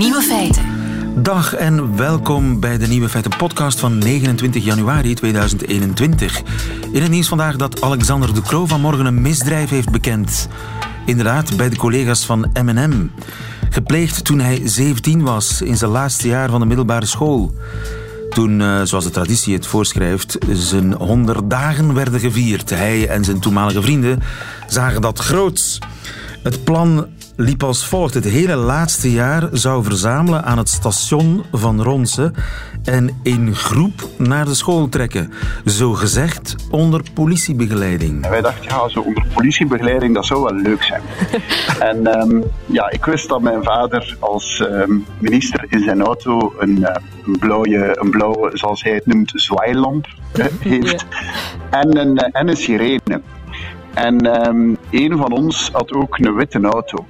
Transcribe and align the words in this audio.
Nieuwe 0.00 0.22
Feiten. 0.22 0.64
Dag 1.22 1.54
en 1.54 1.96
welkom 1.96 2.60
bij 2.60 2.78
de 2.78 2.86
Nieuwe 2.86 3.08
Feiten 3.08 3.36
podcast 3.36 3.80
van 3.80 3.98
29 3.98 4.64
januari 4.64 5.14
2021. 5.14 6.42
In 6.92 7.02
het 7.02 7.10
nieuws 7.10 7.28
vandaag 7.28 7.56
dat 7.56 7.82
Alexander 7.82 8.34
de 8.34 8.42
Croo 8.42 8.66
vanmorgen 8.66 9.06
een 9.06 9.20
misdrijf 9.20 9.70
heeft 9.70 9.90
bekend. 9.90 10.48
Inderdaad, 11.06 11.56
bij 11.56 11.68
de 11.68 11.76
collega's 11.76 12.24
van 12.24 12.50
M&M. 12.62 13.10
Gepleegd 13.70 14.24
toen 14.24 14.38
hij 14.38 14.60
17 14.64 15.22
was, 15.22 15.62
in 15.62 15.76
zijn 15.76 15.90
laatste 15.90 16.28
jaar 16.28 16.50
van 16.50 16.60
de 16.60 16.66
middelbare 16.66 17.06
school. 17.06 17.54
Toen, 18.30 18.60
eh, 18.60 18.80
zoals 18.82 19.04
de 19.04 19.10
traditie 19.10 19.54
het 19.54 19.66
voorschrijft, 19.66 20.38
zijn 20.52 20.92
100 20.92 21.50
dagen 21.50 21.94
werden 21.94 22.20
gevierd. 22.20 22.70
Hij 22.70 23.08
en 23.08 23.24
zijn 23.24 23.40
toenmalige 23.40 23.82
vrienden 23.82 24.22
zagen 24.68 25.00
dat 25.00 25.18
groots. 25.18 25.78
Het 26.42 26.64
plan 26.64 27.06
liep 27.40 27.62
als 27.62 27.86
volgt. 27.86 28.14
Het 28.14 28.24
hele 28.24 28.54
laatste 28.54 29.12
jaar 29.12 29.48
zou 29.52 29.84
verzamelen 29.84 30.44
aan 30.44 30.58
het 30.58 30.68
station 30.68 31.42
van 31.52 31.82
Ronse 31.82 32.32
en 32.84 33.20
in 33.22 33.54
groep 33.54 34.08
naar 34.18 34.44
de 34.44 34.54
school 34.54 34.88
trekken. 34.88 35.32
Zo 35.66 35.92
gezegd 35.92 36.54
onder 36.70 37.02
politiebegeleiding. 37.14 38.24
En 38.24 38.30
wij 38.30 38.40
dachten, 38.40 38.64
ja, 38.64 38.88
zo 38.88 39.00
onder 39.00 39.24
politiebegeleiding, 39.34 40.14
dat 40.14 40.26
zou 40.26 40.42
wel 40.42 40.54
leuk 40.54 40.82
zijn. 40.82 41.02
en 41.90 42.06
ehm, 42.06 42.40
ja, 42.66 42.90
ik 42.90 43.04
wist 43.04 43.28
dat 43.28 43.40
mijn 43.40 43.62
vader 43.62 44.16
als 44.18 44.60
ehm, 44.60 44.92
minister 45.18 45.66
in 45.68 45.80
zijn 45.80 46.02
auto 46.02 46.54
een, 46.58 46.84
eh, 46.84 47.02
een, 47.26 47.38
blauwe, 47.38 47.96
een 48.00 48.10
blauwe, 48.10 48.50
zoals 48.52 48.82
hij 48.82 48.92
het 48.92 49.06
noemt, 49.06 49.32
zwaailamp 49.34 50.06
eh, 50.32 50.44
heeft. 50.60 51.04
En, 51.70 51.96
een, 51.96 52.16
en 52.16 52.48
een 52.48 52.56
sirene. 52.56 53.20
En 53.94 54.46
um, 54.48 54.76
een 54.90 55.16
van 55.16 55.32
ons 55.32 55.70
had 55.72 55.92
ook 55.92 56.18
een 56.18 56.34
witte 56.34 56.60
auto. 56.60 57.06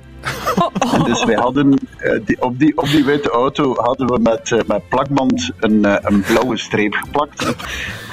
En 0.92 1.02
dus 1.04 1.24
wij 1.24 1.34
hadden 1.34 1.72
uh, 1.72 2.20
die, 2.24 2.42
op, 2.42 2.58
die, 2.58 2.76
op 2.76 2.86
die 2.86 3.04
witte 3.04 3.30
auto 3.30 3.74
hadden 3.74 4.06
we 4.06 4.18
met, 4.18 4.50
uh, 4.50 4.60
met 4.66 4.88
plakband 4.88 5.50
een, 5.58 5.86
uh, 5.86 5.96
een 6.00 6.20
blauwe 6.20 6.56
streep 6.56 6.94
geplakt. 6.94 7.54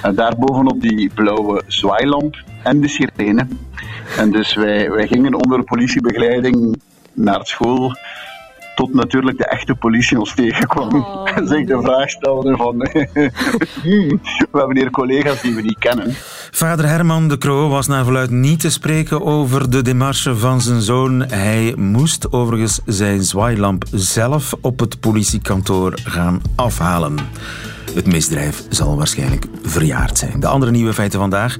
En 0.01 0.15
daarbovenop 0.15 0.81
die 0.81 1.11
blauwe 1.13 1.63
zwaailamp 1.67 2.35
en 2.63 2.81
de 2.81 2.87
sirene. 2.87 3.47
En 4.17 4.31
dus 4.31 4.53
wij, 4.55 4.91
wij 4.91 5.07
gingen 5.07 5.33
onder 5.33 5.63
politiebegeleiding 5.63 6.81
naar 7.13 7.45
school 7.45 7.95
tot 8.77 8.93
natuurlijk 8.93 9.37
de 9.37 9.45
echte 9.45 9.75
politie 9.75 10.19
ons 10.19 10.33
tegenkwam 10.35 10.93
oh, 10.93 11.29
en 11.35 11.47
zich 11.47 11.65
de 11.65 11.81
vraag 11.81 12.09
stelde 12.09 12.55
van 12.55 12.75
hmm, 13.83 14.21
we 14.51 14.57
hebben 14.57 14.77
hier 14.77 14.89
collega's 14.89 15.41
die 15.41 15.55
we 15.55 15.61
niet 15.61 15.77
kennen. 15.79 16.13
Vader 16.51 16.87
Herman 16.87 17.27
de 17.27 17.37
Croo 17.37 17.69
was 17.69 17.87
naar 17.87 18.03
verluid 18.03 18.29
niet 18.29 18.59
te 18.59 18.69
spreken 18.69 19.25
over 19.25 19.69
de 19.69 19.81
demarche 19.81 20.35
van 20.35 20.61
zijn 20.61 20.81
zoon. 20.81 21.21
Hij 21.21 21.73
moest 21.77 22.31
overigens 22.31 22.79
zijn 22.85 23.23
zwaailamp 23.23 23.83
zelf 23.91 24.55
op 24.61 24.79
het 24.79 24.99
politiekantoor 24.99 25.93
gaan 26.03 26.41
afhalen. 26.55 27.15
Het 27.93 28.05
misdrijf 28.05 28.63
zal 28.69 28.97
waarschijnlijk 28.97 29.45
verjaard 29.63 30.17
zijn. 30.17 30.39
De 30.39 30.47
andere 30.47 30.71
nieuwe 30.71 30.93
feiten 30.93 31.19
vandaag. 31.19 31.57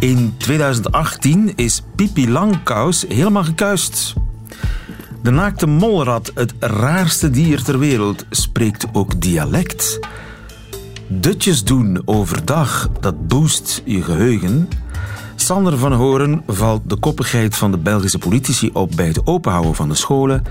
In 0.00 0.34
2018 0.36 1.52
is 1.56 1.82
Pipi 1.96 2.30
Langkous 2.30 3.04
helemaal 3.08 3.44
gekuist. 3.44 4.14
De 5.22 5.30
naakte 5.30 5.66
molrat, 5.66 6.30
het 6.34 6.54
raarste 6.58 7.30
dier 7.30 7.62
ter 7.62 7.78
wereld, 7.78 8.24
spreekt 8.30 8.86
ook 8.92 9.20
dialect. 9.20 9.98
Dutjes 11.06 11.64
doen 11.64 12.02
overdag, 12.04 12.88
dat 13.00 13.26
boost 13.26 13.82
je 13.84 14.02
geheugen. 14.02 14.68
Sander 15.36 15.78
van 15.78 15.92
Horen 15.92 16.42
valt 16.46 16.90
de 16.90 16.96
koppigheid 16.96 17.56
van 17.56 17.70
de 17.70 17.78
Belgische 17.78 18.18
politici 18.18 18.70
op 18.72 18.90
bij 18.96 19.06
het 19.06 19.26
openhouden 19.26 19.74
van 19.74 19.88
de 19.88 19.94
scholen. 19.94 20.42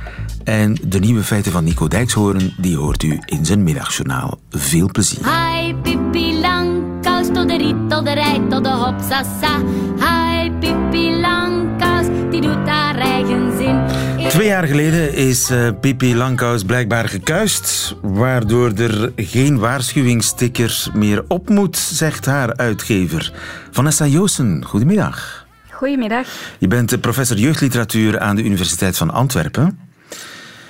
En 0.44 0.78
de 0.88 1.00
nieuwe 1.00 1.24
feiten 1.24 1.52
van 1.52 1.64
Nico 1.64 1.88
Dijkshoorn, 1.88 2.54
die 2.58 2.78
hoort 2.78 3.04
u 3.04 3.20
in 3.26 3.46
zijn 3.46 3.64
middagjournaal. 3.64 4.40
Veel 4.50 4.90
plezier. 4.92 5.20
Hi, 5.26 5.74
Pippi 5.74 6.40
Langkous, 6.40 7.28
tot 7.34 7.48
de 7.48 7.58
riet, 7.58 7.90
tot 7.90 8.06
de 8.06 8.14
rij, 8.14 8.42
tot 8.50 8.64
de 8.64 8.70
hopsasa. 8.70 9.58
Hi, 10.00 10.52
Pippi 10.60 11.20
Langkous, 11.20 12.08
die 12.30 12.42
doet 12.42 12.68
haar 12.68 12.96
eigen 12.96 13.58
zin. 13.58 14.11
Twee 14.32 14.48
jaar 14.48 14.68
geleden 14.68 15.14
is 15.14 15.52
uh, 15.52 15.70
Pippi 15.82 16.16
Langkous 16.16 16.64
blijkbaar 16.64 17.10
gekuist, 17.10 17.96
waardoor 18.02 18.72
er 18.72 19.12
geen 19.16 19.60
waarschuwingssticker 19.60 20.88
meer 20.94 21.24
op 21.28 21.50
moet, 21.50 21.78
zegt 21.78 22.26
haar 22.26 22.56
uitgever. 22.56 23.34
Vanessa 23.72 24.06
Joosen, 24.06 24.66
goedemiddag. 24.66 25.46
Goedemiddag. 25.72 26.28
Je 26.60 26.68
bent 26.68 27.02
professor 27.02 27.38
jeugdliteratuur 27.38 28.20
aan 28.20 28.36
de 28.36 28.44
Universiteit 28.44 28.98
van 28.98 29.10
Antwerpen. 29.10 29.80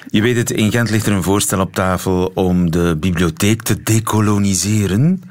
Je 0.07 0.21
weet 0.21 0.37
het, 0.37 0.51
in 0.51 0.71
Gent 0.71 0.89
ligt 0.89 1.05
er 1.05 1.13
een 1.13 1.23
voorstel 1.23 1.59
op 1.59 1.73
tafel 1.73 2.31
om 2.33 2.71
de 2.71 2.97
bibliotheek 2.99 3.61
te 3.61 3.83
decoloniseren. 3.83 5.23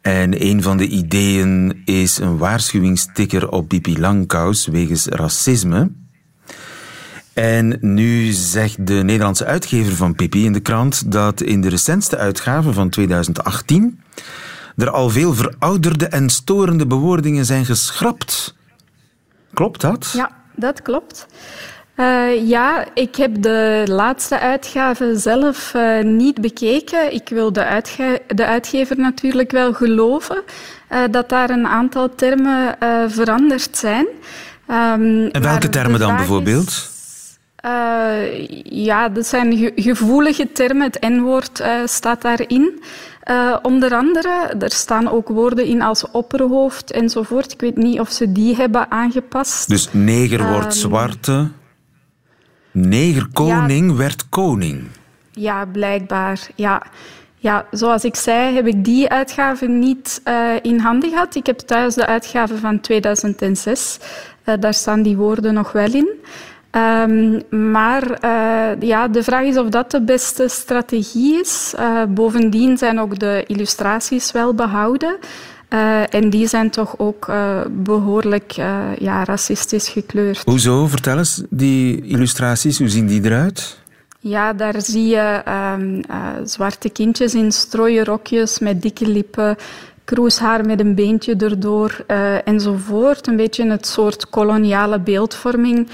En 0.00 0.46
een 0.46 0.62
van 0.62 0.76
de 0.76 0.86
ideeën 0.86 1.82
is 1.84 2.18
een 2.18 2.38
waarschuwingssticker 2.38 3.48
op 3.48 3.68
Pippi 3.68 3.98
Langkous 3.98 4.66
wegens 4.66 5.06
racisme. 5.06 5.90
En 7.38 7.78
nu 7.80 8.32
zegt 8.32 8.86
de 8.86 8.94
Nederlandse 8.94 9.44
uitgever 9.44 9.96
van 9.96 10.14
Pippi 10.14 10.44
in 10.44 10.52
de 10.52 10.60
krant 10.60 11.12
dat 11.12 11.40
in 11.40 11.60
de 11.60 11.68
recentste 11.68 12.16
uitgave 12.16 12.72
van 12.72 12.88
2018 12.88 14.00
er 14.76 14.90
al 14.90 15.10
veel 15.10 15.34
verouderde 15.34 16.06
en 16.06 16.28
storende 16.28 16.86
bewoordingen 16.86 17.44
zijn 17.44 17.64
geschrapt. 17.64 18.54
Klopt 19.54 19.80
dat? 19.80 20.12
Ja, 20.14 20.30
dat 20.54 20.82
klopt. 20.82 21.26
Uh, 21.96 22.48
ja, 22.48 22.86
ik 22.94 23.16
heb 23.16 23.42
de 23.42 23.82
laatste 23.86 24.38
uitgave 24.38 25.16
zelf 25.16 25.72
uh, 25.76 26.02
niet 26.02 26.40
bekeken. 26.40 27.12
Ik 27.12 27.28
wil 27.28 27.52
de, 27.52 27.64
uitge 27.64 28.22
de, 28.26 28.46
uitgever 28.46 28.98
natuurlijk 28.98 29.50
wel 29.50 29.72
geloven 29.72 30.42
uh, 30.92 30.98
dat 31.10 31.28
daar 31.28 31.50
een 31.50 31.66
aantal 31.66 32.14
termen 32.14 32.76
veranderd 33.08 33.76
zijn. 33.76 34.06
Um, 34.70 35.26
en 35.26 35.42
welke 35.42 35.68
termen 35.68 36.00
dan 36.00 36.16
bijvoorbeeld? 36.16 36.68
Is, 36.68 36.97
Uh, 37.64 38.46
ja, 38.62 39.08
dat 39.08 39.26
zijn 39.26 39.56
ge 39.56 39.72
gevoelige 39.76 40.52
termen. 40.52 40.82
Het 40.82 41.00
N-woord 41.00 41.60
uh, 41.60 41.68
staat 41.84 42.22
daarin. 42.22 42.82
Uh, 43.30 43.56
onder 43.62 43.94
andere, 43.94 44.54
er 44.58 44.72
staan 44.72 45.10
ook 45.10 45.28
woorden 45.28 45.64
in 45.64 45.82
als 45.82 46.10
opperhoofd 46.10 46.90
enzovoort. 46.90 47.52
Ik 47.52 47.60
weet 47.60 47.76
niet 47.76 48.00
of 48.00 48.10
ze 48.10 48.32
die 48.32 48.56
hebben 48.56 48.90
aangepast. 48.90 49.68
Dus 49.68 49.88
neger 49.92 50.48
wordt 50.48 50.74
um, 50.74 50.80
zwarte. 50.80 51.48
Negerkoning 52.70 53.90
ja, 53.90 53.96
werd 53.96 54.28
koning. 54.28 54.86
Ja, 55.30 55.66
blijkbaar. 55.66 56.48
Ja. 56.54 56.82
Ja, 57.40 57.66
zoals 57.70 58.04
ik 58.04 58.16
zei, 58.16 58.54
heb 58.54 58.66
ik 58.66 58.84
die 58.84 59.08
uitgave 59.08 59.66
niet 59.66 60.20
uh, 60.24 60.50
in 60.62 60.78
handen 60.78 61.10
gehad. 61.10 61.34
Ik 61.34 61.46
heb 61.46 61.58
thuis 61.58 61.94
de 61.94 62.06
uitgave 62.06 62.56
van 62.56 62.80
2006. 62.80 63.98
Uh, 64.44 64.54
daar 64.60 64.74
staan 64.74 65.02
die 65.02 65.16
woorden 65.16 65.54
nog 65.54 65.72
wel 65.72 65.92
in. 65.94 66.08
Um, 66.78 67.42
maar 67.70 68.18
uh, 68.24 68.80
ja, 68.88 69.08
de 69.08 69.22
vraag 69.22 69.44
is 69.44 69.56
of 69.56 69.68
dat 69.68 69.90
de 69.90 70.02
beste 70.02 70.48
strategie 70.48 71.40
is. 71.40 71.74
Uh, 71.78 72.02
bovendien 72.08 72.78
zijn 72.78 73.00
ook 73.00 73.18
de 73.18 73.44
illustraties 73.46 74.32
wel 74.32 74.54
behouden. 74.54 75.16
Uh, 75.70 76.14
en 76.14 76.30
die 76.30 76.46
zijn 76.46 76.70
toch 76.70 76.98
ook 76.98 77.32
behoorlijk 77.70 78.52
ja, 78.98 79.24
racistisch 79.24 79.88
gekleurd. 79.88 80.42
Hoezo? 80.44 80.86
Vertel 80.86 81.18
eens, 81.18 81.42
die 81.50 82.02
illustraties, 82.02 82.78
hoe 82.78 82.88
zien 82.88 83.06
die 83.06 83.24
eruit? 83.24 83.78
Ja, 84.20 84.52
daar 84.52 84.82
zie 84.82 85.06
je 85.06 85.42
um, 85.78 86.00
zwarte 86.44 86.88
kindjes 86.88 87.34
in 87.34 87.52
strooien 87.52 88.04
rokjes 88.04 88.58
met 88.58 88.82
dikke 88.82 89.06
lippen, 89.06 89.56
kroeshaar 90.04 90.66
met 90.66 90.80
een 90.80 90.94
beentje 90.94 91.36
erdoor 91.36 92.04
enzovoort. 92.44 93.26
Een 93.26 93.36
beetje 93.36 93.70
het 93.70 93.86
soort 93.86 94.28
koloniale 94.28 95.00
beeldvorming 95.00 95.88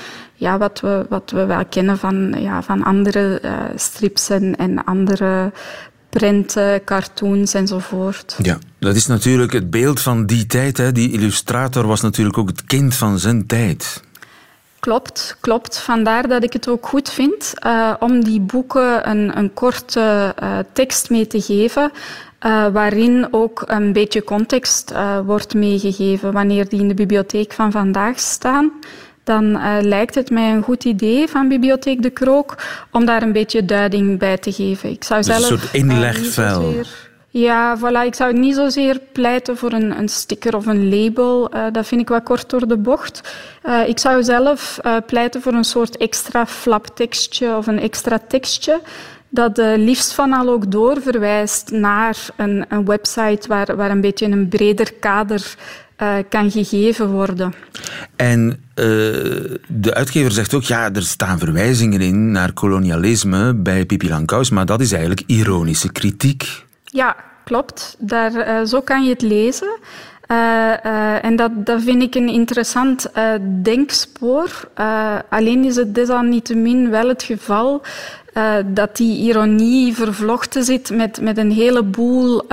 ja, 0.45 0.59
wat, 0.59 0.81
we, 0.81 1.07
wat 1.09 1.31
we 1.31 1.45
wel 1.45 1.65
kennen 1.65 1.99
van, 1.99 2.35
ja, 2.39 2.63
van 2.63 2.83
andere 2.83 3.41
uh, 3.45 3.53
strips 3.77 4.31
en, 4.31 4.57
en 4.57 4.85
andere 4.85 5.53
prenten, 6.11 6.85
cartoons 6.85 7.55
enzovoort. 7.55 8.37
Ja, 8.43 8.59
dat 8.79 8.95
is 8.95 9.07
natuurlijk 9.07 9.53
het 9.53 9.71
beeld 9.71 10.01
van 10.01 10.27
die 10.27 10.47
tijd. 10.47 10.77
Hè. 10.77 10.93
Die 10.93 11.13
illustrator 11.13 11.87
was 11.87 12.01
natuurlijk 12.01 12.39
ook 12.39 12.49
het 12.49 12.65
kind 12.65 12.95
van 12.95 13.19
zijn 13.19 13.47
tijd. 13.47 14.03
Klopt, 14.81 15.37
klopt. 15.41 15.79
Vandaar 15.79 16.29
dat 16.29 16.43
ik 16.43 16.53
het 16.53 16.69
ook 16.69 16.87
goed 16.87 17.11
vind 17.11 17.53
uh, 17.67 17.95
om 17.99 18.25
die 18.25 18.41
boeken 18.41 19.11
een, 19.11 19.39
een 19.39 19.55
korte 19.55 20.35
uh, 20.43 20.59
tekst 20.73 21.11
mee 21.11 21.27
te 21.27 21.41
geven. 21.41 21.91
Uh, 22.47 22.67
waarin 22.73 23.29
ook 23.31 23.63
een 23.67 23.93
beetje 23.93 24.25
context 24.25 24.93
wordt 25.25 25.55
meegegeven 25.55 26.33
wanneer 26.33 26.69
die 26.69 26.81
in 26.81 26.89
de 26.89 26.95
bibliotheek 26.95 27.53
van 27.53 27.73
vandaag 27.73 28.19
staan. 28.19 28.73
Dan 29.25 29.45
uh, 29.45 29.77
lijkt 29.81 30.15
het 30.15 30.31
mij 30.31 30.51
een 30.51 30.63
goed 30.63 30.85
idee 30.85 31.29
van 31.29 31.49
Bibliotheek 31.49 32.03
de 32.03 32.11
Krook 32.11 32.57
om 32.91 33.05
daar 33.05 33.23
een 33.23 33.33
beetje 33.33 33.65
duiding 33.65 34.19
bij 34.19 34.39
te 34.39 34.53
geven. 34.53 34.91
Ik 34.91 35.05
zou 35.05 35.23
dus 35.23 35.37
zelf, 35.37 35.51
een 35.51 35.59
soort 35.59 35.75
inlegvel. 35.75 36.75
Ja, 37.29 37.79
voilà. 37.79 38.07
Ik 38.07 38.15
zou 38.15 38.33
niet 38.33 38.55
zozeer 38.55 39.01
pleiten 39.13 39.57
voor 39.57 39.73
een, 39.73 39.99
een 39.99 40.09
sticker 40.09 40.57
of 40.57 40.67
een 40.67 40.89
label. 40.89 41.55
Uh, 41.55 41.65
dat 41.73 41.87
vind 41.87 42.01
ik 42.01 42.09
wat 42.09 42.23
kort 42.23 42.51
door 42.51 42.69
de 42.69 42.77
bocht. 42.77 43.35
Uh, 43.65 43.89
ik 43.89 43.99
zou 43.99 44.23
zelf 44.23 44.79
uh, 44.83 44.97
pleiten 45.07 45.43
voor 45.43 45.53
een 45.53 45.65
soort 45.65 45.97
extra 45.97 46.47
flaptekstje 46.47 47.57
of 47.57 47.67
een 47.67 47.81
extra 47.81 48.21
tekstje 48.29 48.81
dat 49.29 49.57
liefst 49.77 50.13
van 50.13 50.33
al 50.33 50.49
ook 50.49 50.71
doorverwijst 50.71 51.71
naar 51.71 52.17
een, 52.37 52.65
een 52.69 52.85
website 52.85 53.49
waar, 53.49 53.77
waar 53.77 53.91
een 53.91 54.01
beetje 54.01 54.27
een 54.27 54.49
breder 54.49 54.93
kader 54.93 55.55
uh, 56.03 56.15
kan 56.29 56.51
gegeven 56.51 57.11
worden. 57.11 57.55
En 58.17 58.49
uh, 58.51 58.85
de 59.67 59.95
uitgever 59.95 60.33
zegt 60.33 60.55
ook, 60.55 60.63
ja, 60.63 60.93
er 60.93 61.03
staan 61.03 61.39
verwijzingen 61.39 62.01
in 62.01 62.31
naar 62.31 62.53
kolonialisme 62.53 63.55
bij 63.55 63.85
Pipi 63.85 64.09
Langkous, 64.09 64.51
maar 64.51 64.67
dat 64.67 64.81
is 64.81 64.93
eigenlijk 64.93 65.23
ironische 65.27 65.93
kritiek. 65.93 66.65
Ja, 66.85 67.17
klopt. 67.45 67.97
Daar, 67.99 68.33
uh, 68.33 68.67
zo 68.67 68.81
kan 68.81 69.05
je 69.05 69.11
het 69.11 69.23
lezen. 69.23 69.79
En 71.23 71.37
dat, 71.37 71.67
dat 71.67 71.83
vind 71.83 72.03
ik 72.03 72.15
een 72.15 72.29
interessant 72.29 73.11
denkspoor. 73.63 74.69
alleen 75.29 75.65
is 75.65 75.77
het 75.77 75.95
desalniettemin 75.95 76.91
wel 76.91 77.09
het 77.09 77.23
geval 77.23 77.83
dat 78.67 78.97
die 78.97 79.19
ironie 79.19 79.95
vervlochten 79.95 80.65
zit 80.65 80.91
met, 80.91 81.21
met 81.21 81.39
een 81.39 81.51
heleboel 81.51 82.47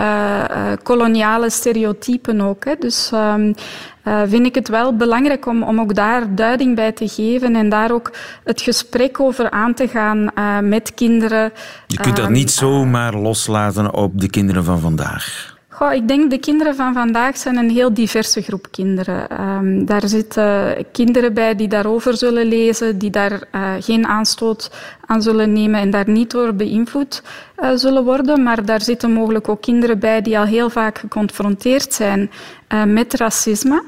koloniale 0.83 1.49
stereotypen 1.49 2.41
ook. 2.41 2.65
Hè. 2.65 2.73
Dus 2.79 3.11
um, 3.13 3.55
vind 4.03 4.45
ik 4.45 4.55
het 4.55 4.67
wel 4.67 4.95
belangrijk 4.95 5.45
om, 5.45 5.63
om 5.63 5.79
ook 5.79 5.95
daar 5.95 6.35
duiding 6.35 6.75
bij 6.75 6.91
te 6.91 7.07
geven 7.07 7.55
en 7.55 7.69
daar 7.69 7.91
ook 7.91 8.11
het 8.43 8.61
gesprek 8.61 9.19
over 9.19 9.49
aan 9.49 9.73
te 9.73 9.87
gaan 9.87 10.31
met 10.67 10.93
kinderen. 10.93 11.51
Je 11.87 11.97
kunt 11.97 12.15
dat 12.15 12.29
niet 12.29 12.51
zomaar 12.51 13.15
loslaten 13.15 13.93
op 13.93 14.21
de 14.21 14.29
kinderen 14.29 14.63
van 14.63 14.79
vandaag. 14.79 15.50
Ik 15.89 16.07
denk 16.07 16.29
de 16.29 16.37
kinderen 16.37 16.75
van 16.75 16.93
vandaag 16.93 17.37
zijn 17.37 17.57
een 17.57 17.69
heel 17.69 17.93
diverse 17.93 18.41
groep 18.41 18.67
kinderen. 18.71 19.41
Um, 19.41 19.85
daar 19.85 20.07
zitten 20.07 20.75
kinderen 20.91 21.33
bij 21.33 21.55
die 21.55 21.67
daarover 21.67 22.17
zullen 22.17 22.45
lezen, 22.45 22.97
die 22.97 23.09
daar 23.09 23.31
uh, 23.31 23.71
geen 23.79 24.05
aanstoot 24.05 24.71
aan 25.05 25.21
zullen 25.21 25.53
nemen 25.53 25.79
en 25.79 25.89
daar 25.89 26.09
niet 26.09 26.31
door 26.31 26.53
beïnvloed 26.53 27.23
uh, 27.59 27.69
zullen 27.75 28.03
worden. 28.03 28.43
Maar 28.43 28.65
daar 28.65 28.81
zitten 28.81 29.11
mogelijk 29.11 29.49
ook 29.49 29.61
kinderen 29.61 29.99
bij 29.99 30.21
die 30.21 30.39
al 30.39 30.45
heel 30.45 30.69
vaak 30.69 30.97
geconfronteerd 30.97 31.93
zijn 31.93 32.31
uh, 32.73 32.83
met 32.83 33.13
racisme. 33.13 33.83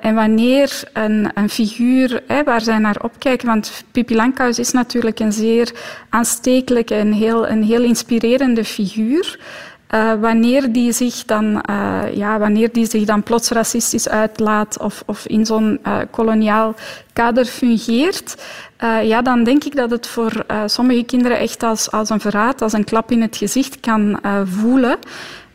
En 0.00 0.14
wanneer 0.14 0.82
een, 0.92 1.30
een 1.34 1.48
figuur 1.48 2.22
waar 2.44 2.60
zij 2.60 2.78
naar 2.78 2.96
opkijken, 3.02 3.46
want 3.46 3.84
Pippi 3.92 4.14
Langkous 4.14 4.58
is 4.58 4.72
natuurlijk 4.72 5.20
een 5.20 5.32
zeer 5.32 5.72
aanstekelijke 6.08 6.94
en 6.94 7.12
heel, 7.12 7.48
een 7.48 7.62
heel 7.62 7.82
inspirerende 7.82 8.64
figuur. 8.64 9.38
Uh, 9.94 10.12
wanneer, 10.20 10.72
die 10.72 10.92
zich 10.92 11.24
dan, 11.24 11.62
uh, 11.70 12.02
ja, 12.14 12.38
wanneer 12.38 12.72
die 12.72 12.86
zich 12.86 13.04
dan 13.04 13.22
plots 13.22 13.50
racistisch 13.50 14.08
uitlaat 14.08 14.78
of, 14.78 15.02
of 15.06 15.26
in 15.26 15.46
zo'n 15.46 15.78
uh, 15.86 15.98
koloniaal 16.10 16.74
kader 17.12 17.44
fungeert, 17.44 18.44
ja, 19.02 19.22
dan 19.22 19.44
denk 19.44 19.64
ik 19.64 19.76
dat 19.76 19.90
het 19.90 20.06
voor 20.06 20.44
sommige 20.66 21.04
kinderen 21.04 21.38
echt 21.38 21.62
als, 21.62 21.90
als 21.90 22.10
een 22.10 22.20
verraad, 22.20 22.62
als 22.62 22.72
een 22.72 22.84
klap 22.84 23.10
in 23.10 23.22
het 23.22 23.36
gezicht 23.36 23.80
kan 23.80 24.20
voelen. 24.44 24.96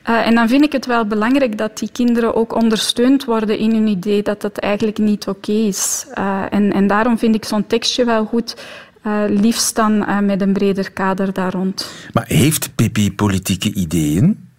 en 0.03 0.35
dan 0.35 0.47
vind 0.47 0.63
ik 0.63 0.71
het 0.71 0.85
wel 0.85 1.05
belangrijk 1.05 1.57
dat 1.57 1.77
die 1.77 1.89
kinderen 1.91 2.35
ook 2.35 2.55
ondersteund 2.55 3.25
worden 3.25 3.57
in 3.57 3.71
hun 3.71 3.87
idee 3.87 4.23
dat 4.23 4.41
het 4.41 4.59
eigenlijk 4.59 4.97
niet 4.97 5.27
oké 5.27 5.51
is. 5.51 6.05
en, 6.49 6.73
en 6.73 6.87
daarom 6.87 7.17
vind 7.17 7.35
ik 7.35 7.45
zo'n 7.45 7.67
tekstje 7.67 8.05
wel 8.05 8.25
goed 8.25 8.55
uh, 9.03 9.23
liefst 9.27 9.75
dan 9.75 9.91
uh, 9.93 10.19
met 10.19 10.41
een 10.41 10.53
breder 10.53 10.91
kader 10.91 11.33
daar 11.33 11.51
rond. 11.51 11.91
Maar 12.13 12.25
heeft 12.27 12.75
Pippi 12.75 13.13
politieke 13.13 13.73
ideeën? 13.73 14.49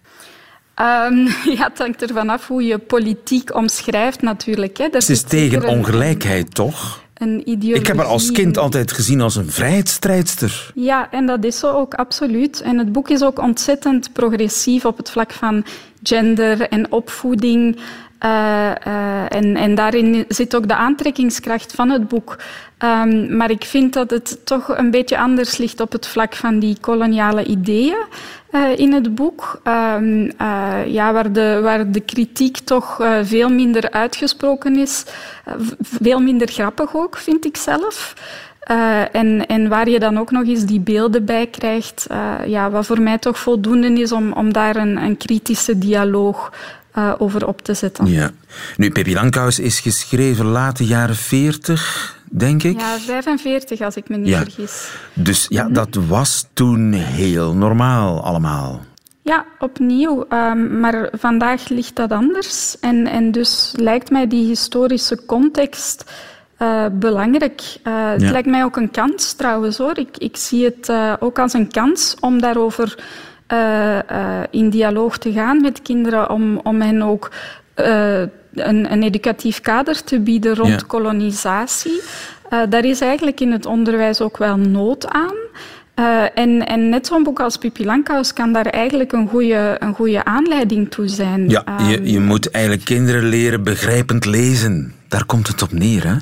Um, 0.81 1.27
ja, 1.57 1.67
het 1.69 1.77
hangt 1.77 2.01
ervan 2.01 2.29
af 2.29 2.47
hoe 2.47 2.63
je 2.63 2.77
politiek 2.77 3.55
omschrijft 3.55 4.21
natuurlijk. 4.21 4.77
Hè. 4.77 5.01
Ze 5.01 5.11
is 5.11 5.21
tegen 5.21 5.67
ongelijkheid, 5.67 6.55
toch? 6.55 7.01
Een 7.13 7.49
ideologie. 7.49 7.81
Ik 7.81 7.87
heb 7.87 7.97
haar 7.97 8.05
als 8.05 8.31
kind 8.31 8.57
altijd 8.57 8.91
gezien 8.91 9.21
als 9.21 9.35
een 9.35 9.51
vrijheidsstrijdster. 9.51 10.71
Ja, 10.75 11.11
en 11.11 11.25
dat 11.25 11.43
is 11.43 11.59
zo 11.59 11.71
ook 11.71 11.93
absoluut. 11.93 12.61
En 12.61 12.77
het 12.77 12.91
boek 12.91 13.09
is 13.09 13.23
ook 13.23 13.39
ontzettend 13.39 14.13
progressief 14.13 14.85
op 14.85 14.97
het 14.97 15.09
vlak 15.09 15.31
van 15.31 15.65
gender 16.03 16.61
en 16.61 16.91
opvoeding. 16.91 17.75
Uh, 18.25 18.71
uh, 18.87 19.35
en, 19.35 19.55
en, 19.55 19.75
daarin 19.75 20.25
zit 20.27 20.55
ook 20.55 20.67
de 20.67 20.75
aantrekkingskracht 20.75 21.73
van 21.73 21.89
het 21.89 22.07
boek. 22.07 22.37
Um, 22.79 23.35
maar 23.35 23.51
ik 23.51 23.63
vind 23.63 23.93
dat 23.93 24.09
het 24.09 24.45
toch 24.45 24.77
een 24.77 24.91
beetje 24.91 25.17
anders 25.17 25.57
ligt 25.57 25.79
op 25.79 25.91
het 25.91 26.07
vlak 26.07 26.35
van 26.35 26.59
die 26.59 26.77
koloniale 26.81 27.45
ideeën 27.45 28.05
uh, 28.51 28.77
in 28.77 28.93
het 28.93 29.15
boek. 29.15 29.61
Um, 29.63 30.31
ja, 30.85 31.13
waar, 31.13 31.31
de, 31.31 31.59
waar 31.63 31.91
de 31.91 31.99
kritiek 31.99 32.57
toch 32.57 32.99
veel 33.23 33.49
minder 33.49 33.91
uitgesproken 33.91 34.75
is. 34.75 35.05
veel 35.81 36.19
minder 36.19 36.47
grappig 36.47 36.95
ook, 36.95 37.17
vind 37.17 37.45
ik 37.45 37.57
zelf. 37.57 38.13
Uh, 38.71 39.15
en, 39.15 39.45
en, 39.45 39.67
waar 39.67 39.89
je 39.89 39.99
dan 39.99 40.17
ook 40.17 40.31
nog 40.31 40.47
eens 40.47 40.65
die 40.65 40.79
beelden 40.79 41.25
bij 41.25 41.47
krijgt, 41.47 42.07
uh, 42.11 42.33
ja, 42.45 42.69
wat 42.69 42.85
voor 42.85 43.01
mij 43.01 43.17
toch 43.17 43.39
voldoende 43.39 44.01
is 44.01 44.11
om, 44.11 44.31
om 44.31 44.53
daar 44.53 44.75
een, 44.75 44.97
een 44.97 45.17
kritische 45.17 45.77
dialoog 45.77 46.51
uh, 46.97 47.13
over 47.17 47.47
op 47.47 47.61
te 47.61 47.73
zetten. 47.73 48.05
Ja. 48.05 48.31
Nu, 48.77 48.91
Pippi 48.91 49.13
Langkous 49.13 49.59
is 49.59 49.79
geschreven 49.79 50.45
late 50.45 50.85
jaren 50.85 51.15
40, 51.15 52.19
denk 52.29 52.63
ik. 52.63 52.79
Ja, 52.79 52.97
45 52.99 53.81
als 53.81 53.95
ik 53.95 54.09
me 54.09 54.17
niet 54.17 54.35
vergis. 54.35 54.89
Dus 55.13 55.45
ja, 55.49 55.63
mhm. 55.63 55.73
dat 55.73 55.95
was 56.07 56.47
toen 56.53 56.93
heel 56.93 57.55
normaal 57.55 58.23
allemaal. 58.23 58.81
Ja, 59.21 59.45
opnieuw. 59.59 60.25
Um, 60.29 60.79
maar 60.79 61.09
vandaag 61.11 61.69
ligt 61.69 61.95
dat 61.95 62.11
anders. 62.11 62.79
En, 62.79 63.07
en 63.07 63.31
dus 63.31 63.73
lijkt 63.75 64.09
mij 64.09 64.27
die 64.27 64.45
historische 64.45 65.25
context 65.25 66.11
uh, 66.63 66.85
belangrijk. 66.91 67.61
Uh, 67.83 68.09
het 68.11 68.21
lijkt 68.21 68.47
mij 68.47 68.63
ook 68.63 68.77
een 68.77 68.91
kans 68.91 69.33
trouwens 69.33 69.77
hoor. 69.77 69.97
Ik, 69.97 70.17
ik 70.17 70.37
zie 70.37 70.65
het 70.65 70.89
uh, 70.89 71.13
ook 71.19 71.39
als 71.39 71.53
een 71.53 71.71
kans 71.71 72.15
om 72.19 72.41
daarover 72.41 72.97
in 74.49 74.69
dialoog 74.69 75.17
te 75.17 75.31
gaan 75.31 75.61
met 75.61 75.81
kinderen, 75.81 76.29
om, 76.29 76.59
om 76.63 76.81
hen 76.81 77.01
ook 77.01 77.31
een, 77.73 78.91
een, 78.91 79.03
educatief 79.03 79.61
kader 79.61 80.03
te 80.03 80.19
bieden 80.19 80.55
rond 80.55 80.79
ja. 80.79 80.87
kolonisatie. 80.87 82.01
daar 82.69 82.85
is 82.85 83.01
eigenlijk 83.01 83.39
in 83.39 83.51
het 83.51 83.65
onderwijs 83.65 84.21
ook 84.21 84.37
wel 84.37 84.57
nood 84.57 85.07
aan. 85.07 85.35
en, 86.33 86.67
en, 86.67 86.89
net 86.89 87.07
zo'n 87.07 87.23
boek 87.23 87.39
als 87.39 87.57
Langkous 87.73 88.33
kan 88.33 88.53
daar 88.53 88.65
eigenlijk 88.65 89.11
een 89.11 89.27
goede, 89.27 89.75
een 89.79 89.93
goede 89.93 90.25
aanleiding 90.25 90.91
toe 90.91 91.07
zijn. 91.07 91.49
Ja, 91.49 91.63
je, 91.89 92.11
je 92.11 92.19
moet 92.19 92.51
eigenlijk 92.51 92.85
kinderen 92.85 93.23
leren 93.25 93.63
begrijpend 93.63 94.25
lezen. 94.25 94.93
Daar 95.07 95.25
komt 95.25 95.47
het 95.47 95.61
op 95.61 95.71
neer, 95.71 96.07
hè? 96.07 96.15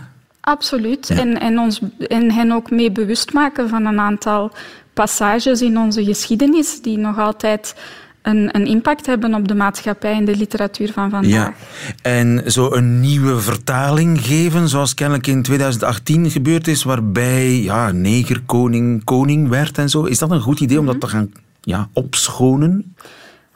Absoluut. 0.52 1.08
Ja. 1.08 1.16
En, 1.16 1.40
en, 1.40 1.60
ons, 1.60 1.82
en 2.08 2.32
hen 2.32 2.52
ook 2.52 2.72
mee 2.72 2.92
bewust 2.92 3.34
maken 3.34 3.70
van 3.70 3.86
een 3.86 4.00
aantal 4.00 4.52
passages 4.94 5.62
in 5.62 5.78
onze 5.78 6.04
geschiedenis 6.04 6.82
die 6.82 6.98
nog 6.98 7.18
altijd 7.18 7.76
een, 8.22 8.50
een, 8.56 8.66
impact 8.66 9.06
hebben 9.06 9.34
op 9.34 9.48
de 9.48 9.56
maatschappij 9.56 10.14
en 10.14 10.26
de 10.26 10.36
literatuur 10.36 10.92
van 10.92 11.10
vandaag. 11.10 11.32
Ja. 11.32 11.54
En 12.02 12.52
zo 12.52 12.72
een 12.72 13.00
nieuwe 13.00 13.40
vertaling 13.40 14.22
geven, 14.26 14.70
zoals 14.70 14.94
kennelijk 14.94 15.28
in 15.28 15.42
2018 15.42 16.32
gebeurd 16.32 16.68
is, 16.68 16.84
waarbij 16.84 17.62
ja, 17.62 17.92
neger 17.92 18.42
koning 18.46 19.04
koning 19.04 19.50
werd 19.50 19.78
en 19.78 19.90
zo. 19.90 20.04
Is 20.04 20.20
dat 20.20 20.32
een 20.32 20.42
goed 20.42 20.60
idee 20.60 20.80
om 20.80 20.86
dat 20.86 21.00
te 21.00 21.08
gaan 21.08 21.32
ja, 21.62 21.90
opschonen? 21.94 22.96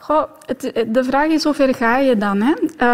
Goh, 0.05 0.23
het, 0.45 0.71
de 0.87 1.03
vraag 1.03 1.27
is 1.27 1.43
hoe 1.43 1.53
ver 1.53 1.75
ga 1.75 1.97
je 1.97 2.17
dan? 2.17 2.41
Hè? 2.41 2.53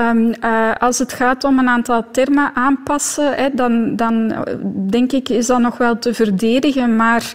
Um, 0.09 0.33
uh, 0.43 0.71
als 0.79 0.99
het 0.99 1.13
gaat 1.13 1.43
om 1.43 1.59
een 1.59 1.69
aantal 1.69 2.05
termen 2.11 2.51
aanpassen, 2.53 3.33
hè, 3.35 3.49
dan, 3.53 3.95
dan 3.95 4.45
denk 4.89 5.11
ik 5.11 5.29
is 5.29 5.45
dat 5.45 5.59
nog 5.59 5.77
wel 5.77 5.99
te 5.99 6.13
verdedigen. 6.13 6.95
Maar 6.95 7.33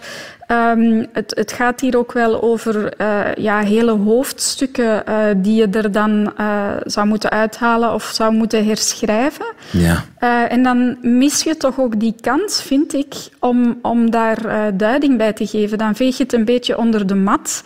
Um, 0.51 1.05
het, 1.11 1.33
het, 1.35 1.51
gaat 1.51 1.81
hier 1.81 1.97
ook 1.97 2.11
wel 2.11 2.41
over 2.41 3.01
uh, 3.01 3.35
ja, 3.35 3.59
hele 3.59 3.91
hoofdstukken 3.91 5.03
uh, 5.09 5.25
die 5.37 5.55
je 5.55 5.67
er 5.67 5.91
dan 5.91 6.33
uh, 6.39 6.71
zou 6.83 7.07
moeten 7.07 7.29
uithalen 7.29 7.93
of 7.93 8.03
zou 8.13 8.33
moeten 8.33 8.65
herschrijven. 8.65 9.45
Ja. 9.71 10.03
en 10.47 10.63
dan 10.63 10.97
mis 11.01 11.43
je 11.43 11.57
toch 11.57 11.79
ook 11.79 11.99
die 11.99 12.15
kans, 12.21 12.61
vind 12.61 12.93
ik, 12.93 13.13
om, 13.39 13.79
om 13.81 14.11
daar 14.11 14.71
duiding 14.77 15.17
bij 15.17 15.33
te 15.33 15.47
geven. 15.47 15.77
Dan 15.77 15.95
veeg 15.95 16.17
je 16.17 16.23
het 16.23 16.33
een 16.33 16.45
beetje 16.45 16.77
onder 16.77 17.07
de 17.07 17.15
mat. 17.15 17.63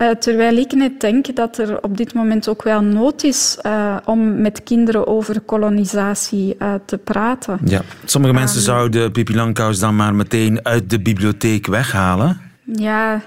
Uh, 0.00 0.10
terwijl 0.10 0.56
ik 0.56 0.72
net 0.72 1.00
denk 1.00 1.36
dat 1.36 1.58
er 1.58 1.82
op 1.82 1.96
dit 1.96 2.14
moment 2.14 2.48
ook 2.48 2.62
wel 2.62 2.82
nood 2.82 3.22
is 3.22 3.58
uh, 3.66 3.96
om 4.04 4.40
met 4.40 4.62
kinderen 4.62 5.06
over 5.06 5.40
kolonisatie 5.40 6.56
uh, 6.58 6.74
te 6.84 6.98
praten. 6.98 7.58
Ja. 7.64 7.82
Sommige 8.04 8.34
mensen 8.34 8.60
zouden 8.60 9.12
Pippi 9.12 9.34
Langkous 9.34 9.78
dan 9.78 9.96
maar 9.96 10.14
meteen 10.14 10.64
uit 10.64 10.90
de 10.90 11.00
bibliotheek 11.00 11.66
weghalen. 11.66 12.47
Ja, 12.72 13.20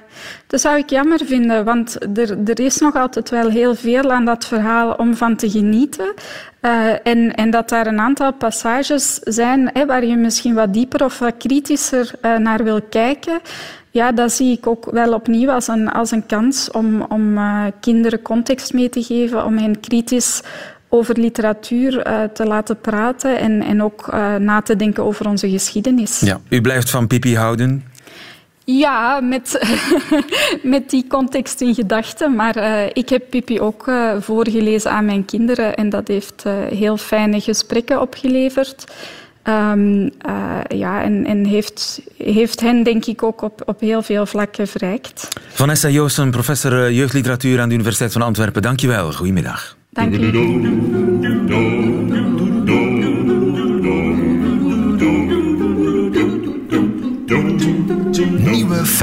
dat 0.48 0.62
zou 0.62 0.78
ik 0.78 0.90
jammer 0.90 1.20
vinden, 1.26 1.66
want 1.66 2.18
er, 2.18 2.38
er 2.46 2.60
is 2.60 2.78
nog 2.78 2.96
altijd 2.96 3.30
wel 3.30 3.50
heel 3.50 3.76
veel 3.76 4.12
aan 4.12 4.26
dat 4.26 4.46
verhaal 4.46 4.94
om 4.94 5.16
van 5.16 5.36
te 5.36 5.50
genieten. 5.50 6.14
en, 7.04 7.36
en 7.36 7.50
dat 7.50 7.70
daar 7.70 7.88
een 7.88 8.00
aantal 8.00 8.34
passages 8.34 9.20
zijn 9.24 9.70
hè, 9.74 9.86
waar 9.86 10.06
je 10.06 10.16
misschien 10.16 10.54
wat 10.54 10.74
dieper 10.74 11.04
of 11.04 11.20
wat 11.20 11.38
kritischer 11.38 12.12
naar 12.38 12.64
wil 12.64 12.82
kijken. 12.82 13.40
Ja, 13.92 14.12
dat 14.12 14.32
zie 14.32 14.58
ik 14.58 14.68
ook 14.68 14.92
wel 14.92 15.14
opnieuw 15.14 15.50
als 15.50 15.68
een, 15.68 15.92
als 15.92 16.12
een 16.12 16.26
kans 16.26 16.72
om, 16.72 17.02
om 17.02 17.38
uh, 17.38 17.64
kinderen 17.80 18.22
context 18.22 18.74
mee 18.74 18.90
te 18.90 19.04
geven, 19.04 19.46
om 19.46 19.58
hen 19.58 19.80
kritisch 19.80 20.42
over 20.90 21.20
literatuur 21.20 22.04
te 22.34 22.46
laten 22.46 22.80
praten 22.80 23.40
en, 23.40 23.62
en 23.62 23.84
ook 23.84 24.12
na 24.40 24.62
te 24.62 24.76
denken 24.76 25.04
over 25.04 25.28
onze 25.28 25.50
geschiedenis. 25.50 26.20
Ja, 26.20 26.40
u 26.50 26.62
blijft 26.62 26.90
van 26.90 27.08
Pipi 27.08 27.36
houden? 27.36 27.84
Ja, 28.80 29.20
met, 29.20 29.78
met 30.64 30.90
die 30.90 31.06
context 31.08 31.62
in 31.62 31.74
gedachten. 31.74 32.36
Maar 32.36 32.58
uh, 32.58 32.84
ik 32.94 33.10
heb 33.10 33.24
Pippi 33.30 33.60
ook 33.60 33.88
uh, 33.88 34.12
voorgelezen 34.20 34.92
aan 34.92 35.06
mijn 35.06 35.26
kinderen 35.26 35.76
en 35.76 35.90
dat 35.90 36.08
heeft 36.08 36.44
uh, 36.48 36.54
heel 36.70 36.98
fijne 36.98 37.42
gesprekken 37.42 38.02
opgeleverd. 38.02 38.86
Um, 39.44 40.12
ja, 40.68 41.04
en, 41.04 41.26
en 41.26 41.46
heeft, 41.46 42.02
heeft 42.18 42.62
hen 42.62 42.84
denk 42.84 43.06
ik 43.06 43.24
ook 43.24 43.42
op, 43.42 43.62
op 43.66 43.80
heel 43.80 44.02
veel 44.02 44.26
vlakken 44.26 44.68
verrijkt. 44.68 45.28
Vanessa 45.50 45.88
Joosten, 45.88 46.32
professor 46.32 46.92
jeugdliteratuur 46.92 47.60
aan 47.60 47.68
de 47.68 47.74
Universiteit 47.74 48.12
van 48.12 48.22
Antwerpen. 48.22 48.62
Dankjewel. 48.62 49.12
Goedemiddag. 49.12 49.78
Dank 49.90 50.16
u. 50.16 51.71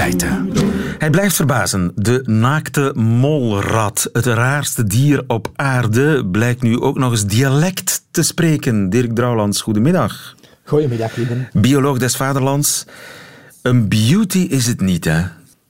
feiten. 0.08 0.52
Hij 0.98 1.10
blijft 1.10 1.36
verbazen. 1.36 1.92
De 1.94 2.22
naakte 2.24 2.92
molrat, 2.94 4.08
het 4.12 4.26
raarste 4.26 4.84
dier 4.84 5.24
op 5.26 5.50
aarde, 5.56 6.26
blijkt 6.26 6.62
nu 6.62 6.80
ook 6.80 6.98
nog 6.98 7.10
eens 7.10 7.26
dialect 7.26 8.04
te 8.10 8.22
spreken. 8.22 8.90
Dirk 8.90 9.14
Drouwlands, 9.14 9.60
goedemiddag. 9.60 10.34
Goedemiddag, 10.64 11.16
Lieben. 11.16 11.48
Bioloog 11.52 11.98
des 11.98 12.16
vaderlands. 12.16 12.84
Een 13.62 13.88
beauty 13.88 14.38
is 14.38 14.66
het 14.66 14.80
niet, 14.80 15.04
hè? 15.04 15.22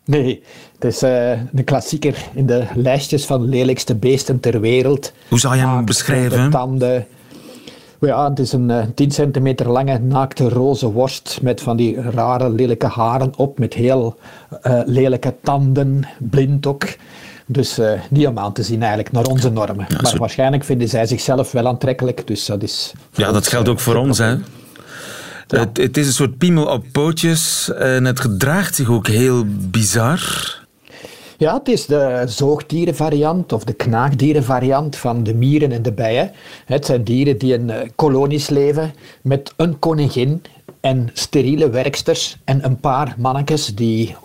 Nee, 0.04 0.42
het 0.78 0.84
is 0.84 1.02
uh, 1.02 1.32
de 1.52 1.62
klassieker 1.62 2.14
in 2.34 2.46
de 2.46 2.66
lijstjes 2.74 3.24
van 3.24 3.48
lelijkste 3.48 3.94
beesten 3.94 4.40
ter 4.40 4.60
wereld. 4.60 5.12
Hoe 5.28 5.38
zou 5.38 5.56
je 5.56 5.66
hem 5.66 5.84
beschrijven? 5.84 6.50
Tanden, 6.50 7.06
ja, 8.00 8.28
het 8.28 8.38
is 8.38 8.52
een 8.52 8.68
uh, 8.70 8.82
10 8.94 9.10
centimeter 9.10 9.70
lange 9.70 9.98
naakte 9.98 10.48
roze 10.48 10.90
worst 10.90 11.38
met 11.42 11.60
van 11.60 11.76
die 11.76 12.00
rare 12.00 12.50
lelijke 12.50 12.86
haren 12.86 13.32
op, 13.36 13.58
met 13.58 13.74
heel 13.74 14.18
uh, 14.66 14.80
lelijke 14.84 15.34
tanden, 15.42 16.08
blind 16.18 16.66
ook. 16.66 16.84
Dus 17.46 17.78
uh, 17.78 17.92
niet 18.10 18.26
om 18.26 18.38
aan 18.38 18.52
te 18.52 18.62
zien 18.62 18.80
eigenlijk, 18.80 19.12
naar 19.12 19.24
onze 19.24 19.50
normen. 19.50 19.86
Ja, 19.88 19.96
maar 20.02 20.10
zo... 20.10 20.18
waarschijnlijk 20.18 20.64
vinden 20.64 20.88
zij 20.88 21.06
zichzelf 21.06 21.52
wel 21.52 21.66
aantrekkelijk, 21.66 22.26
dus 22.26 22.46
dat 22.46 22.62
is... 22.62 22.92
Ja, 23.12 23.32
dat 23.32 23.48
geldt 23.48 23.68
ook 23.68 23.80
voor 23.80 23.94
ons, 23.94 24.18
hè. 24.18 24.30
Ja. 25.46 25.58
Het, 25.58 25.76
het, 25.76 25.96
is 25.96 26.06
een 26.06 26.12
soort 26.12 26.38
piemel 26.38 26.66
op 26.66 26.84
pootjes 26.92 27.72
en 27.72 28.04
het 28.04 28.20
gedraagt 28.20 28.74
zich 28.74 28.90
ook 28.90 29.06
heel 29.06 29.44
bizar. 29.46 30.20
Ja, 31.40 31.54
het 31.54 31.68
is 31.68 31.86
de 31.86 32.22
zoogdierenvariant 32.26 33.52
of 33.52 33.64
de 33.64 33.72
knaagdierenvariant 33.72 34.96
van 34.96 35.22
de 35.22 35.34
mieren 35.34 35.72
en 35.72 35.82
de 35.82 35.92
bijen. 35.92 36.32
Het 36.64 36.86
zijn 36.86 37.04
dieren 37.04 37.38
die 37.38 37.52
in 37.52 37.72
kolonies 37.96 38.48
leven 38.48 38.94
met 39.22 39.52
een 39.56 39.78
koningin 39.78 40.42
en 40.80 41.10
steriele 41.12 41.70
werksters 41.70 42.36
en 42.44 42.64
een 42.64 42.80
paar 42.80 43.14
mannetjes 43.18 43.74
die 43.74 44.16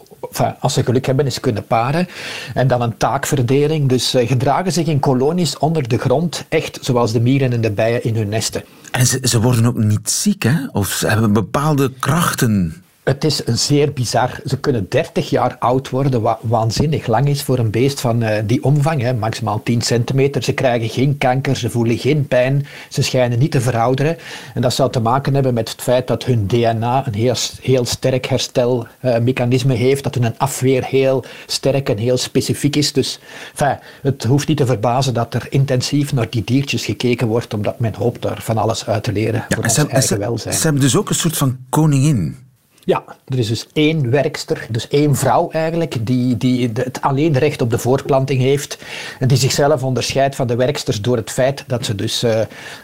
als 0.59 0.73
ze 0.73 0.83
geluk 0.83 1.05
hebben, 1.05 1.25
eens 1.25 1.39
kunnen 1.39 1.65
paren. 1.65 2.07
En 2.53 2.67
dan 2.67 2.81
een 2.81 2.97
taakverdeling. 2.97 3.89
Dus 3.89 4.15
uh, 4.15 4.27
gedragen 4.27 4.71
zich 4.71 4.87
in 4.87 4.99
kolonies 4.99 5.57
onder 5.57 5.87
de 5.87 5.97
grond, 5.97 6.45
echt 6.49 6.77
zoals 6.81 7.11
de 7.11 7.21
mieren 7.21 7.53
en 7.53 7.61
de 7.61 7.71
bijen 7.71 8.03
in 8.03 8.15
hun 8.15 8.29
nesten. 8.29 8.63
En 8.91 9.05
ze, 9.05 9.19
ze 9.21 9.41
worden 9.41 9.65
ook 9.65 9.77
niet 9.77 10.09
ziek, 10.09 10.43
hè? 10.43 10.67
Of 10.71 10.87
ze 10.87 11.07
hebben 11.07 11.33
bepaalde 11.33 11.91
krachten. 11.99 12.82
Het 13.03 13.23
is 13.23 13.43
zeer 13.45 13.93
bizar. 13.93 14.39
Ze 14.45 14.59
kunnen 14.59 14.85
30 14.89 15.29
jaar 15.29 15.55
oud 15.59 15.89
worden, 15.89 16.21
wat 16.21 16.39
waanzinnig 16.41 17.07
lang 17.07 17.27
is 17.27 17.41
voor 17.43 17.57
een 17.57 17.71
beest 17.71 18.01
van 18.01 18.23
uh, 18.23 18.37
die 18.45 18.63
omvang, 18.63 19.01
hè, 19.01 19.13
maximaal 19.13 19.61
10 19.63 19.81
centimeter. 19.81 20.43
Ze 20.43 20.53
krijgen 20.53 20.89
geen 20.89 21.17
kanker, 21.17 21.55
ze 21.55 21.69
voelen 21.69 21.97
geen 21.97 22.27
pijn, 22.27 22.65
ze 22.89 23.01
schijnen 23.01 23.39
niet 23.39 23.51
te 23.51 23.61
verouderen. 23.61 24.17
En 24.53 24.61
dat 24.61 24.73
zou 24.73 24.91
te 24.91 24.99
maken 24.99 25.33
hebben 25.33 25.53
met 25.53 25.69
het 25.69 25.81
feit 25.81 26.07
dat 26.07 26.23
hun 26.25 26.47
DNA 26.47 27.07
een 27.07 27.13
heel, 27.13 27.35
heel 27.61 27.85
sterk 27.85 28.25
herstelmechanisme 28.25 29.73
uh, 29.73 29.79
heeft, 29.79 30.03
dat 30.03 30.15
hun 30.15 30.37
afweer 30.37 30.85
heel 30.85 31.23
sterk 31.45 31.89
en 31.89 31.97
heel 31.97 32.17
specifiek 32.17 32.75
is. 32.75 32.93
Dus 32.93 33.19
enfin, 33.51 33.77
het 34.01 34.23
hoeft 34.23 34.47
niet 34.47 34.57
te 34.57 34.65
verbazen 34.65 35.13
dat 35.13 35.33
er 35.33 35.47
intensief 35.49 36.13
naar 36.13 36.29
die 36.29 36.43
diertjes 36.43 36.85
gekeken 36.85 37.27
wordt, 37.27 37.53
omdat 37.53 37.79
men 37.79 37.93
hoopt 37.93 38.21
daar 38.21 38.41
van 38.41 38.57
alles 38.57 38.85
uit 38.85 39.03
te 39.03 39.11
leren 39.11 39.45
ja, 39.49 39.55
voor 39.55 39.63
ons 39.63 39.73
ze, 39.73 39.87
eigen 39.87 40.19
welzijn. 40.19 40.55
Ze 40.55 40.63
hebben 40.63 40.81
dus 40.81 40.95
ook 40.95 41.09
een 41.09 41.15
soort 41.15 41.37
van 41.37 41.57
koningin. 41.69 42.51
Ja, 42.85 43.03
er 43.27 43.39
is 43.39 43.47
dus 43.47 43.67
één 43.73 44.09
werkster, 44.09 44.67
dus 44.69 44.87
één 44.87 45.15
vrouw 45.15 45.49
eigenlijk, 45.51 46.05
die, 46.05 46.37
die 46.37 46.71
het 46.73 47.01
alleen 47.01 47.37
recht 47.37 47.61
op 47.61 47.69
de 47.69 47.77
voortplanting 47.77 48.41
heeft 48.41 48.77
en 49.19 49.27
die 49.27 49.37
zichzelf 49.37 49.83
onderscheidt 49.83 50.35
van 50.35 50.47
de 50.47 50.55
werksters 50.55 51.01
door 51.01 51.17
het 51.17 51.31
feit 51.31 51.63
dat 51.67 51.85
ze 51.85 51.95
dus, 51.95 52.23
uh, 52.23 52.39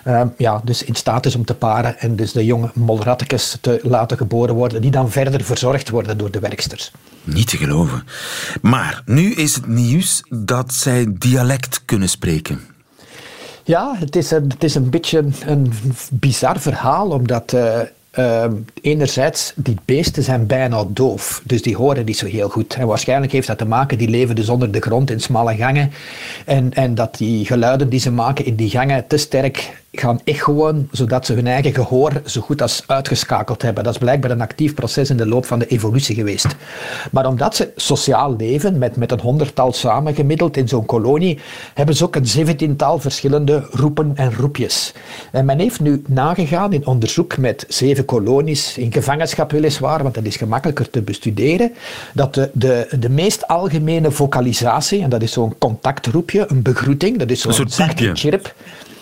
uh, 0.07 0.21
ja, 0.37 0.61
dus 0.63 0.83
in 0.83 0.95
staat 0.95 1.25
is 1.25 1.35
om 1.35 1.45
te 1.45 1.53
paren 1.53 1.99
en 1.99 2.15
dus 2.15 2.31
de 2.31 2.45
jonge 2.45 2.71
molrattekes 2.73 3.57
te 3.61 3.79
laten 3.83 4.17
geboren 4.17 4.55
worden, 4.55 4.81
die 4.81 4.91
dan 4.91 5.11
verder 5.11 5.43
verzorgd 5.43 5.89
worden 5.89 6.17
door 6.17 6.31
de 6.31 6.39
werksters. 6.39 6.91
Niet 7.23 7.47
te 7.47 7.57
geloven. 7.57 8.03
Maar 8.61 9.01
nu 9.05 9.33
is 9.33 9.55
het 9.55 9.67
nieuws 9.67 10.23
dat 10.29 10.73
zij 10.73 11.05
dialect 11.09 11.81
kunnen 11.85 12.09
spreken. 12.09 12.59
Ja, 13.63 13.95
het 13.97 14.15
is 14.15 14.31
een, 14.31 14.49
het 14.49 14.63
is 14.63 14.75
een 14.75 14.89
beetje 14.89 15.17
een, 15.17 15.33
een 15.45 15.73
bizar 16.11 16.59
verhaal, 16.59 17.09
omdat... 17.09 17.53
Uh, 17.53 17.79
Uh, 18.17 18.45
enerzijds, 18.81 19.53
die 19.55 19.77
beesten 19.85 20.23
zijn 20.23 20.47
bijna 20.47 20.83
doof, 20.87 21.41
dus 21.45 21.61
die 21.61 21.75
horen 21.75 22.05
niet 22.05 22.17
zo 22.17 22.25
heel 22.25 22.49
goed. 22.49 22.73
En 22.73 22.87
waarschijnlijk 22.87 23.31
heeft 23.31 23.47
dat 23.47 23.57
te 23.57 23.65
maken, 23.65 23.97
die 23.97 24.09
leven 24.09 24.35
dus 24.35 24.49
onder 24.49 24.71
de 24.71 24.79
grond 24.79 25.11
in 25.11 25.19
smalle 25.19 25.55
gangen. 25.55 25.91
En, 26.45 26.73
en 26.73 26.95
dat 26.95 27.17
die 27.17 27.45
geluiden 27.45 27.89
die 27.89 27.99
ze 27.99 28.11
maken 28.11 28.45
in 28.45 28.55
die 28.55 28.69
gangen 28.69 29.07
te 29.07 29.17
sterk 29.17 29.78
gaan 29.91 30.19
echoen, 30.23 30.89
zodat 30.91 31.25
ze 31.25 31.33
hun 31.33 31.47
eigen 31.47 31.73
gehoor 31.73 32.21
zo 32.25 32.41
goed 32.41 32.61
als 32.61 32.83
uitgeschakeld 32.85 33.61
hebben. 33.61 33.83
Dat 33.83 33.93
is 33.93 33.99
blijkbaar 33.99 34.31
een 34.31 34.41
actief 34.41 34.73
proces 34.73 35.09
in 35.09 35.17
de 35.17 35.27
loop 35.27 35.45
van 35.45 35.59
de 35.59 35.67
evolutie 35.67 36.15
geweest. 36.15 36.55
Maar 37.11 37.27
omdat 37.27 37.55
ze 37.55 37.71
sociaal 37.75 38.35
leven, 38.35 38.77
met, 38.77 38.95
met 38.95 39.11
een 39.11 39.19
honderdtal 39.19 39.73
samengemiddeld 39.73 40.57
in 40.57 40.67
zo'n 40.67 40.85
kolonie, 40.85 41.39
hebben 41.73 41.95
ze 41.95 42.03
ook 42.03 42.15
een 42.15 42.27
zeventiental 42.27 42.99
verschillende 42.99 43.67
roepen 43.71 44.11
en 44.15 44.33
roepjes. 44.33 44.93
En 45.31 45.45
men 45.45 45.59
heeft 45.59 45.79
nu 45.79 46.03
nagegaan 46.07 46.73
in 46.73 46.85
onderzoek 46.85 47.37
met 47.37 47.65
zeven 47.67 48.05
kolonies, 48.05 48.77
in 48.77 48.91
gevangenschap 48.91 49.51
weliswaar, 49.51 50.03
want 50.03 50.15
dat 50.15 50.25
is 50.25 50.35
gemakkelijker 50.35 50.89
te 50.89 51.01
bestuderen, 51.01 51.73
dat 52.13 52.33
de, 52.33 52.49
de, 52.53 52.87
de 52.99 53.09
meest 53.09 53.47
algemene 53.47 54.11
vocalisatie, 54.11 55.01
en 55.01 55.09
dat 55.09 55.21
is 55.21 55.31
zo'n 55.31 55.57
contactroepje, 55.57 56.45
een 56.49 56.61
begroeting, 56.61 57.17
dat 57.17 57.29
is 57.29 57.41
zo'n 57.41 57.69
zachte 57.69 58.09
chirp, 58.13 58.53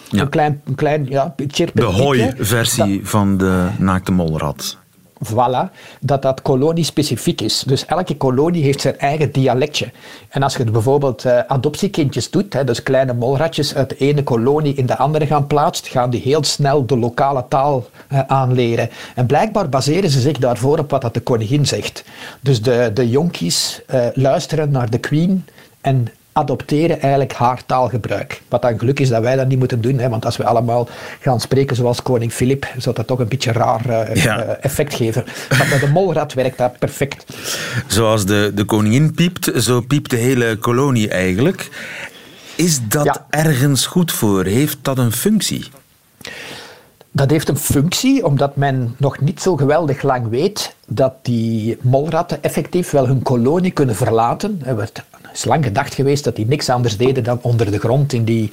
ja. 0.09 0.21
Een 0.21 0.29
klein, 0.29 0.61
een 0.65 0.75
klein 0.75 1.05
ja, 1.09 1.35
De 1.73 1.83
hooi-versie 1.83 2.99
van 3.03 3.37
de 3.37 3.67
naakte 3.77 4.11
molrat. 4.11 4.77
Voilà, 5.25 5.71
dat 5.99 6.21
dat 6.21 6.41
kolonie-specifiek 6.41 7.41
is. 7.41 7.63
Dus 7.67 7.85
elke 7.85 8.17
kolonie 8.17 8.63
heeft 8.63 8.81
zijn 8.81 8.99
eigen 8.99 9.31
dialectje. 9.31 9.91
En 10.29 10.43
als 10.43 10.55
je 10.55 10.63
bijvoorbeeld 10.63 11.25
uh, 11.25 11.39
adoptiekindjes 11.47 12.29
doet, 12.29 12.53
hè, 12.53 12.63
dus 12.63 12.83
kleine 12.83 13.13
molratjes 13.13 13.75
uit 13.75 13.89
de 13.89 13.97
ene 13.97 14.23
kolonie 14.23 14.75
in 14.75 14.85
de 14.85 14.97
andere 14.97 15.25
gaan 15.25 15.47
plaatst, 15.47 15.87
gaan 15.87 16.09
die 16.09 16.21
heel 16.21 16.43
snel 16.43 16.85
de 16.85 16.97
lokale 16.97 17.45
taal 17.49 17.89
uh, 18.11 18.19
aanleren. 18.27 18.89
En 19.15 19.25
blijkbaar 19.25 19.69
baseren 19.69 20.09
ze 20.09 20.19
zich 20.19 20.37
daarvoor 20.37 20.79
op 20.79 20.91
wat 20.91 21.01
dat 21.01 21.13
de 21.13 21.19
koningin 21.19 21.65
zegt. 21.65 22.03
Dus 22.39 22.61
de, 22.61 22.91
de 22.93 23.09
jonkies 23.09 23.81
uh, 23.93 24.05
luisteren 24.13 24.71
naar 24.71 24.89
de 24.89 24.99
queen 24.99 25.45
en 25.81 26.07
adopteren 26.37 27.01
eigenlijk 27.01 27.33
haar 27.33 27.65
taalgebruik. 27.65 28.41
Wat 28.47 28.61
dan 28.61 28.79
geluk 28.79 28.99
is 28.99 29.09
dat 29.09 29.21
wij 29.21 29.35
dat 29.35 29.47
niet 29.47 29.59
moeten 29.59 29.81
doen, 29.81 29.99
hè, 29.99 30.09
want 30.09 30.25
als 30.25 30.37
we 30.37 30.45
allemaal 30.45 30.87
gaan 31.19 31.39
spreken 31.39 31.75
zoals 31.75 32.01
koning 32.01 32.31
Filip, 32.33 32.67
zou 32.77 32.95
dat 32.95 33.07
toch 33.07 33.19
een 33.19 33.27
beetje 33.27 33.51
raar 33.51 33.81
uh, 33.89 34.23
ja. 34.23 34.43
uh, 34.43 34.51
effect 34.61 34.93
geven. 34.93 35.25
Maar 35.49 35.67
bij 35.69 35.79
de 35.79 35.87
molrat 35.87 36.33
werkt 36.33 36.57
dat 36.57 36.79
perfect. 36.79 37.25
Zoals 37.87 38.25
de, 38.25 38.51
de 38.55 38.63
koningin 38.63 39.13
piept, 39.13 39.51
zo 39.55 39.81
piept 39.81 40.09
de 40.09 40.15
hele 40.15 40.57
kolonie 40.57 41.09
eigenlijk. 41.09 41.69
Is 42.55 42.79
dat 42.87 43.05
ja. 43.05 43.25
ergens 43.29 43.85
goed 43.85 44.11
voor? 44.11 44.45
Heeft 44.45 44.77
dat 44.81 44.97
een 44.97 45.11
functie? 45.11 45.67
Dat 47.11 47.29
heeft 47.29 47.49
een 47.49 47.57
functie, 47.57 48.25
omdat 48.25 48.55
men 48.55 48.95
nog 48.97 49.19
niet 49.19 49.41
zo 49.41 49.55
geweldig 49.55 50.01
lang 50.01 50.29
weet 50.29 50.75
dat 50.87 51.13
die 51.21 51.77
molratten 51.81 52.43
effectief 52.43 52.91
wel 52.91 53.07
hun 53.07 53.21
kolonie 53.21 53.71
kunnen 53.71 53.95
verlaten. 53.95 54.61
Er 54.65 54.75
werd 54.75 55.03
is 55.37 55.45
lang 55.45 55.63
gedacht 55.63 55.93
geweest 55.93 56.23
dat 56.23 56.35
die 56.35 56.45
niks 56.45 56.69
anders 56.69 56.97
deden 56.97 57.23
dan 57.23 57.39
onder 57.41 57.71
de 57.71 57.79
grond 57.79 58.13
in 58.13 58.23
die 58.23 58.51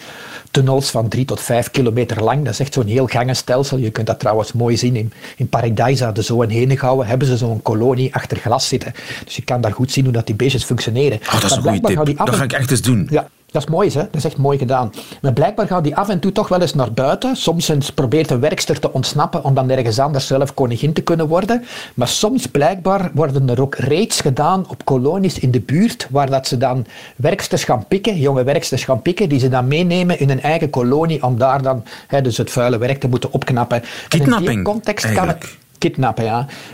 tunnels 0.51 0.91
van 0.91 1.09
drie 1.09 1.25
tot 1.25 1.41
vijf 1.41 1.71
kilometer 1.71 2.23
lang. 2.23 2.45
Dat 2.45 2.53
is 2.53 2.61
echt 2.61 2.75
zo'n 2.75 2.87
heel 2.87 3.07
gangenstelsel. 3.07 3.79
Je 3.79 3.91
kunt 3.91 4.07
dat 4.07 4.19
trouwens 4.19 4.53
mooi 4.53 4.77
zien 4.77 4.97
in, 4.97 5.13
in 5.37 5.49
Paradise, 5.49 6.13
de 6.13 6.23
zo 6.23 6.43
en 6.43 6.49
Henegouwen, 6.49 7.07
hebben 7.07 7.29
ze 7.29 7.37
zo'n 7.37 7.63
kolonie 7.63 8.15
achter 8.15 8.37
glas 8.37 8.69
zitten. 8.69 8.93
Dus 9.25 9.37
je 9.37 9.43
kan 9.43 9.61
daar 9.61 9.73
goed 9.73 9.93
zien 9.93 10.05
hoe 10.05 10.13
dat 10.13 10.27
die 10.27 10.35
beestjes 10.35 10.65
functioneren. 10.65 11.19
Oh, 11.27 11.41
dat 11.41 11.51
is 11.51 11.61
maar 11.61 11.75
een 11.75 11.85
goede 11.85 12.05
tip. 12.05 12.27
Dat 12.27 12.35
ga 12.35 12.43
ik 12.43 12.53
echt 12.53 12.71
eens 12.71 12.83
doen. 12.83 13.07
Ja, 13.11 13.29
dat 13.55 13.63
is 13.63 13.69
mooi, 13.69 13.91
hè? 13.91 14.01
dat 14.01 14.15
is 14.15 14.25
echt 14.25 14.37
mooi 14.37 14.59
gedaan. 14.59 14.93
Maar 15.23 15.33
blijkbaar 15.33 15.67
gaat 15.67 15.85
die 15.85 15.97
af 15.97 16.09
en 16.09 16.19
toe 16.19 16.33
toch 16.33 16.49
wel 16.49 16.61
eens 16.61 16.75
naar 16.75 16.93
buiten. 16.93 17.37
Soms 17.37 17.91
probeert 17.95 18.31
een 18.31 18.41
werkster 18.41 18.81
te 18.81 18.93
ontsnappen 18.93 19.45
om 19.45 19.55
dan 19.55 19.71
ergens 19.71 19.99
anders 19.99 20.27
zelf 20.27 20.55
koningin 20.55 20.93
te 20.93 21.01
kunnen 21.01 21.29
worden. 21.29 21.65
Maar 21.95 22.09
soms 22.09 22.47
blijkbaar 22.47 23.11
worden 23.15 23.49
er 23.49 23.61
ook 23.61 23.75
raids 23.75 24.21
gedaan 24.21 24.65
op 24.69 24.85
kolonies 24.85 25.39
in 25.39 25.51
de 25.51 25.61
buurt, 25.61 26.09
waar 26.11 26.31
dat 26.31 26.47
ze 26.47 26.57
dan 26.57 26.87
werksters 27.17 27.65
gaan 27.65 27.87
pikken, 27.89 28.19
jonge 28.19 28.45
werksters 28.45 28.85
gaan 28.85 29.03
pikken, 29.03 29.29
die 29.29 29.39
ze 29.39 29.49
dan 29.49 29.69
meenemen 29.69 30.19
in 30.19 30.29
hun 30.29 30.43
eigen 30.43 30.71
kolonie 30.71 31.23
om 31.23 31.39
daar 31.39 31.63
dan 31.63 31.85
hè, 32.07 32.23
dus 32.23 32.37
het 32.37 32.51
vuile 32.51 32.79
werk 32.79 33.01
te 33.01 33.09
moeten 33.09 33.33
opknappen. 33.33 33.83
Kidnapping, 34.09 34.47
en 34.47 34.53
in 34.53 34.57
die 34.57 34.73
context 34.73 35.13
kan 35.13 35.29
het, 35.29 35.57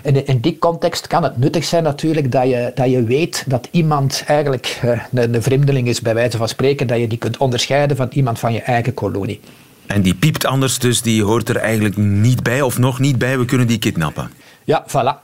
En 0.03 0.27
in 0.27 0.39
die 0.41 0.59
context 0.59 1.07
kan 1.07 1.23
het 1.23 1.39
nuttig 1.39 1.65
zijn 1.65 1.83
natuurlijk 1.83 2.33
dat 2.33 2.49
je, 2.49 2.73
dat 2.75 2.91
je 2.91 3.05
weet 3.05 3.45
dat 3.47 3.69
iemand 3.71 4.25
eigenlijk 4.27 4.81
uh, 4.85 5.01
een, 5.13 5.35
een 5.35 5.43
vreemdeling 5.43 5.89
is, 5.89 6.01
bij 6.01 6.15
wijze 6.15 6.37
van 6.37 6.49
spreken, 6.49 6.87
dat 6.87 6.99
je 6.99 7.07
die 7.07 7.19
kunt 7.19 7.37
onderscheiden 7.37 7.97
van 7.97 8.09
iemand 8.11 8.39
van 8.39 8.53
je 8.53 8.61
eigen 8.61 8.95
kolonie. 8.95 9.41
En 9.87 10.03
die 10.03 10.15
piept 10.15 10.47
anders, 10.47 10.79
dus 10.79 11.03
die 11.03 11.25
hoort 11.25 11.49
er 11.49 11.57
eigenlijk 11.57 11.97
niet 11.97 12.43
bij 12.43 12.63
of 12.63 12.79
nog 12.79 12.99
niet 12.99 13.19
bij. 13.19 13.39
We 13.39 13.45
kunnen 13.45 13.67
die 13.67 13.79
kidnappen. 13.79 14.31
Ja, 14.65 14.85
voilà. 14.87 15.21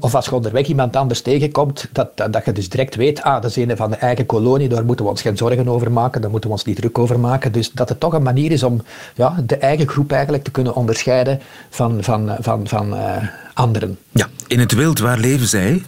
of 0.00 0.14
als 0.14 0.24
je 0.24 0.34
onderweg 0.34 0.66
iemand 0.66 0.96
anders 0.96 1.22
tegenkomt, 1.22 1.88
dat, 1.92 2.16
dat, 2.16 2.32
dat, 2.32 2.44
je 2.44 2.52
dus 2.52 2.68
direct 2.68 2.94
weet, 2.94 3.22
ah, 3.22 3.42
dat 3.42 3.50
is 3.50 3.56
een 3.56 3.76
van 3.76 3.90
de 3.90 3.96
eigen 3.96 4.26
kolonie, 4.26 4.68
daar 4.68 4.84
moeten 4.84 5.04
we 5.04 5.10
ons 5.10 5.22
geen 5.22 5.36
zorgen 5.36 5.68
over 5.68 5.92
maken, 5.92 6.20
daar 6.20 6.30
moeten 6.30 6.48
we 6.50 6.56
ons 6.56 6.64
niet 6.64 6.76
druk 6.76 6.98
over 6.98 7.20
maken. 7.20 7.52
Dus 7.52 7.70
dat 7.70 7.88
het 7.88 8.00
toch 8.00 8.12
een 8.12 8.22
manier 8.22 8.52
is 8.52 8.62
om 8.62 8.82
ja, 9.14 9.34
de 9.46 9.56
eigen 9.56 9.88
groep 9.88 10.12
eigenlijk 10.12 10.44
te 10.44 10.50
kunnen 10.50 10.74
onderscheiden 10.74 11.40
van, 11.70 12.02
van, 12.02 12.36
van, 12.40 12.68
van 12.68 12.94
uh, 12.94 13.16
anderen. 13.54 13.98
Ja, 14.10 14.28
in 14.46 14.58
het 14.58 14.72
wild, 14.72 14.98
waar 14.98 15.18
leven 15.18 15.46
zij? 15.46 15.82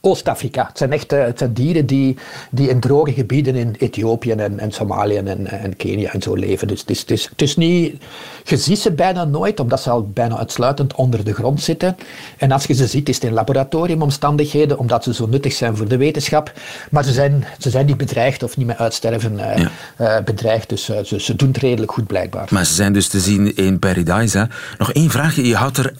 Oost-Afrika. 0.00 0.66
Het 0.66 0.78
zijn 0.78 0.92
echt 0.92 1.10
het 1.10 1.38
zijn 1.38 1.52
dieren 1.52 1.86
die, 1.86 2.16
die 2.50 2.68
in 2.68 2.80
droge 2.80 3.12
gebieden 3.12 3.54
in 3.54 3.74
Ethiopië 3.78 4.30
en, 4.30 4.58
en 4.58 4.72
Somalië 4.72 5.16
en, 5.16 5.46
en 5.46 5.76
Kenia 5.76 6.12
en 6.12 6.22
zo 6.22 6.34
leven. 6.34 6.68
Dus 6.68 6.80
het 6.80 6.90
is, 6.90 7.00
het 7.00 7.10
is, 7.10 7.28
het 7.30 7.42
is 7.42 7.56
niet... 7.56 8.02
Je 8.44 8.56
ziet 8.56 8.78
ze 8.78 8.92
bijna 8.92 9.24
nooit, 9.24 9.60
omdat 9.60 9.82
ze 9.82 9.90
al 9.90 10.08
bijna 10.08 10.38
uitsluitend 10.38 10.94
onder 10.94 11.24
de 11.24 11.34
grond 11.34 11.62
zitten. 11.62 11.96
En 12.36 12.52
als 12.52 12.64
je 12.64 12.74
ze 12.74 12.86
ziet, 12.86 13.08
is 13.08 13.14
het 13.14 13.24
in 13.24 13.32
laboratoriumomstandigheden, 13.32 14.78
omdat 14.78 15.04
ze 15.04 15.14
zo 15.14 15.26
nuttig 15.26 15.52
zijn 15.52 15.76
voor 15.76 15.88
de 15.88 15.96
wetenschap. 15.96 16.52
Maar 16.90 17.04
ze 17.04 17.12
zijn, 17.12 17.44
ze 17.58 17.70
zijn 17.70 17.86
niet 17.86 17.96
bedreigd 17.96 18.42
of 18.42 18.56
niet 18.56 18.66
met 18.66 18.78
uitsterven 18.78 19.32
uh, 19.34 19.66
uh, 20.00 20.16
bedreigd. 20.24 20.68
Dus 20.68 20.90
uh, 20.90 20.96
ze, 21.04 21.20
ze 21.20 21.36
doen 21.36 21.48
het 21.48 21.56
redelijk 21.56 21.92
goed, 21.92 22.06
blijkbaar. 22.06 22.46
Maar 22.50 22.66
ze 22.66 22.74
zijn 22.74 22.92
dus 22.92 23.08
te 23.08 23.20
zien 23.20 23.56
in 23.56 23.78
Paradise. 23.78 24.48
Nog 24.78 24.92
één 24.92 25.10
vraagje. 25.10 25.46
Je 25.46 25.56
had, 25.56 25.76
er, 25.76 25.94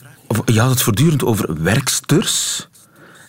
je 0.44 0.60
had 0.60 0.70
het 0.70 0.82
voortdurend 0.82 1.24
over 1.24 1.62
werksters 1.62 2.68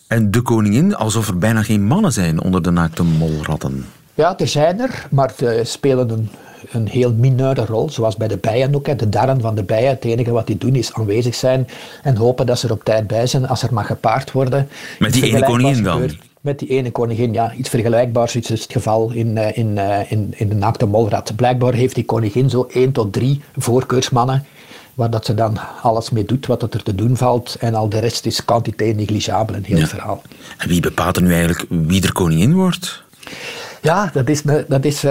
en 0.10 0.32
de 0.32 0.42
koningin, 0.42 0.96
alsof 0.96 1.28
er 1.28 1.38
bijna 1.38 1.64
geen 1.64 1.84
mannen 1.84 2.12
zijn 2.12 2.42
onder 2.42 2.62
de 2.62 2.72
naakte 2.72 3.04
molratten. 3.04 3.86
Ja, 4.14 4.38
er 4.38 4.48
zijn 4.48 4.80
er, 4.80 5.08
maar 5.12 5.32
ze 5.38 5.62
spelen 5.64 6.10
een, 6.10 6.30
een 6.72 6.88
heel 6.88 7.14
mineure 7.14 7.66
rol, 7.66 7.90
zoals 7.90 8.18
bij 8.18 8.28
de 8.28 8.38
bijen 8.38 8.76
ook. 8.76 8.86
Hè. 8.86 8.96
De 8.96 9.10
darren 9.10 9.42
van 9.42 9.56
de 9.56 9.64
bijen, 9.64 9.90
het 9.90 10.06
enige 10.06 10.32
wat 10.32 10.48
die 10.48 10.58
doen 10.58 10.76
is 10.76 10.94
aanwezig 10.94 11.36
zijn 11.36 11.68
en 12.04 12.16
hopen 12.16 12.46
dat 12.46 12.60
ze 12.60 12.68
er 12.68 12.74
op 12.74 12.84
tijd 12.84 13.08
bij 13.08 13.28
zijn 13.28 13.48
als 13.48 13.64
er 13.64 13.74
mag 13.74 13.88
gepaard 13.88 14.32
worden. 14.32 14.68
Met 15.00 15.14
die 15.14 15.24
ene 15.24 15.44
koningin 15.44 15.84
dan? 15.84 16.10
met 16.42 16.60
die 16.60 16.70
ene 16.70 16.92
koningin, 16.92 17.34
ja, 17.34 17.54
iets 17.54 17.70
vergelijkbaars 17.70 18.36
is 18.36 18.50
het 18.50 18.66
geval 18.72 19.12
in, 19.12 19.38
eh, 19.38 19.58
in, 19.58 19.78
eh, 19.78 20.12
in, 20.12 20.34
in 20.38 20.50
de 20.50 20.56
naakte 20.56 20.86
molrat. 20.86 21.36
Blijkbaar 21.36 21.74
heeft 21.74 21.96
die 21.96 22.06
koningin 22.06 22.50
zo 22.50 22.68
één 22.72 22.92
tot 22.92 23.14
drie 23.14 23.42
voorkeursmannen 23.58 24.46
waar 25.00 25.10
dat 25.10 25.26
ze 25.26 25.34
dan 25.34 25.58
alles 25.82 26.10
mee 26.10 26.26
doet 26.26 26.46
wat 26.46 26.62
er 26.74 26.84
te 26.84 26.96
doen 26.96 27.18
valt. 27.18 27.56
En 27.60 27.76
al 27.76 27.90
de 27.90 28.00
rest 28.00 28.26
is 28.26 28.46
kwantiteit 28.46 28.96
negligiabel, 28.96 29.56
een 29.56 29.66
heel 29.66 29.88
verhaal. 29.88 30.22
En 30.58 30.68
wie 30.68 30.82
bepaalt 30.82 31.16
er 31.16 31.22
nu 31.22 31.32
eigenlijk 31.32 31.66
wie 31.70 32.04
er 32.04 32.14
koningin 32.14 32.54
wordt? 32.54 33.04
Ja, 33.82 34.10
dat 34.14 34.30
is, 34.30 34.42
een, 34.46 34.66
dat 34.68 34.86
is 34.86 35.04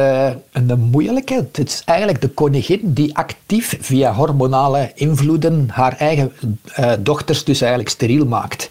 een 0.52 0.80
moeilijke. 0.90 1.34
Het 1.34 1.68
is 1.68 1.82
eigenlijk 1.84 2.20
de 2.20 2.28
koningin 2.28 2.80
die 2.82 3.16
actief 3.16 3.76
via 3.80 4.12
hormonale 4.12 4.90
invloeden 4.94 5.68
haar 5.70 5.96
eigen 5.96 6.32
uh, 6.78 6.92
dochters 7.00 7.44
dus 7.44 7.60
eigenlijk 7.60 7.90
steriel 7.90 8.26
maakt. 8.26 8.70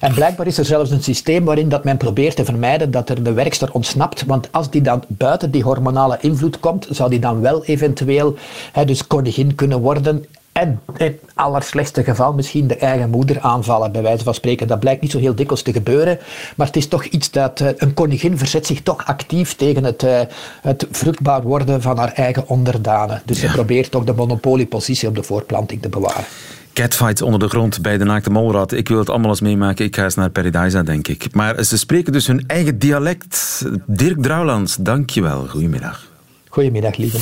En 0.00 0.14
blijkbaar 0.14 0.46
is 0.46 0.58
er 0.58 0.64
zelfs 0.64 0.90
een 0.90 1.02
systeem 1.02 1.44
waarin 1.44 1.68
dat 1.68 1.84
men 1.84 1.96
probeert 1.96 2.36
te 2.36 2.44
vermijden 2.44 2.90
dat 2.90 3.08
er 3.08 3.22
de 3.22 3.32
werkster 3.32 3.72
ontsnapt. 3.72 4.24
Want 4.24 4.52
als 4.52 4.70
die 4.70 4.82
dan 4.82 5.04
buiten 5.08 5.50
die 5.50 5.62
hormonale 5.62 6.18
invloed 6.20 6.60
komt, 6.60 6.86
zou 6.90 7.10
die 7.10 7.18
dan 7.18 7.40
wel 7.40 7.64
eventueel 7.64 8.36
hè, 8.72 8.84
dus 8.84 9.06
koningin 9.06 9.54
kunnen 9.54 9.80
worden 9.80 10.24
en 10.56 10.80
in 10.96 11.04
het 11.04 11.20
allerslechtste 11.34 12.04
geval 12.04 12.32
misschien 12.32 12.66
de 12.66 12.76
eigen 12.76 13.10
moeder 13.10 13.40
aanvallen, 13.40 13.92
bij 13.92 14.02
wijze 14.02 14.24
van 14.24 14.34
spreken. 14.34 14.66
Dat 14.66 14.80
blijkt 14.80 15.02
niet 15.02 15.10
zo 15.10 15.18
heel 15.18 15.34
dikwijls 15.34 15.62
te 15.62 15.72
gebeuren, 15.72 16.18
maar 16.56 16.66
het 16.66 16.76
is 16.76 16.88
toch 16.88 17.04
iets 17.04 17.30
dat 17.30 17.60
uh, 17.60 17.68
een 17.76 17.94
koningin 17.94 18.38
verzet 18.38 18.66
zich 18.66 18.82
toch 18.82 19.06
actief 19.06 19.54
tegen 19.54 19.84
het, 19.84 20.02
uh, 20.02 20.20
het 20.62 20.86
vruchtbaar 20.90 21.42
worden 21.42 21.82
van 21.82 21.98
haar 21.98 22.12
eigen 22.12 22.48
onderdanen. 22.48 23.22
Dus 23.24 23.40
ja. 23.40 23.46
ze 23.46 23.54
probeert 23.54 23.90
toch 23.90 24.04
de 24.04 24.12
monopoliepositie 24.12 25.08
op 25.08 25.14
de 25.14 25.22
voorplanting 25.22 25.82
te 25.82 25.88
bewaren. 25.88 26.24
Catfights 26.72 27.22
onder 27.22 27.40
de 27.40 27.48
grond 27.48 27.82
bij 27.82 27.98
de 27.98 28.04
naakte 28.04 28.30
molrat. 28.30 28.72
Ik 28.72 28.88
wil 28.88 28.98
het 28.98 29.10
allemaal 29.10 29.30
eens 29.30 29.40
meemaken. 29.40 29.84
Ik 29.84 29.96
ga 29.96 30.04
eens 30.04 30.14
naar 30.14 30.30
Paradise, 30.30 30.82
denk 30.82 31.08
ik. 31.08 31.34
Maar 31.34 31.64
ze 31.64 31.78
spreken 31.78 32.12
dus 32.12 32.26
hun 32.26 32.44
eigen 32.46 32.78
dialect. 32.78 33.64
Dirk 33.86 34.22
Drouwlands, 34.22 34.76
dank 34.76 35.10
je 35.10 35.22
wel. 35.22 35.46
Goedemiddag. 35.46 36.15
Goedemiddag, 36.56 36.96
lieve. 36.96 37.18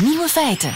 Nieuwe 0.00 0.28
feiten. 0.28 0.72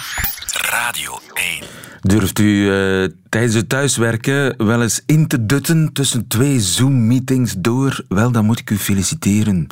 Radio 0.71 1.19
1. 1.35 1.69
Durft 2.01 2.39
u 2.39 2.45
uh, 2.45 3.09
tijdens 3.29 3.55
het 3.55 3.69
thuiswerken 3.69 4.67
wel 4.67 4.83
eens 4.83 5.03
in 5.07 5.27
te 5.27 5.47
dutten 5.47 5.93
tussen 5.93 6.27
twee 6.29 6.61
Zoom-meetings 6.61 7.55
door? 7.59 8.05
Wel, 8.09 8.33
dan 8.33 8.45
moet 8.45 8.59
ik 8.59 8.71
u 8.71 8.77
feliciteren. 8.77 9.67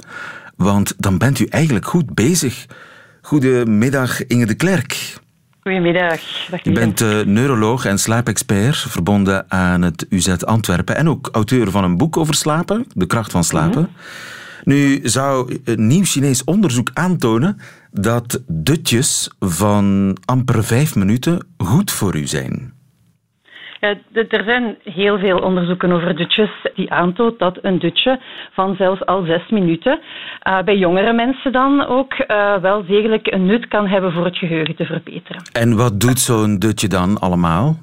Want 0.56 0.94
dan 0.98 1.18
bent 1.18 1.38
u 1.38 1.46
eigenlijk 1.46 1.86
goed 1.86 2.14
bezig. 2.14 2.66
Goedemiddag, 3.22 4.26
Inge 4.26 4.46
de 4.46 4.54
Klerk. 4.54 5.18
Goedemiddag. 5.60 6.20
u 6.64 6.72
bent 6.72 7.00
uh, 7.00 7.20
neuroloog 7.20 7.84
en 7.84 7.98
slaapexpert, 7.98 8.76
verbonden 8.76 9.50
aan 9.50 9.82
het 9.82 10.06
UZ 10.08 10.28
Antwerpen 10.28 10.96
en 10.96 11.08
ook 11.08 11.28
auteur 11.32 11.70
van 11.70 11.84
een 11.84 11.96
boek 11.96 12.16
over 12.16 12.34
slapen, 12.34 12.86
De 12.94 13.06
kracht 13.06 13.30
van 13.30 13.44
slapen. 13.44 13.80
Mm 13.80 13.88
-hmm. 13.94 14.43
Nu 14.64 15.00
zou 15.03 15.59
een 15.64 15.87
nieuw 15.87 16.05
Chinees 16.05 16.44
onderzoek 16.44 16.90
aantonen 16.94 17.57
dat 17.90 18.44
dutjes 18.46 19.35
van 19.38 20.16
amper 20.24 20.64
vijf 20.64 20.94
minuten 20.94 21.46
goed 21.57 21.90
voor 21.90 22.16
u 22.16 22.27
zijn. 22.27 22.72
Ja, 23.81 23.96
er 24.12 24.44
zijn 24.44 24.77
heel 24.83 25.18
veel 25.18 25.38
onderzoeken 25.38 25.92
over 25.92 26.16
dutjes 26.16 26.50
die 26.74 26.90
aantoont 26.90 27.38
dat 27.38 27.59
een 27.62 27.79
dutje 27.79 28.20
van 28.53 28.74
zelfs 28.77 29.07
al 29.07 29.24
zes 29.24 29.48
minuten 29.50 30.00
uh, 30.48 30.62
bij 30.62 30.77
jongere 30.77 31.12
mensen 31.12 31.53
dan 31.53 31.87
ook 31.87 32.12
uh, 32.12 32.57
wel 32.57 32.87
degelijk 32.87 33.33
een 33.33 33.46
nut 33.46 33.68
kan 33.68 33.87
hebben 33.87 34.12
voor 34.12 34.24
het 34.24 34.37
geheugen 34.37 34.77
te 34.77 34.85
verbeteren. 34.85 35.42
En 35.53 35.77
wat 35.77 36.00
doet 36.00 36.18
zo'n 36.18 36.59
dutje 36.59 36.88
dan 36.88 37.18
allemaal? 37.18 37.77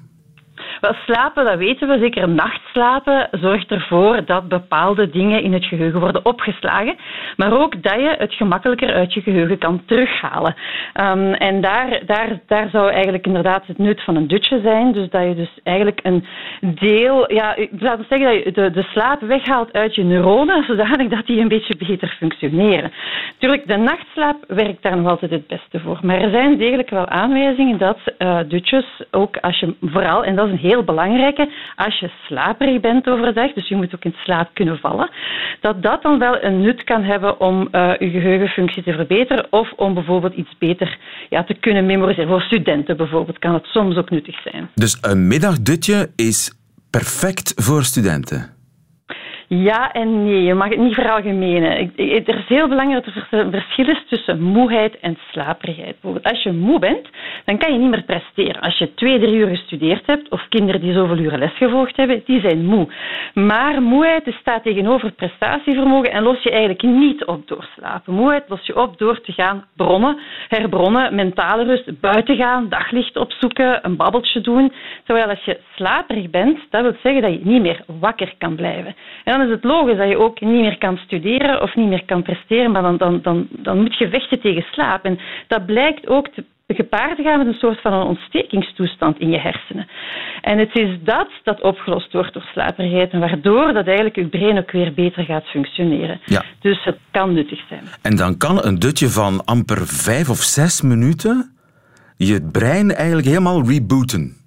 Wel, 0.82 0.94
slapen, 0.94 1.46
dat 1.46 1.58
weten 1.58 1.88
we, 1.88 1.98
zeker 2.00 2.30
nachtslapen, 2.30 3.28
zorgt 3.32 3.72
ervoor 3.72 4.26
dat 4.26 4.48
bepaalde 4.48 5.10
dingen 5.10 5.44
in 5.44 5.54
het 5.54 5.66
geheugen 5.66 6.00
worden 6.00 6.26
opgeslagen, 6.26 6.96
maar 7.38 7.60
ook 7.60 7.84
dat 7.84 7.94
je 7.94 8.16
het 8.18 8.34
gemakkelijker 8.34 8.94
uit 8.94 9.14
je 9.14 9.22
geheugen 9.22 9.58
kan 9.58 9.82
terughalen. 9.86 10.56
Um, 11.02 11.34
en 11.34 11.62
daar, 11.62 12.02
daar, 12.06 12.40
daar 12.48 12.70
zou 12.70 12.92
eigenlijk 12.92 13.26
inderdaad 13.26 13.66
het 13.66 13.78
nut 13.78 14.04
van 14.04 14.16
een 14.16 14.28
dutje 14.28 14.62
zijn, 14.62 14.92
dus 14.92 15.10
dat 15.10 15.24
je 15.24 15.36
dus 15.36 15.60
eigenlijk 15.64 16.00
een 16.04 16.26
deel, 16.62 17.34
ja, 17.34 17.56
laten 17.80 18.00
we 18.00 18.06
zeggen 18.10 18.34
dat 18.34 18.44
je 18.44 18.52
de, 18.52 18.72
de 18.72 18.84
slaap 18.84 19.22
weghaalt 19.22 19.74
uit 19.74 19.96
je 19.96 20.04
neuronen, 20.04 20.64
zodanig 20.68 21.08
dat 21.08 21.26
die 21.26 21.42
een 21.42 21.48
beetje 21.48 21.76
beter 21.78 22.16
functioneren. 22.18 22.92
Natuurlijk, 23.32 23.68
de 23.68 23.78
nachtslaap 23.78 24.38
werkt 24.48 24.84
daar 24.84 24.98
nog 24.98 25.08
altijd 25.08 25.32
het 25.32 25.48
beste 25.48 25.80
voor, 25.80 26.00
maar 26.02 26.22
er 26.22 26.32
zijn 26.32 26.58
degelijk 26.58 26.90
wel 26.90 27.08
aanwijzingen 27.08 27.78
dat 27.78 28.00
uh, 28.18 28.40
dutjes, 28.48 28.86
ook 29.12 29.38
als 29.38 29.60
je 29.60 29.76
vooral, 29.82 30.24
en 30.24 30.36
dat 30.36 30.46
is 30.46 30.52
een 30.52 30.58
heel 30.58 30.70
heel 30.72 30.84
belangrijke, 30.84 31.52
als 31.76 32.00
je 32.00 32.10
slaperig 32.28 32.80
bent 32.82 33.10
overdag, 33.10 33.54
dus 33.54 33.68
je 33.68 33.76
moet 33.76 33.96
ook 33.96 34.04
in 34.04 34.16
slaap 34.24 34.50
kunnen 34.54 34.78
vallen, 34.80 35.10
dat 35.62 35.84
dat 35.84 36.02
dan 36.02 36.20
wel 36.20 36.44
een 36.44 36.62
nut 36.62 36.84
kan 36.84 37.04
hebben 37.04 37.40
om 37.40 37.56
uh, 37.72 37.94
je 38.00 38.10
geheugenfunctie 38.10 38.84
te 38.84 38.94
verbeteren 38.94 39.48
of 39.50 39.72
om 39.76 39.94
bijvoorbeeld 39.94 40.34
iets 40.34 40.58
beter 40.58 40.98
ja, 41.30 41.44
te 41.44 41.54
kunnen 41.54 41.86
memoriseren. 41.86 42.30
Voor 42.30 42.42
studenten 42.42 42.98
bijvoorbeeld 42.98 43.40
kan 43.40 43.54
het 43.54 43.66
soms 43.66 43.96
ook 43.96 44.10
nuttig 44.10 44.42
zijn. 44.42 44.70
Dus 44.76 44.98
een 45.02 45.28
middagdutje 45.28 46.12
is 46.16 46.54
perfect 46.90 47.54
voor 47.56 47.84
studenten? 47.84 48.61
Ja 49.54 49.92
en 49.92 50.24
nee, 50.24 50.44
je 50.44 50.54
mag 50.54 50.70
het 50.70 50.80
niet 50.80 50.94
veralgemenen. 50.94 51.92
Er 51.96 52.38
is 52.38 52.48
heel 52.48 52.68
belangrijk 52.68 53.06
dat 53.06 53.16
er 53.16 53.52
verschil 53.52 53.90
is 53.90 54.04
tussen 54.10 54.42
moeheid 54.42 55.00
en 55.00 55.18
slaperigheid. 55.32 55.96
Als 56.22 56.44
je 56.44 56.52
moe 56.52 56.80
bent, 56.80 57.08
dan 57.46 57.58
kan 57.58 57.74
je 57.74 57.80
niet 57.80 57.90
meer 57.90 58.04
presteren. 58.04 58.62
Als 58.62 58.78
je 58.78 58.94
twee, 58.94 59.20
drie 59.20 59.36
uur 59.36 59.48
gestudeerd 59.48 60.06
hebt, 60.06 60.30
of 60.30 60.46
kinderen 60.50 60.82
die 60.82 60.94
zoveel 60.94 61.18
uren 61.18 61.40
les 61.40 61.58
gevolgd 61.58 61.98
hebben, 61.98 62.22
die 62.26 62.42
zijn 62.42 62.66
moe. 62.66 62.88
Maar 63.34 63.82
moeheid 63.82 64.36
staat 64.40 64.64
tegenover 64.64 65.12
prestatievermogen 65.12 66.12
en 66.12 66.24
los 66.24 66.44
je 66.44 66.52
eigenlijk 66.52 66.82
niet 66.82 67.26
op 67.26 67.48
door 67.48 67.68
slapen. 67.78 68.14
Moeheid 68.14 68.44
los 68.48 68.66
je 68.66 68.82
op 68.82 68.98
door 68.98 69.22
te 69.22 69.32
gaan 69.32 69.66
bronnen, 69.76 70.18
herbronnen, 70.48 71.16
mentale 71.16 71.64
rust, 71.64 72.00
buiten 72.00 72.36
gaan, 72.36 72.70
daglicht 72.70 73.18
opzoeken, 73.18 73.80
een 73.86 73.96
babbeltje 73.96 74.42
doen. 74.42 74.72
Terwijl 75.04 75.28
als 75.28 75.44
je 75.44 75.60
slaperig 75.76 76.30
bent, 76.30 76.60
dat 76.70 76.82
wil 76.82 76.96
zeggen 77.04 77.22
dat 77.22 77.32
je 77.32 77.40
niet 77.44 77.62
meer 77.62 77.84
wakker 78.00 78.34
kan 78.38 78.56
blijven. 78.56 78.96
En 79.24 79.41
dan 79.42 79.50
is 79.50 79.56
het 79.56 79.64
logisch 79.64 79.98
dat 79.98 80.10
je 80.10 80.18
ook 80.18 80.42
niet 80.42 80.62
meer 80.62 80.78
kan 80.78 80.98
studeren 80.98 81.62
of 81.62 81.76
niet 81.76 81.88
meer 81.88 82.06
kan 82.06 82.24
presteren, 82.24 82.72
maar 82.72 82.82
dan, 82.82 82.98
dan, 82.98 83.22
dan, 83.22 83.48
dan 83.50 83.82
moet 83.82 83.98
je 83.98 84.10
vechten 84.10 84.42
tegen 84.42 84.66
slaap. 84.72 85.06
En 85.06 85.20
dat 85.48 85.66
blijkt 85.66 86.08
ook 86.08 86.28
te 86.28 86.44
gepaard 86.74 87.16
te 87.16 87.24
gaan 87.24 87.38
met 87.38 87.48
een 87.48 87.54
soort 87.54 87.82
van 87.82 87.94
een 87.94 88.08
ontstekingstoestand 88.08 89.20
in 89.20 89.30
je 89.30 89.40
hersenen. 89.40 89.88
En 90.42 90.58
het 90.58 90.70
is 90.74 90.98
dat 91.04 91.30
dat 91.44 91.62
opgelost 91.62 92.14
wordt 92.14 92.34
door 92.34 92.50
slaperigheid 92.52 93.12
en 93.12 93.20
waardoor 93.20 93.74
dat 93.74 93.86
eigenlijk 93.86 94.16
je 94.16 94.28
brein 94.28 94.58
ook 94.58 94.72
weer 94.72 94.94
beter 94.94 95.24
gaat 95.24 95.46
functioneren. 95.46 96.20
Ja. 96.26 96.44
Dus 96.60 96.84
het 96.84 96.98
kan 97.12 97.34
nuttig 97.34 97.62
zijn. 97.70 97.84
En 98.02 98.16
dan 98.16 98.38
kan 98.38 98.66
een 98.66 98.80
dutje 98.80 99.10
van 99.10 99.46
amper 99.46 99.88
vijf 99.88 100.30
of 100.30 100.38
zes 100.38 100.82
minuten 100.82 101.52
je 102.18 102.50
brein 102.52 102.92
eigenlijk 102.92 103.28
helemaal 103.28 103.68
rebooten. 103.68 104.41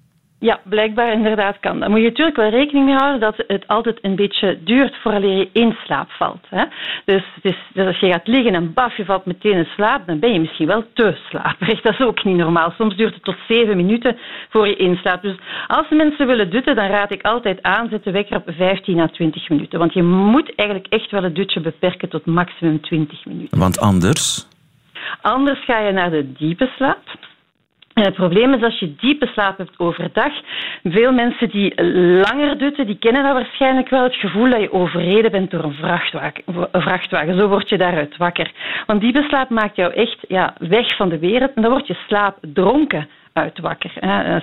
Ja, 0.44 0.60
blijkbaar 0.64 1.12
inderdaad 1.12 1.60
kan. 1.60 1.80
Dan 1.80 1.90
moet 1.90 2.00
je 2.00 2.08
natuurlijk 2.08 2.36
wel 2.36 2.48
rekening 2.48 2.86
mee 2.86 2.94
houden 2.94 3.20
dat 3.20 3.44
het 3.46 3.68
altijd 3.68 3.98
een 4.02 4.16
beetje 4.16 4.58
duurt 4.64 4.96
voordat 5.02 5.22
je 5.22 5.48
in 5.52 5.76
slaap 5.84 6.10
valt. 6.10 6.46
Hè? 6.48 6.64
Dus, 7.04 7.22
dus, 7.42 7.56
dus, 7.72 7.86
als 7.86 7.98
je 7.98 8.12
gaat 8.12 8.26
liggen 8.26 8.54
en 8.54 8.72
baf, 8.72 8.96
je 8.96 9.04
valt 9.04 9.26
meteen 9.26 9.52
in 9.52 9.68
slaap, 9.74 10.06
dan 10.06 10.18
ben 10.18 10.32
je 10.32 10.40
misschien 10.40 10.66
wel 10.66 10.84
te 10.92 11.16
slaperig. 11.28 11.80
Dat 11.80 11.92
is 11.92 12.06
ook 12.06 12.24
niet 12.24 12.36
normaal. 12.36 12.70
Soms 12.78 12.96
duurt 12.96 13.14
het 13.14 13.24
tot 13.24 13.36
zeven 13.48 13.76
minuten 13.76 14.16
voor 14.48 14.66
je 14.66 14.76
inslaapt. 14.76 15.22
Dus 15.22 15.36
als 15.66 15.86
mensen 15.88 16.26
willen 16.26 16.50
dutten, 16.50 16.74
dan 16.74 16.88
raad 16.88 17.12
ik 17.12 17.22
altijd 17.22 17.62
aan, 17.62 17.88
zet 17.90 18.04
de 18.04 18.10
wekker 18.10 18.36
op 18.36 18.44
15 18.46 19.00
à 19.00 19.06
20 19.06 19.48
minuten. 19.48 19.78
Want 19.78 19.92
je 19.92 20.02
moet 20.02 20.54
eigenlijk 20.54 20.92
echt 20.92 21.10
wel 21.10 21.22
het 21.22 21.34
dutje 21.34 21.60
beperken 21.60 22.08
tot 22.08 22.26
maximum 22.26 22.80
20 22.80 23.24
minuten. 23.24 23.58
Want 23.58 23.80
anders? 23.80 24.48
Anders 25.20 25.64
ga 25.64 25.78
je 25.78 25.92
naar 25.92 26.10
de 26.10 26.32
diepe 26.32 26.70
slaap. 26.76 27.32
Het 27.94 28.14
probleem 28.14 28.54
is 28.54 28.62
als 28.62 28.78
je 28.78 28.94
diepe 28.96 29.26
slaap 29.26 29.58
hebt 29.58 29.78
overdag. 29.78 30.32
Veel 30.82 31.12
mensen 31.12 31.48
die 31.48 31.82
langer 32.20 32.58
dutten, 32.58 32.86
die 32.86 32.98
kennen 32.98 33.22
dat 33.22 33.32
waarschijnlijk 33.32 33.88
wel. 33.88 34.02
Het 34.02 34.14
gevoel 34.14 34.50
dat 34.50 34.60
je 34.60 34.72
overreden 34.72 35.30
bent 35.30 35.50
door 35.50 35.64
een 35.64 35.74
vrachtwagen. 35.74 36.42
Vrachtwagen. 36.72 37.38
Zo 37.38 37.48
word 37.48 37.68
je 37.68 37.78
daaruit 37.78 38.16
wakker. 38.16 38.52
Want 38.86 39.00
diepe 39.00 39.22
slaap 39.22 39.48
maakt 39.48 39.76
jou 39.76 39.92
echt 39.92 40.18
ja, 40.28 40.54
weg 40.58 40.96
van 40.96 41.08
de 41.08 41.18
wereld. 41.18 41.52
En 41.54 41.62
dan 41.62 41.70
word 41.70 41.86
je 41.86 41.96
slaapdronken 42.06 43.08
uitwakker. 43.34 43.92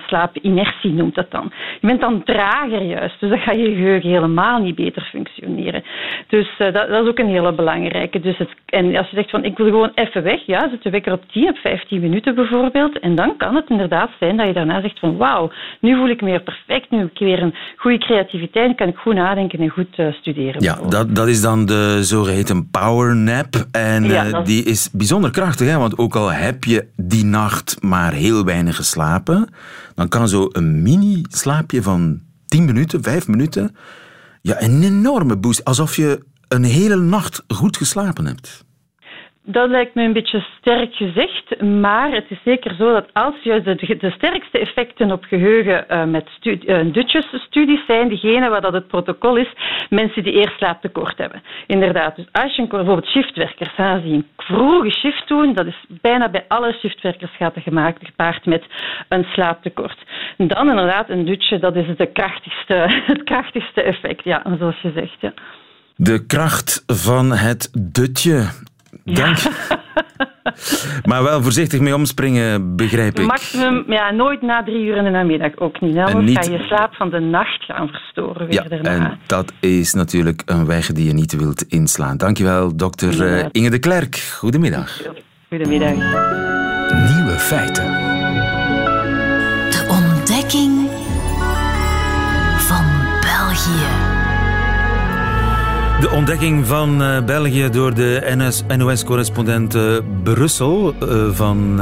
Slaapinertie 0.06 0.92
noemt 0.92 1.14
dat 1.14 1.30
dan. 1.30 1.52
Je 1.80 1.86
bent 1.86 2.00
dan 2.00 2.22
trager 2.22 2.82
juist, 2.82 3.20
dus 3.20 3.30
dan 3.30 3.38
gaat 3.38 3.58
je 3.58 3.74
geheugen 3.74 4.10
helemaal 4.10 4.58
niet 4.58 4.74
beter 4.74 5.02
functioneren. 5.02 5.82
Dus 6.28 6.48
uh, 6.58 6.72
dat, 6.72 6.88
dat, 6.88 7.02
is 7.02 7.08
ook 7.08 7.18
een 7.18 7.28
hele 7.28 7.54
belangrijke. 7.54 8.20
Dus 8.20 8.38
het, 8.38 8.50
en 8.66 8.96
als 8.96 9.08
je 9.08 9.16
zegt 9.16 9.30
van 9.30 9.44
ik 9.44 9.56
wil 9.56 9.66
gewoon 9.66 9.92
even 9.94 10.22
weg, 10.22 10.46
ja, 10.46 10.68
zet 10.70 10.82
de 10.82 10.90
wekker 10.90 11.12
op 11.12 11.22
10, 11.32 11.48
op 11.48 11.56
15 11.56 12.00
minuten 12.00 12.34
bijvoorbeeld. 12.34 12.98
En 12.98 13.14
dan 13.14 13.36
kan 13.36 13.54
het 13.54 13.68
inderdaad 13.68 14.10
zijn 14.18 14.36
dat 14.36 14.46
je 14.46 14.52
daarna 14.52 14.80
zegt 14.80 14.98
van 14.98 15.16
wauw, 15.16 15.50
nu 15.80 15.96
voel 15.96 16.08
ik 16.08 16.20
me 16.20 16.30
weer 16.30 16.42
perfect, 16.42 16.90
nu 16.90 16.98
heb 16.98 17.10
ik 17.10 17.18
weer 17.18 17.42
een 17.42 17.54
goede 17.76 17.98
creativiteit, 17.98 18.76
kan 18.76 18.88
ik 18.88 18.96
goed 18.96 19.14
nadenken 19.14 19.58
en 19.58 19.68
goed 19.68 19.98
uh, 19.98 20.12
studeren. 20.12 20.62
Ja, 20.62 20.78
dat, 20.88 21.14
dat 21.14 21.28
is 21.28 21.42
dan 21.42 21.66
de 21.66 21.98
zogeheten 22.04 22.70
power 22.70 23.16
nap. 23.16 23.54
En 23.70 24.04
ja, 24.04 24.26
uh, 24.26 24.44
die 24.44 24.64
is 24.64 24.90
bijzonder 24.92 25.30
krachtig, 25.30 25.68
hè? 25.68 25.78
want 25.78 25.98
ook 25.98 26.14
al 26.14 26.32
heb 26.32 26.64
je 26.64 26.86
die 26.96 27.24
nacht 27.24 27.82
maar 27.82 28.12
heel 28.12 28.44
weinig 28.44 28.81
geslapen, 28.82 29.48
dan 29.94 30.08
kan 30.08 30.28
zo 30.28 30.48
een 30.52 30.82
mini-slaapje 30.82 31.82
van 31.82 32.20
10 32.46 32.64
minuten, 32.64 33.02
5 33.02 33.28
minuten, 33.28 33.76
ja, 34.42 34.62
een 34.62 34.82
enorme 34.82 35.36
boost. 35.36 35.64
Alsof 35.64 35.96
je 35.96 36.24
een 36.48 36.64
hele 36.64 36.96
nacht 36.96 37.42
goed 37.48 37.76
geslapen 37.76 38.26
hebt. 38.26 38.64
Dat 39.44 39.68
lijkt 39.70 39.94
me 39.94 40.02
een 40.02 40.12
beetje 40.12 40.44
sterk 40.58 40.94
gezegd, 40.94 41.60
maar 41.60 42.12
het 42.12 42.24
is 42.28 42.38
zeker 42.44 42.74
zo 42.74 42.92
dat 42.92 43.06
als 43.12 43.34
juist 43.42 43.64
de, 43.64 43.96
de 43.98 44.10
sterkste 44.10 44.58
effecten 44.58 45.12
op 45.12 45.24
geheugen 45.24 45.84
uh, 45.88 46.04
met 46.04 46.28
studi 46.28 46.66
uh, 46.66 46.92
Dutchess-studies 46.92 47.86
zijn 47.86 48.08
diegene 48.08 48.48
waar 48.48 48.60
dat 48.60 48.72
het 48.72 48.86
protocol 48.86 49.36
is, 49.36 49.52
mensen 49.88 50.22
die 50.22 50.32
eerst 50.32 50.56
slaaptekort 50.56 51.18
hebben. 51.18 51.42
Inderdaad, 51.66 52.16
dus 52.16 52.26
als 52.32 52.56
je 52.56 52.66
bijvoorbeeld 52.66 53.06
shiftwerkers 53.06 53.74
gaat 53.74 54.02
zien, 54.02 54.26
vroege 54.36 54.90
shift 54.90 55.28
doen, 55.28 55.54
dat 55.54 55.66
is 55.66 55.84
bijna 56.00 56.30
bij 56.30 56.44
alle 56.48 56.72
shiftwerkers 56.72 57.36
gaat 57.36 57.56
er 57.56 57.62
gemaakt 57.62 58.06
gepaard 58.06 58.46
met 58.46 58.64
een 59.08 59.24
slaaptekort. 59.24 59.98
Dan 60.36 60.68
inderdaad 60.68 61.08
een 61.08 61.24
dutje, 61.24 61.58
dat 61.58 61.76
is 61.76 61.96
de 61.96 62.12
krachtigste, 62.12 62.74
het 63.12 63.22
krachtigste 63.22 63.82
effect, 63.82 64.24
ja, 64.24 64.42
zoals 64.58 64.80
je 64.80 64.92
zegt. 64.94 65.20
Ja. 65.20 65.32
De 65.96 66.26
kracht 66.26 66.82
van 66.86 67.32
het 67.32 67.70
dutje. 67.92 68.70
Dank. 69.04 69.38
maar 71.08 71.22
wel 71.22 71.42
voorzichtig 71.42 71.80
mee 71.80 71.94
omspringen, 71.94 72.76
begrijp 72.76 73.18
ik. 73.18 73.26
Maximum, 73.26 73.84
ja, 73.86 74.10
nooit 74.10 74.42
na 74.42 74.62
drie 74.62 74.84
uur 74.84 74.96
in 74.96 75.04
de 75.04 75.10
namiddag 75.10 75.56
ook 75.56 75.80
niet. 75.80 75.94
Dan 75.94 76.24
niet... 76.24 76.44
ga 76.44 76.52
je 76.52 76.58
slaap 76.58 76.94
van 76.94 77.10
de 77.10 77.18
nacht 77.18 77.64
gaan 77.64 77.88
verstoren 77.88 78.46
weer 78.46 78.62
ja, 78.62 78.68
daarna. 78.68 79.10
En 79.10 79.18
dat 79.26 79.52
is 79.60 79.92
natuurlijk 79.92 80.42
een 80.46 80.66
weg 80.66 80.86
die 80.86 81.06
je 81.06 81.12
niet 81.12 81.36
wilt 81.36 81.62
inslaan. 81.62 82.16
Dankjewel, 82.16 82.76
dokter 82.76 83.26
uh, 83.26 83.44
Inge 83.52 83.70
de 83.70 83.78
Klerk. 83.78 84.16
Goedemiddag. 84.16 85.00
Goedemiddag. 85.48 85.94
Nieuwe 87.14 87.36
feiten. 87.38 88.61
De 96.02 96.10
ontdekking 96.10 96.66
van 96.66 97.02
uh, 97.02 97.24
België 97.24 97.68
door 97.70 97.94
de 97.94 98.34
NOS-correspondent 98.76 99.74
uh, 99.74 99.98
Brussel. 100.22 100.94
Uh, 101.02 101.30
van, 101.32 101.74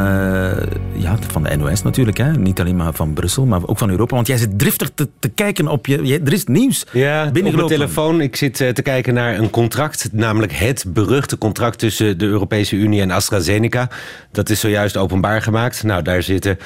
ja, 0.92 1.18
van 1.30 1.42
de 1.42 1.56
NOS 1.56 1.82
natuurlijk. 1.82 2.16
Hè? 2.16 2.32
Niet 2.32 2.60
alleen 2.60 2.76
maar 2.76 2.94
van 2.94 3.12
Brussel, 3.12 3.46
maar 3.46 3.60
ook 3.66 3.78
van 3.78 3.90
Europa. 3.90 4.14
Want 4.14 4.26
jij 4.26 4.36
zit 4.36 4.58
driftig 4.58 4.90
te, 4.94 5.08
te 5.18 5.28
kijken 5.28 5.68
op 5.68 5.86
je... 5.86 6.06
je 6.06 6.20
er 6.24 6.32
is 6.32 6.44
nieuws 6.44 6.86
Ja, 6.92 7.26
op 7.26 7.42
mijn 7.42 7.66
telefoon. 7.66 8.20
Ik 8.20 8.36
zit 8.36 8.56
te 8.56 8.82
kijken 8.82 9.14
naar 9.14 9.38
een 9.38 9.50
contract. 9.50 10.08
Namelijk 10.12 10.52
het 10.52 10.84
beruchte 10.86 11.38
contract 11.38 11.78
tussen 11.78 12.18
de 12.18 12.26
Europese 12.26 12.76
Unie 12.76 13.00
en 13.00 13.10
AstraZeneca. 13.10 13.88
Dat 14.32 14.50
is 14.50 14.60
zojuist 14.60 14.96
openbaar 14.96 15.42
gemaakt. 15.42 15.82
Nou, 15.82 16.02
daar 16.02 16.22
zitten 16.22 16.58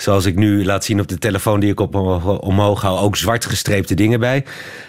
zoals 0.00 0.26
ik 0.26 0.36
nu 0.36 0.64
laat 0.64 0.84
zien 0.84 1.00
op 1.00 1.08
de 1.08 1.18
telefoon 1.18 1.60
die 1.60 1.70
ik 1.70 1.80
op 1.80 1.94
omhoog 2.40 2.82
hou, 2.82 2.98
ook 2.98 3.16
zwart 3.16 3.44
gestreepte 3.44 3.94
dingen 3.94 4.20
bij. 4.20 4.44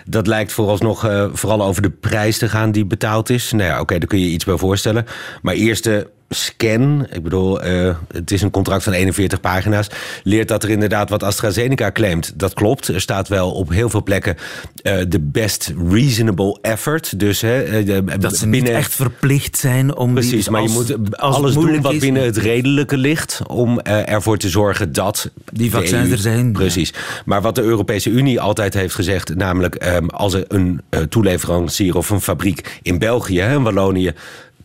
Dat 0.06 0.28
lijkt 0.28 0.52
vooralsnog 0.52 1.06
uh, 1.06 1.26
vooral 1.32 1.64
over 1.64 1.82
de 1.82 1.90
prijs 1.90 2.38
te 2.38 2.50
gaan 2.50 2.72
die 2.72 2.86
betaald 2.86 3.30
is. 3.30 3.52
Nou 3.52 3.64
ja, 3.64 3.72
oké, 3.72 3.82
okay, 3.82 4.00
daar 4.00 4.08
kun 4.08 4.20
je 4.20 4.30
iets 4.30 4.46
bij 4.46 4.58
voorstellen. 4.58 5.06
Maar 5.42 5.54
eerst 5.54 5.84
de 5.84 6.08
scan, 6.30 7.08
ik 7.12 7.24
bedoel, 7.24 7.66
uh, 7.66 7.96
het 8.12 8.32
is 8.32 8.42
een 8.42 8.52
contract 8.52 8.84
van 8.84 8.94
41 8.94 9.40
pagina's, 9.40 9.88
leert 10.24 10.48
dat 10.48 10.64
er 10.64 10.70
inderdaad 10.70 11.10
wat 11.10 11.24
AstraZeneca 11.24 11.92
claimt. 11.92 12.40
Dat 12.40 12.54
klopt. 12.54 12.88
Er 12.88 13.02
staat 13.02 13.28
wel 13.28 13.52
op 13.52 13.70
heel 13.70 13.90
veel 13.90 14.04
plekken 14.04 14.38
de 14.82 15.08
uh, 15.12 15.20
best 15.22 15.74
reasonable 15.90 16.58
effort. 16.62 17.20
Dus, 17.20 17.42
hè, 17.42 17.84
de, 17.84 18.04
dat 18.20 18.38
ze 18.38 18.50
binnen... 18.50 18.70
niet 18.70 18.80
echt 18.80 18.96
verplicht 18.96 19.58
zijn 19.58 19.96
om 19.96 20.14
Precies, 20.14 20.44
die, 20.44 20.52
maar 20.52 20.62
je 20.62 20.70
moet 20.70 21.18
alles 21.18 21.54
doen 21.54 21.82
wat 21.82 22.00
binnen 22.00 22.24
het 22.24 22.38
redelijke 22.38 22.98
ligt 22.98 23.42
om 23.48 23.80
ervoor 23.80 24.38
te 24.38 24.50
zorgen 24.50 24.94
dat 24.94 25.32
die 25.52 25.72
vaccins 25.72 26.12
er 26.12 26.18
zijn. 26.18 26.52
Precies. 26.52 26.90
Ja. 26.90 27.22
Maar 27.26 27.42
wat 27.42 27.56
de 27.56 27.62
Europese 27.62 28.10
Unie 28.10 28.42
altijd 28.42 28.74
heeft 28.74 28.96
gezegd, 28.96 29.36
namelijk 29.36 29.86
um, 29.86 30.10
als 30.10 30.34
er 30.34 30.46
een 30.48 30.82
toeleverancier 31.10 31.98
of 31.98 32.10
een 32.10 32.22
fabriek 32.22 32.80
in 32.82 32.98
België, 32.98 33.42
in 33.42 33.64
Wallonië 33.64 34.14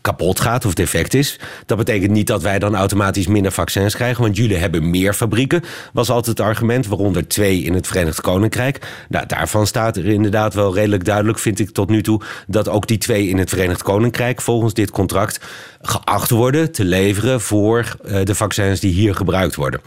kapot 0.04 0.40
gaat 0.40 0.64
of 0.64 0.74
defect 0.74 1.14
is. 1.14 1.40
Dat 1.66 1.78
betekent 1.78 2.10
niet 2.10 2.26
dat 2.26 2.42
wij 2.42 2.58
dan 2.58 2.76
automatisch 2.76 3.26
minder 3.26 3.52
vaccins 3.52 3.94
krijgen, 3.94 4.22
want 4.22 4.36
jullie 4.36 4.56
hebben 4.56 4.90
meer 4.90 5.14
fabrieken, 5.14 5.62
was 5.92 6.10
altijd 6.10 6.38
het 6.38 6.46
argument, 6.46 6.86
waaronder 6.86 7.28
twee 7.28 7.62
in 7.62 7.74
het 7.74 7.86
Verenigd 7.86 8.20
Koninkrijk. 8.20 9.04
Nou, 9.08 9.26
daarvan 9.26 9.66
staat 9.66 9.96
er 9.96 10.06
inderdaad 10.06 10.54
wel 10.54 10.74
redelijk 10.74 11.04
duidelijk, 11.04 11.38
vind 11.38 11.58
ik 11.58 11.70
tot 11.70 11.88
nu 11.88 12.02
toe, 12.02 12.20
dat 12.46 12.68
ook 12.68 12.86
die 12.86 12.98
twee 12.98 13.28
in 13.28 13.38
het 13.38 13.48
Verenigd 13.48 13.82
Koninkrijk 13.82 14.40
volgens 14.40 14.74
dit 14.74 14.90
contract 14.90 15.40
geacht 15.86 16.30
worden 16.30 16.72
te 16.72 16.84
leveren 16.84 17.40
voor 17.40 17.96
de 18.24 18.34
vaccins 18.34 18.80
die 18.80 18.92
hier 18.92 19.14
gebruikt 19.14 19.54
worden. 19.54 19.80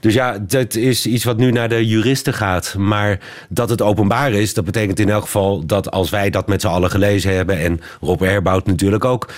Dus 0.00 0.14
ja, 0.14 0.38
dat 0.38 0.74
is 0.74 1.06
iets 1.06 1.24
wat 1.24 1.36
nu 1.36 1.50
naar 1.50 1.68
de 1.68 1.86
juristen 1.86 2.34
gaat. 2.34 2.74
Maar 2.78 3.18
dat 3.48 3.70
het 3.70 3.82
openbaar 3.82 4.32
is, 4.32 4.54
dat 4.54 4.64
betekent 4.64 5.00
in 5.00 5.10
elk 5.10 5.22
geval 5.22 5.66
dat 5.66 5.90
als 5.90 6.10
wij 6.10 6.30
dat 6.30 6.48
met 6.48 6.60
z'n 6.60 6.66
allen 6.66 6.90
gelezen 6.90 7.34
hebben, 7.34 7.58
en 7.58 7.80
Rob 8.00 8.22
Erbout 8.22 8.66
natuurlijk 8.66 9.04
ook, 9.04 9.28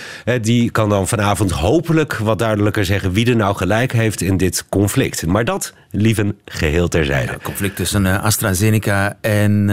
die 0.41 0.71
kan 0.71 0.89
dan 0.89 1.09
vanavond 1.09 1.51
hopelijk 1.51 2.17
wat 2.17 2.39
duidelijker 2.39 2.85
zeggen 2.85 3.13
wie 3.13 3.27
er 3.27 3.37
nou 3.37 3.57
gelijk 3.57 3.93
heeft 3.93 4.21
in 4.21 4.37
dit 4.37 4.65
conflict. 4.69 5.27
Maar 5.27 5.45
dat, 5.45 5.75
lieven, 5.91 6.39
geheel 6.45 6.89
terzijde. 6.89 7.33
Ja, 7.33 7.39
conflict 7.43 7.77
tussen 7.77 8.21
AstraZeneca 8.21 9.17
en 9.21 9.67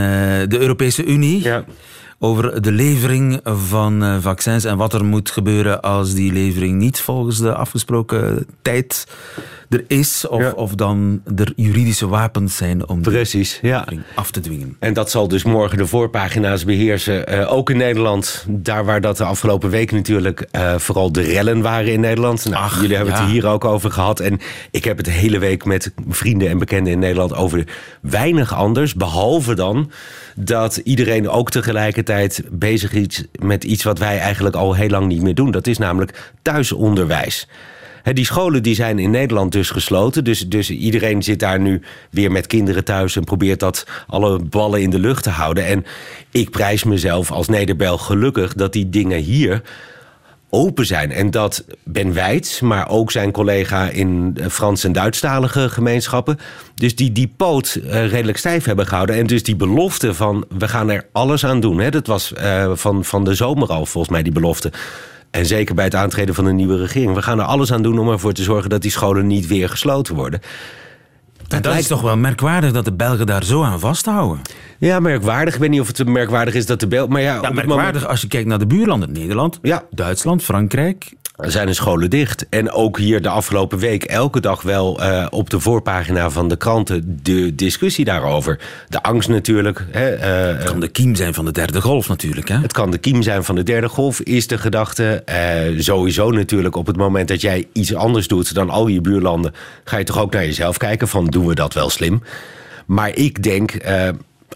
de 0.49 0.57
Europese 0.59 1.05
Unie. 1.05 1.43
Ja 1.43 1.65
over 2.19 2.61
de 2.61 2.71
levering 2.71 3.39
van 3.43 4.03
uh, 4.03 4.17
vaccins 4.19 4.63
en 4.63 4.77
wat 4.77 4.93
er 4.93 5.05
moet 5.05 5.31
gebeuren 5.31 5.81
als 5.81 6.13
die 6.13 6.33
levering 6.33 6.77
niet 6.77 6.99
volgens 6.99 7.37
de 7.37 7.55
afgesproken 7.55 8.47
tijd 8.61 9.07
er 9.69 9.83
is, 9.87 10.27
of, 10.27 10.41
ja. 10.41 10.51
of 10.51 10.75
dan 10.75 11.21
er 11.35 11.51
juridische 11.55 12.07
wapens 12.07 12.55
zijn 12.55 12.87
om 12.87 13.01
Precies, 13.01 13.59
die 13.61 13.69
ja. 13.69 13.87
af 14.15 14.31
te 14.31 14.39
dwingen. 14.39 14.75
En 14.79 14.93
dat 14.93 15.11
zal 15.11 15.27
dus 15.27 15.43
morgen 15.43 15.77
de 15.77 15.87
voorpagina's 15.87 16.65
beheersen, 16.65 17.33
uh, 17.33 17.53
ook 17.53 17.69
in 17.69 17.77
Nederland. 17.77 18.45
Daar 18.47 18.85
waar 18.85 19.01
dat 19.01 19.17
de 19.17 19.23
afgelopen 19.23 19.69
week 19.69 19.91
natuurlijk 19.91 20.47
uh, 20.51 20.75
vooral 20.75 21.11
de 21.11 21.21
rellen 21.21 21.61
waren 21.61 21.91
in 21.91 21.99
Nederland. 21.99 22.45
Nou, 22.49 22.63
Ach, 22.63 22.81
jullie 22.81 22.95
hebben 22.95 23.13
ja. 23.13 23.21
het 23.21 23.31
hier 23.31 23.47
ook 23.47 23.65
over 23.65 23.91
gehad. 23.91 24.19
En 24.19 24.39
ik 24.71 24.83
heb 24.83 24.97
het 24.97 25.05
de 25.05 25.11
hele 25.11 25.39
week 25.39 25.65
met 25.65 25.91
vrienden 26.07 26.49
en 26.49 26.57
bekenden 26.57 26.93
in 26.93 26.99
Nederland 26.99 27.35
over 27.35 27.63
weinig 28.01 28.53
anders, 28.53 28.93
behalve 28.93 29.53
dan 29.53 29.91
dat 30.35 30.77
iedereen 30.77 31.29
ook 31.29 31.49
tegelijkertijd 31.49 32.43
bezig 32.51 32.93
is 32.93 33.23
met 33.39 33.63
iets 33.63 33.83
wat 33.83 33.99
wij 33.99 34.19
eigenlijk 34.19 34.55
al 34.55 34.73
heel 34.73 34.89
lang 34.89 35.07
niet 35.07 35.21
meer 35.21 35.35
doen. 35.35 35.51
Dat 35.51 35.67
is 35.67 35.77
namelijk 35.77 36.31
thuisonderwijs. 36.41 37.47
Die 38.13 38.25
scholen 38.25 38.63
die 38.63 38.75
zijn 38.75 38.99
in 38.99 39.11
Nederland 39.11 39.51
dus 39.51 39.69
gesloten. 39.69 40.23
Dus, 40.23 40.39
dus 40.39 40.69
iedereen 40.69 41.23
zit 41.23 41.39
daar 41.39 41.59
nu 41.59 41.81
weer 42.09 42.31
met 42.31 42.47
kinderen 42.47 42.83
thuis 42.83 43.15
en 43.15 43.23
probeert 43.23 43.59
dat 43.59 43.85
alle 44.07 44.39
ballen 44.39 44.81
in 44.81 44.89
de 44.89 44.99
lucht 44.99 45.23
te 45.23 45.29
houden. 45.29 45.65
En 45.65 45.85
ik 46.31 46.49
prijs 46.49 46.83
mezelf 46.83 47.31
als 47.31 47.47
Nederbel 47.47 47.97
gelukkig 47.97 48.53
dat 48.53 48.73
die 48.73 48.89
dingen 48.89 49.19
hier 49.19 49.61
open 50.49 50.85
zijn. 50.85 51.11
En 51.11 51.31
dat 51.31 51.65
Ben 51.83 52.13
Weits, 52.13 52.61
maar 52.61 52.89
ook 52.89 53.11
zijn 53.11 53.31
collega 53.31 53.89
in 53.89 54.37
Frans- 54.49 54.83
en 54.83 54.91
Duitsstalige 54.91 55.69
gemeenschappen... 55.69 56.39
dus 56.75 56.95
die 56.95 57.11
die 57.11 57.33
poot 57.37 57.75
eh, 57.75 58.09
redelijk 58.09 58.37
stijf 58.37 58.65
hebben 58.65 58.87
gehouden. 58.87 59.15
En 59.15 59.27
dus 59.27 59.43
die 59.43 59.55
belofte 59.55 60.13
van 60.13 60.45
we 60.57 60.67
gaan 60.67 60.89
er 60.89 61.05
alles 61.11 61.45
aan 61.45 61.59
doen. 61.59 61.89
Dat 61.89 62.07
was 62.07 62.33
uh, 62.41 62.71
van, 62.73 63.05
van 63.05 63.23
de 63.23 63.33
zomer 63.33 63.67
al 63.67 63.85
volgens 63.85 64.13
mij 64.13 64.23
die 64.23 64.33
belofte. 64.33 64.71
En 65.31 65.45
zeker 65.45 65.75
bij 65.75 65.83
het 65.83 65.95
aantreden 65.95 66.35
van 66.35 66.45
de 66.45 66.51
nieuwe 66.51 66.77
regering. 66.77 67.13
We 67.13 67.21
gaan 67.21 67.39
er 67.39 67.45
alles 67.45 67.71
aan 67.71 67.81
doen 67.81 67.99
om 67.99 68.09
ervoor 68.09 68.33
te 68.33 68.43
zorgen 68.43 68.69
dat 68.69 68.81
die 68.81 68.91
scholen 68.91 69.27
niet 69.27 69.47
weer 69.47 69.69
gesloten 69.69 70.15
worden. 70.15 70.41
En 71.47 71.61
dat 71.61 71.77
is 71.77 71.87
toch 71.87 72.01
wel 72.01 72.17
merkwaardig 72.17 72.71
dat 72.71 72.85
de 72.85 72.93
Belgen 72.93 73.25
daar 73.25 73.43
zo 73.43 73.63
aan 73.63 73.79
vasthouden. 73.79 74.41
Ja, 74.77 74.99
merkwaardig. 74.99 75.53
Ik 75.53 75.59
weet 75.59 75.69
niet 75.69 75.81
of 75.81 75.87
het 75.87 76.07
merkwaardig 76.07 76.53
is 76.53 76.65
dat 76.65 76.79
de 76.79 76.87
Belgen... 76.87 77.11
Maar 77.11 77.21
ja, 77.21 77.33
ja 77.33 77.49
merkwaardig 77.49 77.93
moment... 77.93 78.05
als 78.05 78.21
je 78.21 78.27
kijkt 78.27 78.47
naar 78.47 78.59
de 78.59 78.67
buurlanden. 78.67 79.11
Nederland, 79.11 79.59
ja. 79.61 79.83
Duitsland, 79.91 80.43
Frankrijk. 80.43 81.13
Er 81.37 81.51
zijn 81.51 81.67
de 81.67 81.73
scholen 81.73 82.09
dicht. 82.09 82.49
En 82.49 82.71
ook 82.71 82.97
hier 82.97 83.21
de 83.21 83.29
afgelopen 83.29 83.77
week 83.77 84.03
elke 84.03 84.39
dag 84.39 84.61
wel 84.61 85.03
uh, 85.03 85.25
op 85.29 85.49
de 85.49 85.59
voorpagina 85.59 86.29
van 86.29 86.47
de 86.47 86.55
kranten 86.55 87.19
de 87.23 87.55
discussie 87.55 88.05
daarover. 88.05 88.59
De 88.89 89.03
angst 89.03 89.29
natuurlijk. 89.29 89.85
Hè, 89.91 90.15
uh, 90.15 90.57
het 90.57 90.63
kan 90.63 90.79
de 90.79 90.87
kiem 90.87 91.15
zijn 91.15 91.33
van 91.33 91.45
de 91.45 91.51
derde 91.51 91.81
golf 91.81 92.07
natuurlijk. 92.07 92.47
Hè? 92.47 92.57
Het 92.57 92.73
kan 92.73 92.91
de 92.91 92.97
kiem 92.97 93.21
zijn 93.21 93.43
van 93.43 93.55
de 93.55 93.63
derde 93.63 93.89
golf, 93.89 94.19
is 94.19 94.47
de 94.47 94.57
gedachte. 94.57 95.23
Uh, 95.73 95.79
sowieso 95.81 96.31
natuurlijk 96.31 96.75
op 96.75 96.87
het 96.87 96.97
moment 96.97 97.27
dat 97.27 97.41
jij 97.41 97.67
iets 97.73 97.95
anders 97.95 98.27
doet 98.27 98.53
dan 98.53 98.69
al 98.69 98.87
je 98.87 99.01
buurlanden... 99.01 99.53
ga 99.83 99.97
je 99.97 100.03
toch 100.03 100.19
ook 100.19 100.33
naar 100.33 100.45
jezelf 100.45 100.77
kijken 100.77 101.07
van 101.07 101.25
doen 101.25 101.47
we 101.47 101.55
dat 101.55 101.73
wel 101.73 101.89
slim? 101.89 102.21
Maar 102.85 103.15
ik 103.15 103.43
denk 103.43 103.77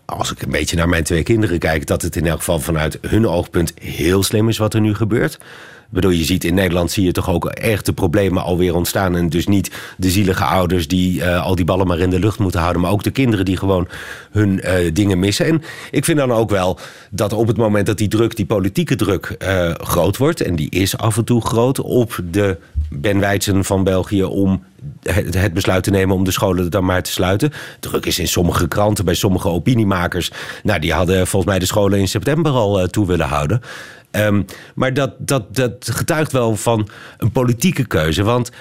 als 0.05 0.31
ik 0.31 0.41
een 0.41 0.51
beetje 0.51 0.75
naar 0.75 0.89
mijn 0.89 1.03
twee 1.03 1.23
kinderen 1.23 1.59
kijk, 1.59 1.87
dat 1.87 2.01
het 2.01 2.15
in 2.15 2.25
elk 2.27 2.37
geval 2.37 2.59
vanuit 2.59 2.97
hun 3.01 3.27
oogpunt 3.27 3.73
heel 3.81 4.23
slim 4.23 4.49
is 4.49 4.57
wat 4.57 4.73
er 4.73 4.81
nu 4.81 4.95
gebeurt 4.95 5.37
bedoel, 5.91 6.11
je 6.11 6.23
ziet 6.23 6.43
in 6.43 6.53
Nederland 6.53 6.91
zie 6.91 7.03
je 7.03 7.11
toch 7.11 7.29
ook 7.29 7.45
echt 7.45 7.85
de 7.85 7.93
problemen 7.93 8.43
alweer 8.43 8.75
ontstaan. 8.75 9.15
En 9.15 9.29
dus 9.29 9.47
niet 9.47 9.71
de 9.97 10.09
zielige 10.09 10.43
ouders 10.43 10.87
die 10.87 11.19
uh, 11.19 11.45
al 11.45 11.55
die 11.55 11.65
ballen 11.65 11.87
maar 11.87 11.99
in 11.99 12.09
de 12.09 12.19
lucht 12.19 12.39
moeten 12.39 12.59
houden. 12.59 12.81
Maar 12.81 12.91
ook 12.91 13.03
de 13.03 13.11
kinderen 13.11 13.45
die 13.45 13.57
gewoon 13.57 13.87
hun 14.31 14.61
uh, 14.63 14.93
dingen 14.93 15.19
missen. 15.19 15.45
En 15.45 15.61
ik 15.91 16.05
vind 16.05 16.17
dan 16.17 16.31
ook 16.31 16.49
wel 16.49 16.79
dat 17.09 17.33
op 17.33 17.47
het 17.47 17.57
moment 17.57 17.85
dat 17.85 17.97
die 17.97 18.07
druk, 18.07 18.35
die 18.35 18.45
politieke 18.45 18.95
druk 18.95 19.35
uh, 19.39 19.71
groot 19.73 20.17
wordt. 20.17 20.41
En 20.41 20.55
die 20.55 20.69
is 20.69 20.97
af 20.97 21.17
en 21.17 21.23
toe 21.23 21.45
groot 21.45 21.79
op 21.79 22.19
de 22.31 22.57
Ben 22.89 23.19
Weidsen 23.19 23.65
van 23.65 23.83
België 23.83 24.23
om 24.23 24.63
het 25.01 25.53
besluit 25.53 25.83
te 25.83 25.91
nemen 25.91 26.15
om 26.15 26.23
de 26.23 26.31
scholen 26.31 26.71
dan 26.71 26.85
maar 26.85 27.03
te 27.03 27.11
sluiten. 27.11 27.51
Druk 27.79 28.05
is 28.05 28.19
in 28.19 28.27
sommige 28.27 28.67
kranten, 28.67 29.05
bij 29.05 29.13
sommige 29.13 29.49
opiniemakers. 29.49 30.31
Nou, 30.63 30.79
die 30.79 30.93
hadden 30.93 31.27
volgens 31.27 31.51
mij 31.51 31.59
de 31.59 31.65
scholen 31.65 31.99
in 31.99 32.07
september 32.07 32.51
al 32.51 32.87
toe 32.87 33.07
willen 33.07 33.27
houden. 33.27 33.61
Um, 34.11 34.45
maar 34.75 34.93
dat, 34.93 35.13
dat, 35.17 35.55
dat 35.55 35.89
getuigt 35.91 36.31
wel 36.31 36.55
van 36.55 36.89
een 37.17 37.31
politieke 37.31 37.85
keuze. 37.85 38.23
Want 38.23 38.51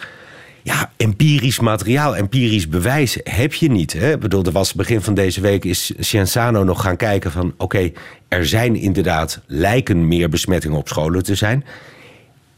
ja, 0.63 0.93
empirisch 0.97 1.61
materiaal, 1.61 2.17
empirisch 2.17 2.69
bewijs 2.69 3.19
heb 3.25 3.55
je 3.55 3.71
niet. 3.71 3.93
Hè? 3.93 4.13
Ik 4.13 4.21
bedoel, 4.21 4.45
er 4.45 4.53
was 4.53 4.75
begin 4.75 5.01
van 5.01 5.15
deze 5.15 5.41
week 5.41 5.65
is 5.65 5.93
Cienzano 5.99 6.65
nog 6.65 6.83
gaan 6.83 6.97
kijken 6.97 7.31
van... 7.31 7.55
oké, 7.57 7.91
er 8.29 8.47
zijn 8.47 8.77
inderdaad 8.77 9.41
lijken 9.47 10.09
meer 10.09 10.29
besmettingen 10.29 10.79
op 10.79 10.89
scholen 10.89 11.23
te 11.23 11.35
zijn. 11.35 11.65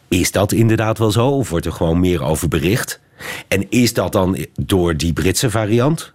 Is 0.09 0.33
dat 0.33 0.52
inderdaad 0.52 0.98
wel 0.98 1.11
zo? 1.11 1.28
Of 1.28 1.50
wordt 1.50 1.66
er 1.66 1.72
gewoon 1.72 2.00
meer 2.00 2.22
over 2.22 2.48
bericht? 2.48 3.00
En 3.48 3.70
is 3.70 3.94
dat 3.94 4.12
dan 4.12 4.46
door 4.61 4.96
die 4.96 5.12
Britse 5.12 5.50
variant? 5.50 6.12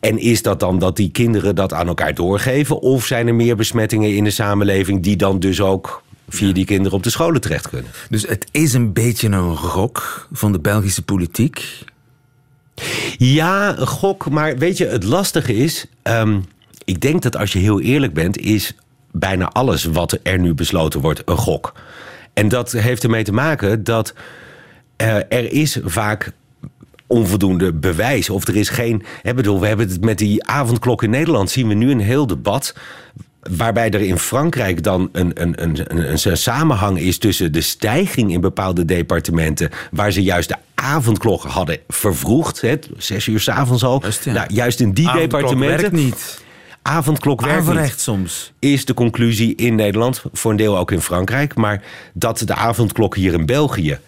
En 0.00 0.18
is 0.18 0.42
dat 0.42 0.60
dan 0.60 0.78
dat 0.78 0.96
die 0.96 1.10
kinderen 1.10 1.54
dat 1.54 1.72
aan 1.72 1.86
elkaar 1.86 2.14
doorgeven? 2.14 2.80
Of 2.80 3.04
zijn 3.04 3.26
er 3.26 3.34
meer 3.34 3.56
besmettingen 3.56 4.16
in 4.16 4.24
de 4.24 4.30
samenleving 4.30 5.02
die 5.02 5.16
dan 5.16 5.40
dus 5.40 5.60
ook 5.60 6.02
via 6.28 6.52
die 6.52 6.64
kinderen 6.64 6.96
op 6.96 7.02
de 7.02 7.10
scholen 7.10 7.40
terecht 7.40 7.68
kunnen? 7.68 7.90
Dus 8.10 8.26
het 8.26 8.46
is 8.50 8.72
een 8.72 8.92
beetje 8.92 9.28
een 9.28 9.56
gok 9.56 10.28
van 10.32 10.52
de 10.52 10.60
Belgische 10.60 11.02
politiek? 11.02 11.84
Ja, 13.16 13.78
een 13.78 13.86
gok. 13.86 14.30
Maar 14.30 14.58
weet 14.58 14.76
je, 14.76 14.86
het 14.86 15.04
lastige 15.04 15.54
is... 15.54 15.86
Um, 16.02 16.44
ik 16.84 17.00
denk 17.00 17.22
dat 17.22 17.36
als 17.36 17.52
je 17.52 17.58
heel 17.58 17.80
eerlijk 17.80 18.14
bent... 18.14 18.38
is 18.38 18.74
bijna 19.12 19.48
alles 19.48 19.84
wat 19.84 20.18
er 20.22 20.38
nu 20.38 20.54
besloten 20.54 21.00
wordt 21.00 21.22
een 21.24 21.36
gok. 21.36 21.72
En 22.32 22.48
dat 22.48 22.72
heeft 22.72 23.02
ermee 23.02 23.24
te 23.24 23.32
maken 23.32 23.84
dat... 23.84 24.14
Uh, 25.02 25.16
er 25.16 25.52
is 25.52 25.78
vaak 25.84 26.32
onvoldoende 27.08 27.72
bewijs. 27.72 28.30
Of 28.30 28.48
er 28.48 28.56
is 28.56 28.68
geen. 28.68 29.02
Hè, 29.22 29.34
bedoel, 29.34 29.60
we 29.60 29.66
hebben 29.66 29.88
het 29.88 30.04
met 30.04 30.18
die 30.18 30.44
avondklok 30.44 31.02
in 31.02 31.10
Nederland. 31.10 31.50
zien 31.50 31.68
we 31.68 31.74
nu 31.74 31.90
een 31.90 32.00
heel 32.00 32.26
debat. 32.26 32.74
Waarbij 33.56 33.90
er 33.90 34.00
in 34.00 34.18
Frankrijk 34.18 34.82
dan 34.82 35.08
een, 35.12 35.42
een, 35.42 35.62
een, 35.62 35.78
een, 35.88 36.26
een 36.26 36.36
samenhang 36.36 36.98
is 36.98 37.18
tussen 37.18 37.52
de 37.52 37.60
stijging 37.60 38.32
in 38.32 38.40
bepaalde 38.40 38.84
departementen. 38.84 39.70
waar 39.90 40.10
ze 40.10 40.22
juist 40.22 40.48
de 40.48 40.56
avondklok 40.74 41.42
hadden 41.42 41.78
vervroegd. 41.88 42.60
Hè, 42.60 42.74
zes 42.96 43.26
uur 43.26 43.40
s'avonds 43.40 43.84
al. 43.84 44.00
Juist, 44.00 44.24
ja. 44.24 44.32
nou, 44.32 44.46
juist 44.52 44.80
in 44.80 44.92
die 44.92 45.12
departementen. 45.12 45.80
Werkt 45.80 45.92
niet. 45.92 46.46
Avondklok 46.82 47.40
werkt 47.40 48.00
soms. 48.00 48.52
Is 48.58 48.84
de 48.84 48.94
conclusie 48.94 49.54
in 49.54 49.74
Nederland, 49.74 50.22
voor 50.32 50.50
een 50.50 50.56
deel 50.56 50.78
ook 50.78 50.90
in 50.90 51.00
Frankrijk. 51.00 51.54
Maar 51.54 51.82
dat 52.12 52.42
de 52.44 52.54
avondklok 52.54 53.16
hier 53.16 53.32
in 53.32 53.46
België 53.46 53.98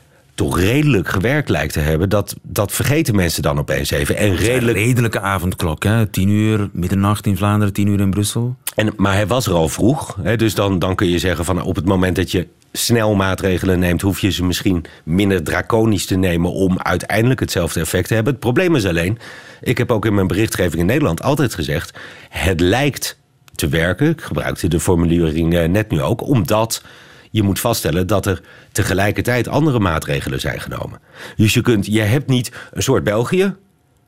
toch 0.41 0.59
redelijk 0.59 1.09
gewerkt 1.09 1.49
lijkt 1.49 1.73
te 1.73 1.81
hebben, 1.81 2.09
dat, 2.09 2.37
dat 2.43 2.73
vergeten 2.73 3.15
mensen 3.15 3.43
dan 3.43 3.59
opeens 3.59 3.91
even. 3.91 4.17
En 4.17 4.37
redelijk... 4.37 4.79
redelijke 4.79 5.21
avondklok, 5.21 5.85
hè? 5.85 6.07
tien 6.07 6.29
uur, 6.29 6.69
middernacht 6.73 7.27
in 7.27 7.37
Vlaanderen, 7.37 7.75
tien 7.75 7.87
uur 7.87 8.01
in 8.01 8.11
Brussel. 8.11 8.57
En, 8.75 8.93
maar 8.97 9.15
hij 9.15 9.27
was 9.27 9.47
er 9.47 9.53
al 9.53 9.69
vroeg, 9.69 10.17
hè? 10.23 10.37
dus 10.37 10.55
dan, 10.55 10.79
dan 10.79 10.95
kun 10.95 11.09
je 11.09 11.19
zeggen 11.19 11.45
van 11.45 11.63
op 11.63 11.77
het 11.77 11.85
moment 11.85 12.17
dat 12.17 12.31
je 12.31 12.49
snel 12.73 13.15
maatregelen 13.15 13.79
neemt, 13.79 14.01
hoef 14.01 14.21
je 14.21 14.31
ze 14.31 14.45
misschien 14.45 14.85
minder 15.05 15.43
draconisch 15.43 16.07
te 16.07 16.17
nemen 16.17 16.53
om 16.53 16.79
uiteindelijk 16.79 17.41
hetzelfde 17.41 17.81
effect 17.81 18.09
te 18.09 18.15
hebben. 18.15 18.33
Het 18.33 18.43
probleem 18.43 18.77
is 18.77 18.87
alleen, 18.87 19.19
ik 19.61 19.79
heb 19.79 19.91
ook 19.91 20.07
in 20.07 20.15
mijn 20.15 20.27
berichtgeving 20.27 20.81
in 20.81 20.87
Nederland 20.87 21.23
altijd 21.23 21.55
gezegd, 21.55 21.99
het 22.29 22.61
lijkt 22.61 23.19
te 23.55 23.69
werken. 23.69 24.09
Ik 24.09 24.21
gebruikte 24.21 24.69
de 24.69 24.81
formulering 24.81 25.55
eh, 25.55 25.69
net 25.69 25.91
nu 25.91 26.03
ook, 26.03 26.27
omdat 26.27 26.83
je 27.31 27.43
moet 27.43 27.61
vaststellen 27.61 28.07
dat 28.07 28.27
er 28.27 28.41
tegelijkertijd 28.73 29.49
andere 29.49 29.79
maatregelen 29.79 30.41
zijn 30.41 30.61
genomen. 30.61 31.01
Dus 31.37 31.55
je, 31.55 31.61
kunt, 31.61 31.87
je 31.87 32.01
hebt 32.01 32.29
niet 32.29 32.53
een 32.73 32.83
soort 32.83 33.05
België, 33.05 33.55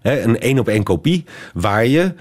een 0.02 0.38
één 0.38 0.58
op 0.58 0.68
één 0.68 0.82
kopie, 0.82 1.24
waar 1.54 1.86
je 1.86 2.14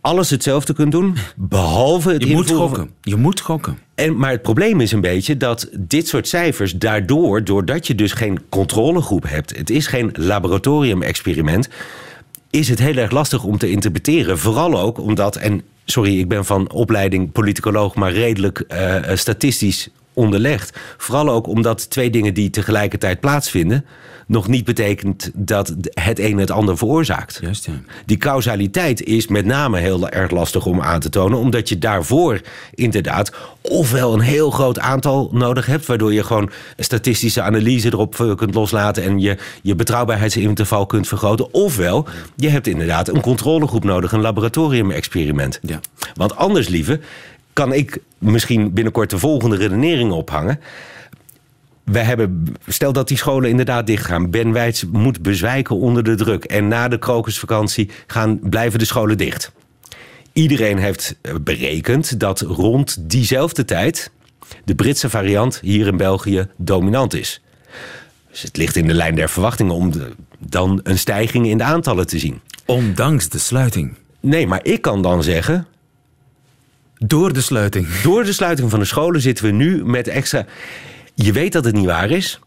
alles 0.00 0.30
hetzelfde 0.30 0.72
kunt 0.72 0.92
doen, 0.92 1.16
behalve 1.36 2.12
het 2.12 2.24
je 2.24 2.32
moet 2.32 2.50
gokken. 2.50 2.90
Je 3.02 3.16
moet 3.16 3.40
gokken. 3.40 3.78
En, 3.94 4.16
maar 4.16 4.30
het 4.30 4.42
probleem 4.42 4.80
is 4.80 4.92
een 4.92 5.00
beetje 5.00 5.36
dat 5.36 5.68
dit 5.78 6.08
soort 6.08 6.28
cijfers 6.28 6.72
daardoor, 6.72 7.44
doordat 7.44 7.86
je 7.86 7.94
dus 7.94 8.12
geen 8.12 8.40
controlegroep 8.48 9.28
hebt, 9.28 9.56
het 9.56 9.70
is 9.70 9.86
geen 9.86 10.10
laboratorium-experiment, 10.12 11.68
is 12.50 12.68
het 12.68 12.78
heel 12.78 12.96
erg 12.96 13.10
lastig 13.10 13.44
om 13.44 13.58
te 13.58 13.70
interpreteren. 13.70 14.38
Vooral 14.38 14.80
ook 14.80 14.98
omdat, 14.98 15.36
en 15.36 15.62
sorry, 15.84 16.18
ik 16.18 16.28
ben 16.28 16.44
van 16.44 16.70
opleiding 16.70 17.32
politicoloog, 17.32 17.94
maar 17.94 18.12
redelijk 18.12 18.64
uh, 18.68 18.96
statistisch 19.14 19.88
onderlegd. 20.18 20.78
Vooral 20.96 21.28
ook 21.28 21.46
omdat 21.46 21.90
twee 21.90 22.10
dingen 22.10 22.34
die 22.34 22.50
tegelijkertijd 22.50 23.20
plaatsvinden, 23.20 23.84
nog 24.28 24.48
niet 24.48 24.64
betekent 24.64 25.30
dat 25.34 25.74
het 25.94 26.18
een 26.18 26.38
het 26.38 26.50
ander 26.50 26.78
veroorzaakt. 26.78 27.38
Juist, 27.42 27.66
ja. 27.66 27.72
Die 28.06 28.16
causaliteit 28.16 29.02
is 29.02 29.26
met 29.26 29.44
name 29.44 29.78
heel 29.78 30.08
erg 30.08 30.30
lastig 30.30 30.66
om 30.66 30.80
aan 30.80 31.00
te 31.00 31.08
tonen, 31.08 31.38
omdat 31.38 31.68
je 31.68 31.78
daarvoor 31.78 32.40
inderdaad 32.74 33.32
ofwel 33.60 34.14
een 34.14 34.20
heel 34.20 34.50
groot 34.50 34.78
aantal 34.78 35.30
nodig 35.32 35.66
hebt, 35.66 35.86
waardoor 35.86 36.12
je 36.12 36.24
gewoon 36.24 36.50
een 36.76 36.84
statistische 36.84 37.42
analyse 37.42 37.86
erop 37.86 38.34
kunt 38.36 38.54
loslaten 38.54 39.02
en 39.02 39.20
je, 39.20 39.36
je 39.62 39.74
betrouwbaarheidsinterval 39.74 40.86
kunt 40.86 41.08
vergroten, 41.08 41.54
ofwel 41.54 42.06
je 42.36 42.48
hebt 42.48 42.66
inderdaad 42.66 43.08
een 43.08 43.20
controlegroep 43.20 43.84
nodig, 43.84 44.12
een 44.12 44.20
laboratorium-experiment. 44.20 45.58
Ja. 45.62 45.80
Want 46.14 46.36
anders, 46.36 46.68
lieve, 46.68 47.00
kan 47.58 47.72
ik 47.72 47.98
misschien 48.18 48.72
binnenkort 48.72 49.10
de 49.10 49.18
volgende 49.18 49.56
redenering 49.56 50.12
ophangen. 50.12 50.60
We 51.84 51.98
hebben, 51.98 52.54
stel 52.66 52.92
dat 52.92 53.08
die 53.08 53.16
scholen 53.16 53.50
inderdaad 53.50 53.86
dichtgaan. 53.86 54.30
Ben 54.30 54.52
Weits 54.52 54.84
moet 54.84 55.22
bezwijken 55.22 55.76
onder 55.76 56.04
de 56.04 56.14
druk. 56.14 56.44
En 56.44 56.68
na 56.68 56.88
de 56.88 56.98
krokusvakantie 56.98 57.90
gaan, 58.06 58.38
blijven 58.42 58.78
de 58.78 58.84
scholen 58.84 59.18
dicht. 59.18 59.52
Iedereen 60.32 60.78
heeft 60.78 61.16
berekend 61.40 62.20
dat 62.20 62.40
rond 62.40 63.10
diezelfde 63.10 63.64
tijd 63.64 64.10
de 64.64 64.74
Britse 64.74 65.10
variant 65.10 65.60
hier 65.60 65.86
in 65.86 65.96
België 65.96 66.46
dominant 66.56 67.14
is. 67.14 67.42
Dus 68.30 68.42
het 68.42 68.56
ligt 68.56 68.76
in 68.76 68.86
de 68.86 68.94
lijn 68.94 69.14
der 69.14 69.28
verwachtingen 69.28 69.74
om 69.74 69.92
dan 70.38 70.80
een 70.82 70.98
stijging 70.98 71.46
in 71.46 71.58
de 71.58 71.64
aantallen 71.64 72.06
te 72.06 72.18
zien. 72.18 72.40
Ondanks 72.66 73.28
de 73.28 73.38
sluiting. 73.38 73.94
Nee, 74.20 74.46
maar 74.46 74.64
ik 74.64 74.82
kan 74.82 75.02
dan 75.02 75.22
zeggen: 75.22 75.66
door 76.98 77.32
de 77.32 77.40
sluiting. 77.40 77.88
Door 78.02 78.24
de 78.24 78.32
sluiting 78.32 78.70
van 78.70 78.78
de 78.78 78.84
scholen 78.84 79.20
zitten 79.20 79.44
we 79.44 79.50
nu 79.50 79.84
met 79.84 80.08
extra. 80.08 80.46
Je 81.14 81.32
weet 81.32 81.52
dat 81.52 81.64
het 81.64 81.74
niet 81.74 81.86
waar 81.86 82.10
is. 82.10 82.40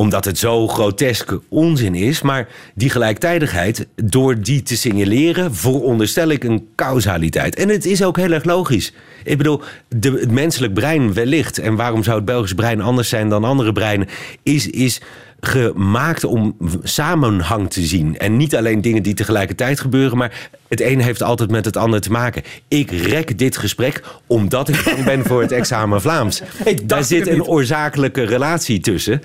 omdat 0.00 0.24
het 0.24 0.38
zo 0.38 0.68
grotesk 0.68 1.38
onzin 1.48 1.94
is. 1.94 2.22
Maar 2.22 2.48
die 2.74 2.90
gelijktijdigheid, 2.90 3.86
door 3.94 4.40
die 4.40 4.62
te 4.62 4.76
signaleren, 4.76 5.54
veronderstel 5.54 6.28
ik 6.28 6.44
een 6.44 6.68
causaliteit. 6.76 7.54
En 7.56 7.68
het 7.68 7.84
is 7.84 8.02
ook 8.02 8.16
heel 8.16 8.32
erg 8.32 8.44
logisch. 8.44 8.92
Ik 9.24 9.38
bedoel, 9.38 9.60
het 10.00 10.30
menselijk 10.30 10.74
brein 10.74 11.12
wellicht, 11.12 11.58
en 11.58 11.76
waarom 11.76 12.02
zou 12.02 12.16
het 12.16 12.24
Belgisch 12.24 12.54
brein 12.54 12.80
anders 12.80 13.08
zijn 13.08 13.28
dan 13.28 13.44
andere 13.44 13.72
breinen, 13.72 14.08
is. 14.42 14.70
is 14.70 15.00
gemaakt 15.40 16.24
om 16.24 16.56
samenhang 16.82 17.70
te 17.70 17.80
zien. 17.80 18.18
En 18.18 18.36
niet 18.36 18.56
alleen 18.56 18.80
dingen 18.80 19.02
die 19.02 19.14
tegelijkertijd 19.14 19.80
gebeuren, 19.80 20.18
maar 20.18 20.48
het 20.68 20.80
een 20.80 21.00
heeft 21.00 21.22
altijd 21.22 21.50
met 21.50 21.64
het 21.64 21.76
ander 21.76 22.00
te 22.00 22.10
maken. 22.10 22.42
Ik 22.68 22.90
rek 22.90 23.38
dit 23.38 23.56
gesprek 23.56 24.02
omdat 24.26 24.68
ik 24.68 24.82
bang 24.84 25.04
ben 25.04 25.24
voor 25.24 25.40
het 25.40 25.52
examen 25.52 26.00
Vlaams. 26.00 26.42
Daar 26.84 27.04
zit 27.04 27.26
een 27.26 27.44
oorzakelijke 27.44 28.22
relatie 28.22 28.80
tussen. 28.80 29.22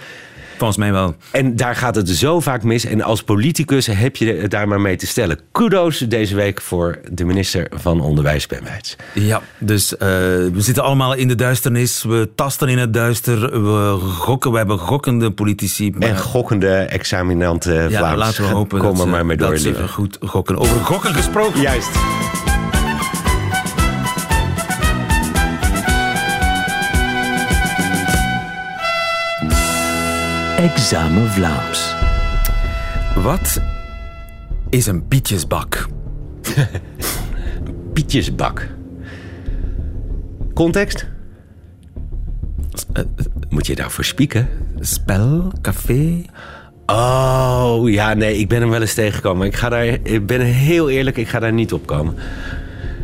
Volgens 0.58 0.78
mij 0.80 0.92
wel. 0.92 1.16
En 1.32 1.56
daar 1.56 1.76
gaat 1.76 1.96
het 1.96 2.10
zo 2.10 2.39
vaak 2.39 2.63
mis. 2.63 2.86
En 2.86 3.02
als 3.02 3.24
politicus 3.24 3.88
heb 3.88 4.16
je 4.16 4.34
het 4.34 4.52
daar 4.52 4.68
maar 4.68 4.82
mee 4.82 4.96
te 4.96 5.08
stellen. 5.08 5.39
Kudos 5.52 5.98
deze 5.98 6.36
week 6.36 6.62
voor 6.62 7.00
de 7.12 7.26
minister 7.26 7.68
van 7.74 8.02
Onderwijs, 8.02 8.48
Ben 8.48 8.63
Weits. 8.63 8.96
Ja, 9.13 9.42
dus 9.60 9.98
eh, 9.98 10.08
we 10.08 10.52
zitten 10.56 10.84
allemaal 10.84 11.13
in 11.13 11.28
de 11.28 11.36
duisternis. 11.36 12.04
We 12.04 12.30
tasten 12.36 12.68
in 12.68 12.78
het 12.78 12.94
duister. 12.94 13.63
We 13.63 14.00
gokken. 14.00 14.52
We 14.52 14.58
hebben 14.58 14.80
gokkende 14.80 15.32
politici. 15.32 15.92
Maar... 15.92 16.10
En 16.10 16.18
gokkende 16.20 16.76
examinanten 16.76 17.89
ja, 17.89 17.98
Vlaams. 17.98 18.18
laten 18.18 18.44
we 18.44 18.50
hopen 18.50 18.80
Kom 18.80 18.88
dat, 18.89 18.98
er 19.00 19.04
ze- 19.06 19.10
maar 19.12 19.26
mee 19.26 19.38
door, 19.38 19.50
dat 19.50 19.60
ze 19.60 19.66
lieve. 19.68 19.88
goed 19.88 20.18
gokken. 20.22 20.58
Over 20.58 20.80
gokken 20.80 21.13
gesproken. 21.13 21.62
Juist. 21.62 21.89
Examen 30.63 31.28
Vlaams. 31.30 31.95
Wat 33.15 33.62
is 34.69 34.86
een 34.86 35.08
pietjesbak? 35.08 35.88
Pietjesbak. 37.93 38.67
Context? 40.54 41.08
Eh, 42.93 43.04
Moet 43.49 43.67
je 43.67 43.76
daarvoor 43.76 44.04
spieken? 44.04 44.47
Spel? 44.80 45.52
Café? 45.62 46.21
Oh, 46.86 47.89
ja, 47.89 48.13
nee, 48.13 48.38
ik 48.38 48.47
ben 48.47 48.62
hem 48.62 48.69
wel 48.69 48.82
eens 48.82 48.93
tegengekomen. 48.93 49.47
Ik, 49.47 49.56
ga 49.56 49.69
daar, 49.69 49.86
ik 49.86 50.26
ben 50.26 50.41
heel 50.41 50.89
eerlijk, 50.89 51.17
ik 51.17 51.28
ga 51.28 51.39
daar 51.39 51.54
niet 51.54 51.73
op 51.73 51.86
komen. 51.86 52.15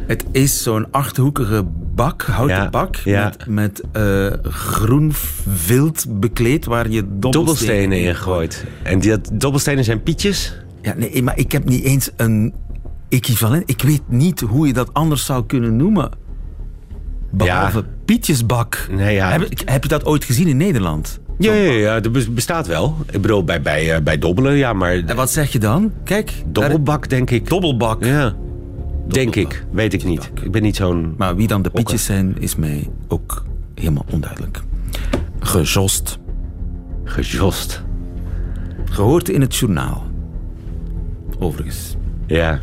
Het 0.08 0.26
is 0.32 0.64
zo'n 0.64 0.92
achthoekige 0.92 1.66
bak, 2.04 2.22
houten 2.24 2.56
Ja, 2.58 2.70
bak, 2.70 2.96
ja. 2.96 3.24
met, 3.24 3.46
met 3.48 3.82
eh, 3.92 4.28
groen 4.52 5.12
vilt 5.48 6.06
bekleed 6.20 6.66
waar 6.66 6.90
je 6.90 7.02
dobbelstenen, 7.02 7.32
Dobbelstenen 7.32 8.00
ingegooid. 8.02 8.66
En 8.84 9.00
die 9.00 9.16
dobbelstenen 9.34 9.84
zijn 9.84 10.04
pietjes? 10.04 10.56
Ja, 10.82 10.94
nee, 10.98 11.24
maar 11.24 11.38
ik 11.38 11.52
heb 11.52 11.66
niet 11.66 11.84
eens 11.84 12.10
een 12.16 12.54
equivalent. 13.10 13.64
Ik 13.70 13.82
weet 13.82 14.02
niet 14.08 14.40
hoe 14.40 14.68
je 14.68 14.74
dat 14.74 14.94
anders 14.94 15.26
zou 15.26 15.46
kunnen 15.46 15.76
noemen. 15.76 16.10
Behalve 17.32 17.78
Ja. 17.78 17.86
pietjesbak. 18.06 18.88
Nee. 18.92 19.22
Heb, 19.22 19.48
heb 19.66 19.84
je 19.84 19.90
dat 19.90 20.06
ooit 20.06 20.24
gezien 20.24 20.48
in 20.48 20.58
Nederland? 20.58 21.20
Ja, 21.38 21.54
ja, 21.54 21.72
ja, 21.72 22.00
dat 22.00 22.12
bes- 22.12 22.34
bestaat 22.34 22.68
wel. 22.68 22.96
Ik 23.12 23.22
bedoel, 23.22 23.44
bij, 23.44 23.62
bij, 23.62 23.96
eh, 23.96 24.02
bij 24.02 24.18
dobbelen, 24.18 24.56
ja, 24.56 24.74
maar... 24.74 24.94
En 25.06 25.16
wat 25.16 25.32
zeg 25.32 25.52
je 25.52 25.60
dan? 25.60 25.92
Kijk, 26.04 26.32
Dobbelbak, 26.46 27.10
denk 27.10 27.30
ik. 27.30 27.50
dobbelbak. 27.50 28.04
Ja, 28.06 28.36
denk 29.14 29.36
ik. 29.36 29.66
Weet 29.72 29.94
ik 29.94 30.04
niet. 30.04 30.32
Ik 30.42 30.52
ben 30.52 30.62
niet 30.62 30.76
zo'n... 30.76 31.14
Maar 31.18 31.36
wie 31.36 31.48
dan 31.48 31.62
de 31.62 31.70
pietjes 31.70 32.06
zijn, 32.06 32.36
is 32.40 32.56
mij 32.56 32.90
ook 33.08 33.44
helemaal 33.76 34.06
onduidelijk. 34.12 34.62
Gejost. 35.40 36.18
Gejost. 37.04 37.84
Gehoord 38.90 39.30
in 39.30 39.42
het 39.42 39.56
journaal. 39.56 40.04
Overigens. 41.40 41.96
Ja. 42.28 42.62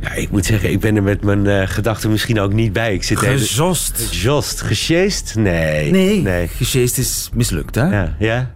Ja, 0.00 0.12
ik 0.12 0.30
moet 0.30 0.44
zeggen, 0.44 0.70
ik 0.70 0.80
ben 0.80 0.96
er 0.96 1.02
met 1.02 1.24
mijn 1.24 1.46
eh, 1.46 1.68
gedachten 1.68 2.10
misschien 2.10 2.40
ook 2.40 2.52
niet 2.52 2.72
bij. 2.72 2.94
Ik 2.94 3.02
zit 3.02 3.22
even... 3.22 3.38
Gejost. 3.46 4.00
Gejost. 4.08 4.60
Gesjeest? 4.60 5.34
Nee. 5.36 5.90
Nee, 5.90 6.22
Nee. 6.22 6.48
gesjeest 6.48 6.98
is 6.98 7.30
mislukt, 7.34 7.74
hè? 7.74 7.88
Ja, 7.90 8.16
ja? 8.18 8.50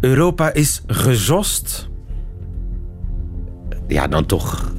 Europa 0.00 0.52
is 0.52 0.82
gejost. 0.86 1.88
Ja, 3.88 4.08
dan 4.08 4.26
toch... 4.26 4.72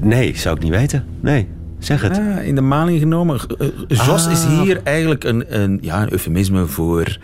Nee, 0.00 0.36
zou 0.36 0.56
ik 0.56 0.62
niet 0.62 0.72
weten. 0.72 1.04
Nee, 1.20 1.48
zeg 1.78 2.02
het. 2.02 2.16
Ja, 2.16 2.38
in 2.38 2.54
de 2.54 2.60
maling 2.60 2.98
genomen. 3.00 3.40
Eh, 3.58 3.66
eh, 3.66 4.06
Jos 4.06 4.26
Ah. 4.26 4.32
is 4.32 4.44
hier 4.46 4.80
eigenlijk 4.84 5.24
een, 5.24 5.60
een, 5.60 5.78
ja, 5.82 6.02
een 6.02 6.12
eufemisme 6.12 6.66
voor 6.66 7.18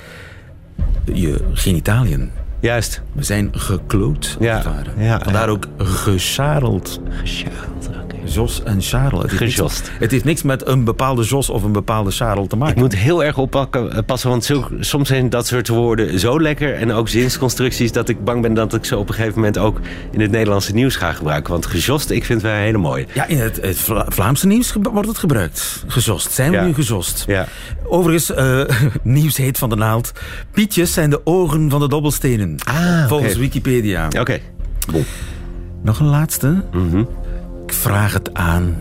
je 1.05 1.41
genitaliën. 1.53 2.31
Juist. 2.61 3.03
We 3.13 3.23
zijn 3.23 3.49
gekloot, 3.53 4.35
als 4.39 4.47
Ja, 4.47 4.55
het 4.57 4.65
ware. 4.65 4.91
ja, 4.99 5.21
Vandaar 5.23 5.49
ook. 5.49 5.67
Gesjareld, 5.79 7.01
oké. 7.21 7.96
Jos 8.29 8.63
en 8.63 8.81
Charles. 8.83 9.23
Het 9.31 9.41
heeft, 9.41 9.59
niks, 9.61 9.83
het 9.99 10.11
heeft 10.11 10.25
niks 10.25 10.43
met 10.43 10.67
een 10.67 10.85
bepaalde 10.85 11.23
Jos 11.23 11.51
of 11.51 11.63
een 11.63 11.73
bepaalde 11.73 12.11
Charles 12.11 12.49
te 12.49 12.57
maken. 12.57 12.75
Ik 12.75 12.81
moet 12.81 12.95
heel 12.97 13.25
erg 13.25 13.39
oppakken, 13.39 13.93
eh, 13.93 13.99
passen, 14.07 14.31
want 14.31 14.45
zo, 14.45 14.69
soms 14.81 15.09
zijn 15.09 15.31
dat 15.31 15.47
soort 15.47 15.69
woorden 15.69 16.19
zo 16.19 16.41
lekker 16.41 16.75
en 16.75 16.93
ook 16.93 17.09
zinsconstructies 17.09 17.93
dat 17.93 18.09
ik 18.09 18.25
bang 18.25 18.43
ben 18.43 18.55
dat 18.55 18.75
ik 18.75 18.85
ze 18.85 18.97
op 18.97 19.09
een 19.09 19.15
gegeven 19.15 19.35
moment 19.35 19.59
ook 19.59 19.81
in 20.11 20.21
het 20.21 20.31
Nederlandse 20.31 20.73
nieuws 20.75 20.97
ga 20.97 21.13
gebruiken. 21.13 21.53
Want 21.53 21.67
gejost, 21.67 22.11
ik 22.11 22.25
vind 22.25 22.43
het 22.43 22.51
wel 22.51 22.61
een 22.61 22.65
hele 22.67 22.79
mooie. 22.79 23.07
Ja, 23.15 23.27
in 23.27 23.39
het, 23.39 23.59
het 23.63 23.77
Vla- 23.79 24.07
Vlaamse 24.09 24.47
nieuws 24.47 24.75
wordt 24.93 25.09
het 25.09 25.19
gebruikt. 25.19 25.85
Gejost. 25.87 26.33
Zijn 26.33 26.51
we 26.51 26.57
Ja. 26.57 26.65
nu 26.65 26.75
gejost? 26.75 27.25
Ja. 27.27 27.47
Overigens, 27.85 28.33
eh, 28.33 28.61
nieuws 29.03 29.37
heet 29.37 29.59
van 29.59 29.69
de 29.69 29.77
naald. 29.77 30.13
Pietjes 30.51 30.93
zijn 30.93 31.11
de 31.11 31.21
ogen 31.25 31.71
van 31.71 31.81
de 31.81 31.89
dobbelstenen. 31.89 32.57
Ah, 32.65 33.09
Volgens. 33.09 33.37
Wikipedia. 33.37 34.09
Oké. 34.21 34.39
Nog 35.83 35.99
een 36.01 36.07
laatste. 36.07 36.63
Mhm. 36.73 37.03
Ik 37.67 37.73
vraag 37.73 38.13
het 38.13 38.35
aan. 38.35 38.77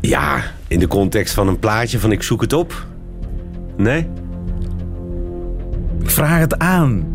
Ja, 0.00 0.42
in 0.68 0.78
de 0.78 0.86
context 0.86 1.34
van 1.34 1.48
een 1.48 1.58
plaatje 1.58 1.98
van 2.00 2.12
ik 2.12 2.22
zoek 2.22 2.40
het 2.40 2.52
op. 2.52 2.86
Nee? 3.76 4.08
Ik 6.02 6.10
vraag 6.10 6.38
het 6.38 6.58
aan. 6.58 7.06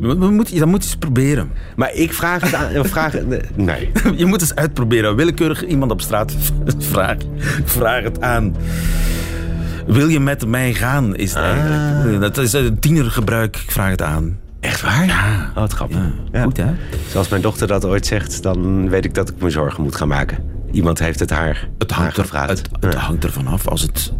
We- 0.00 0.14
moeten- 0.14 0.58
Dat 0.58 0.68
moet 0.68 0.82
je 0.82 0.86
eens 0.88 0.96
proberen. 0.96 1.50
Maar 1.76 1.92
ik 1.94 2.12
vraag 2.12 2.40
het 2.42 2.54
aan. 2.54 2.84
Vraag, 2.84 3.14
nee. 3.54 3.90
Je 4.16 4.26
moet 4.26 4.40
eens 4.40 4.54
uitproberen. 4.54 5.16
Willekeurig 5.16 5.66
iemand 5.66 5.90
op 5.90 6.00
straat 6.00 6.34
vraag, 6.78 7.16
vraag 7.64 8.02
het 8.02 8.20
aan. 8.20 8.54
Wil 9.86 10.08
je 10.08 10.20
met 10.20 10.46
mij 10.46 10.74
gaan, 10.74 11.16
is 11.16 11.34
het 11.34 11.42
eigenlijk. 11.42 12.20
Dat 12.20 12.38
is 12.38 12.52
een 12.52 12.78
tienergebruik. 12.78 13.56
Ik 13.56 13.70
vraag 13.70 13.90
het 13.90 14.02
aan. 14.02 14.38
Echt 14.60 14.80
waar? 14.80 15.06
Ja. 15.06 15.46
Oh, 15.48 15.54
wat 15.54 15.72
grappig. 15.72 15.96
Ja, 15.98 16.10
Ja. 16.38 16.42
Goed, 16.44 16.56
hè? 16.56 16.66
Zoals 17.10 17.28
mijn 17.28 17.42
dochter 17.42 17.66
dat 17.66 17.84
ooit 17.84 18.06
zegt, 18.06 18.42
dan 18.42 18.88
weet 18.88 19.04
ik 19.04 19.14
dat 19.14 19.28
ik 19.28 19.34
me 19.42 19.50
zorgen 19.50 19.82
moet 19.82 19.96
gaan 19.96 20.08
maken. 20.08 20.38
Iemand 20.72 20.98
heeft 20.98 21.20
het 21.20 21.30
haar 21.30 21.68
Het 21.78 21.90
hangt, 21.90 22.12
er, 22.16 22.18
aangevraagd. 22.18 22.48
het, 22.48 22.68
het 22.80 22.92
Ja. 22.92 22.98
hangt 22.98 23.24
ervan 23.24 23.46
af. 23.46 23.68
Als 23.68 23.82
het 23.82 24.12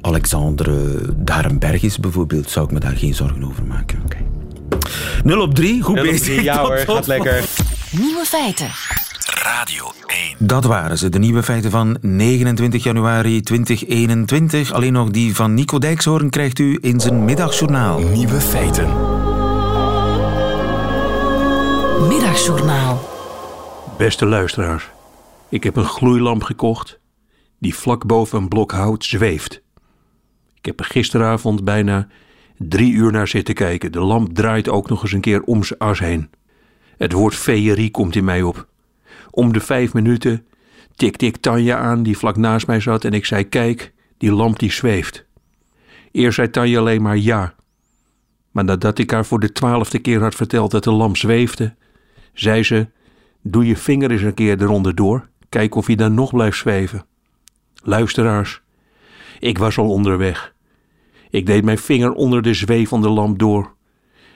Alexandre 0.00 0.98
Darenberg 1.16 1.82
is 1.82 1.98
bijvoorbeeld, 1.98 2.50
zou 2.50 2.66
ik 2.66 2.72
me 2.72 2.80
daar 2.80 2.96
geen 2.96 3.14
zorgen 3.14 3.44
over 3.44 3.64
maken. 3.64 4.00
Oké. 4.04 4.16
0 5.24 5.40
op 5.40 5.54
3, 5.54 5.82
goed 5.82 5.98
op 5.98 6.04
bezig. 6.04 6.42
Ja 6.42 6.56
Tot 6.56 6.66
hoor, 6.66 6.76
gaat 6.78 7.06
lekker. 7.06 7.44
Nieuwe 7.90 8.24
feiten. 8.24 8.68
Radio 9.42 9.84
1. 10.06 10.46
Dat 10.46 10.64
waren 10.64 10.98
ze, 10.98 11.08
de 11.08 11.18
nieuwe 11.18 11.42
feiten 11.42 11.70
van 11.70 11.96
29 12.00 12.82
januari 12.82 13.40
2021. 13.40 14.72
Alleen 14.72 14.92
nog 14.92 15.10
die 15.10 15.34
van 15.34 15.54
Nico 15.54 15.78
Dijkshoorn 15.78 16.30
krijgt 16.30 16.58
u 16.58 16.78
in 16.80 17.00
zijn 17.00 17.24
middagjournaal. 17.24 17.98
Nieuwe 17.98 18.40
feiten. 18.40 19.09
Middagjournaal. 22.08 23.00
Beste 23.98 24.26
luisteraars, 24.26 24.90
ik 25.48 25.64
heb 25.64 25.76
een 25.76 25.84
gloeilamp 25.84 26.42
gekocht 26.42 27.00
die 27.58 27.74
vlak 27.74 28.06
boven 28.06 28.38
een 28.38 28.48
blok 28.48 28.72
hout 28.72 29.04
zweeft. 29.04 29.62
Ik 30.54 30.64
heb 30.66 30.80
er 30.80 30.84
gisteravond 30.84 31.64
bijna 31.64 32.08
drie 32.56 32.92
uur 32.92 33.12
naar 33.12 33.28
zitten 33.28 33.54
kijken. 33.54 33.92
De 33.92 34.00
lamp 34.00 34.34
draait 34.34 34.68
ook 34.68 34.88
nog 34.88 35.02
eens 35.02 35.12
een 35.12 35.20
keer 35.20 35.42
om 35.42 35.64
zijn 35.64 35.78
as 35.78 35.98
heen. 35.98 36.30
Het 36.96 37.12
woord 37.12 37.34
feerie 37.34 37.90
komt 37.90 38.16
in 38.16 38.24
mij 38.24 38.42
op. 38.42 38.66
Om 39.30 39.52
de 39.52 39.60
vijf 39.60 39.92
minuten 39.92 40.46
tikte 40.94 41.26
ik 41.26 41.36
Tanja 41.36 41.78
aan 41.78 42.02
die 42.02 42.18
vlak 42.18 42.36
naast 42.36 42.66
mij 42.66 42.80
zat 42.80 43.04
en 43.04 43.12
ik 43.12 43.24
zei 43.24 43.48
kijk, 43.48 43.92
die 44.18 44.32
lamp 44.32 44.58
die 44.58 44.72
zweeft. 44.72 45.24
Eerst 46.12 46.34
zei 46.34 46.50
Tanja 46.50 46.78
alleen 46.78 47.02
maar 47.02 47.16
ja. 47.16 47.54
Maar 48.50 48.64
nadat 48.64 48.98
ik 48.98 49.10
haar 49.10 49.26
voor 49.26 49.40
de 49.40 49.52
twaalfde 49.52 49.98
keer 49.98 50.20
had 50.20 50.34
verteld 50.34 50.70
dat 50.70 50.84
de 50.84 50.92
lamp 50.92 51.16
zweefde, 51.16 51.78
zei 52.40 52.62
ze: 52.62 52.88
Doe 53.42 53.66
je 53.66 53.76
vinger 53.76 54.10
eens 54.10 54.22
een 54.22 54.34
keer 54.34 54.62
eronder 54.62 54.94
door. 54.94 55.28
Kijk 55.48 55.74
of 55.74 55.86
hij 55.86 55.94
dan 55.94 56.14
nog 56.14 56.32
blijft 56.32 56.58
zweven. 56.58 57.06
Luisteraars, 57.82 58.62
ik 59.38 59.58
was 59.58 59.78
al 59.78 59.90
onderweg. 59.90 60.54
Ik 61.30 61.46
deed 61.46 61.64
mijn 61.64 61.78
vinger 61.78 62.12
onder 62.12 62.42
de 62.42 62.54
zwevende 62.54 63.08
lamp 63.08 63.38
door. 63.38 63.74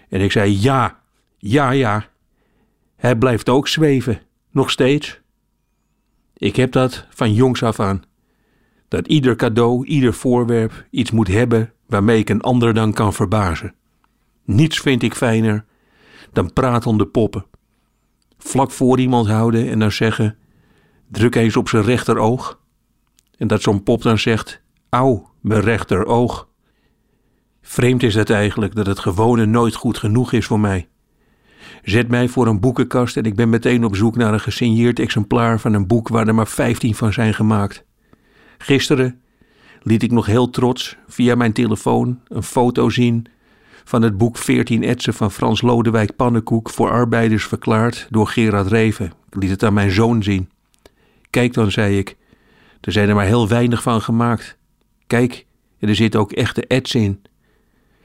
En 0.08 0.20
ik 0.20 0.32
zei: 0.32 0.60
Ja, 0.60 1.00
ja, 1.38 1.70
ja. 1.70 2.06
Hij 2.96 3.16
blijft 3.16 3.48
ook 3.48 3.68
zweven, 3.68 4.20
nog 4.50 4.70
steeds. 4.70 5.20
Ik 6.36 6.56
heb 6.56 6.72
dat 6.72 7.06
van 7.10 7.34
jongs 7.34 7.62
af 7.62 7.80
aan. 7.80 8.02
Dat 8.88 9.06
ieder 9.06 9.36
cadeau, 9.36 9.86
ieder 9.86 10.14
voorwerp 10.14 10.86
iets 10.90 11.10
moet 11.10 11.28
hebben 11.28 11.72
waarmee 11.86 12.18
ik 12.18 12.28
een 12.28 12.40
ander 12.40 12.74
dan 12.74 12.92
kan 12.92 13.12
verbazen. 13.12 13.74
Niets 14.44 14.80
vind 14.80 15.02
ik 15.02 15.14
fijner 15.14 15.64
dan 16.32 16.52
pratende 16.52 17.06
poppen. 17.06 17.46
Vlak 18.44 18.70
voor 18.70 19.00
iemand 19.00 19.28
houden 19.28 19.70
en 19.70 19.78
dan 19.78 19.92
zeggen: 19.92 20.36
druk 21.08 21.34
eens 21.34 21.56
op 21.56 21.68
zijn 21.68 21.82
rechteroog. 21.82 22.60
En 23.38 23.46
dat 23.46 23.62
zo'n 23.62 23.82
pop 23.82 24.02
dan 24.02 24.18
zegt: 24.18 24.62
Auw, 24.88 25.30
mijn 25.40 25.60
rechteroog. 25.60 26.48
Vreemd 27.62 28.02
is 28.02 28.14
het 28.14 28.30
eigenlijk 28.30 28.74
dat 28.74 28.86
het 28.86 28.98
gewone 28.98 29.46
nooit 29.46 29.74
goed 29.74 29.98
genoeg 29.98 30.32
is 30.32 30.46
voor 30.46 30.60
mij. 30.60 30.88
Zet 31.82 32.08
mij 32.08 32.28
voor 32.28 32.46
een 32.46 32.60
boekenkast 32.60 33.16
en 33.16 33.24
ik 33.24 33.34
ben 33.34 33.48
meteen 33.48 33.84
op 33.84 33.96
zoek 33.96 34.16
naar 34.16 34.32
een 34.32 34.40
gesigneerd 34.40 34.98
exemplaar 34.98 35.60
van 35.60 35.72
een 35.72 35.86
boek 35.86 36.08
waar 36.08 36.28
er 36.28 36.34
maar 36.34 36.48
15 36.48 36.94
van 36.94 37.12
zijn 37.12 37.34
gemaakt. 37.34 37.84
Gisteren 38.58 39.20
liet 39.82 40.02
ik 40.02 40.10
nog 40.10 40.26
heel 40.26 40.50
trots 40.50 40.96
via 41.06 41.34
mijn 41.34 41.52
telefoon 41.52 42.20
een 42.28 42.42
foto 42.42 42.88
zien 42.88 43.26
van 43.84 44.02
het 44.02 44.16
boek 44.16 44.38
14 44.38 44.82
etsen 44.82 45.14
van 45.14 45.30
Frans 45.30 45.62
Lodewijk 45.62 46.16
Pannenkoek 46.16 46.70
voor 46.70 46.90
arbeiders 46.90 47.44
verklaard 47.46 48.06
door 48.10 48.26
Gerard 48.26 48.66
Reven. 48.66 49.06
Ik 49.06 49.42
liet 49.42 49.50
het 49.50 49.62
aan 49.62 49.74
mijn 49.74 49.90
zoon 49.90 50.22
zien. 50.22 50.50
Kijk 51.30 51.52
dan, 51.52 51.70
zei 51.70 51.98
ik, 51.98 52.16
er 52.80 52.92
zijn 52.92 53.08
er 53.08 53.14
maar 53.14 53.24
heel 53.24 53.48
weinig 53.48 53.82
van 53.82 54.00
gemaakt. 54.00 54.58
Kijk, 55.06 55.46
er 55.78 55.94
zit 55.94 56.16
ook 56.16 56.32
echte 56.32 56.66
ets 56.66 56.94
in. 56.94 57.22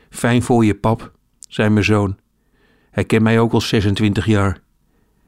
Fijn 0.10 0.42
voor 0.42 0.66
je, 0.66 0.76
pap, 0.76 1.12
zei 1.40 1.70
mijn 1.70 1.86
zoon. 1.86 2.18
Hij 2.92 3.06
kent 3.06 3.24
mij 3.24 3.40
ook 3.40 3.54
al 3.54 3.62
26 3.62 4.26
jaar. 4.26 4.62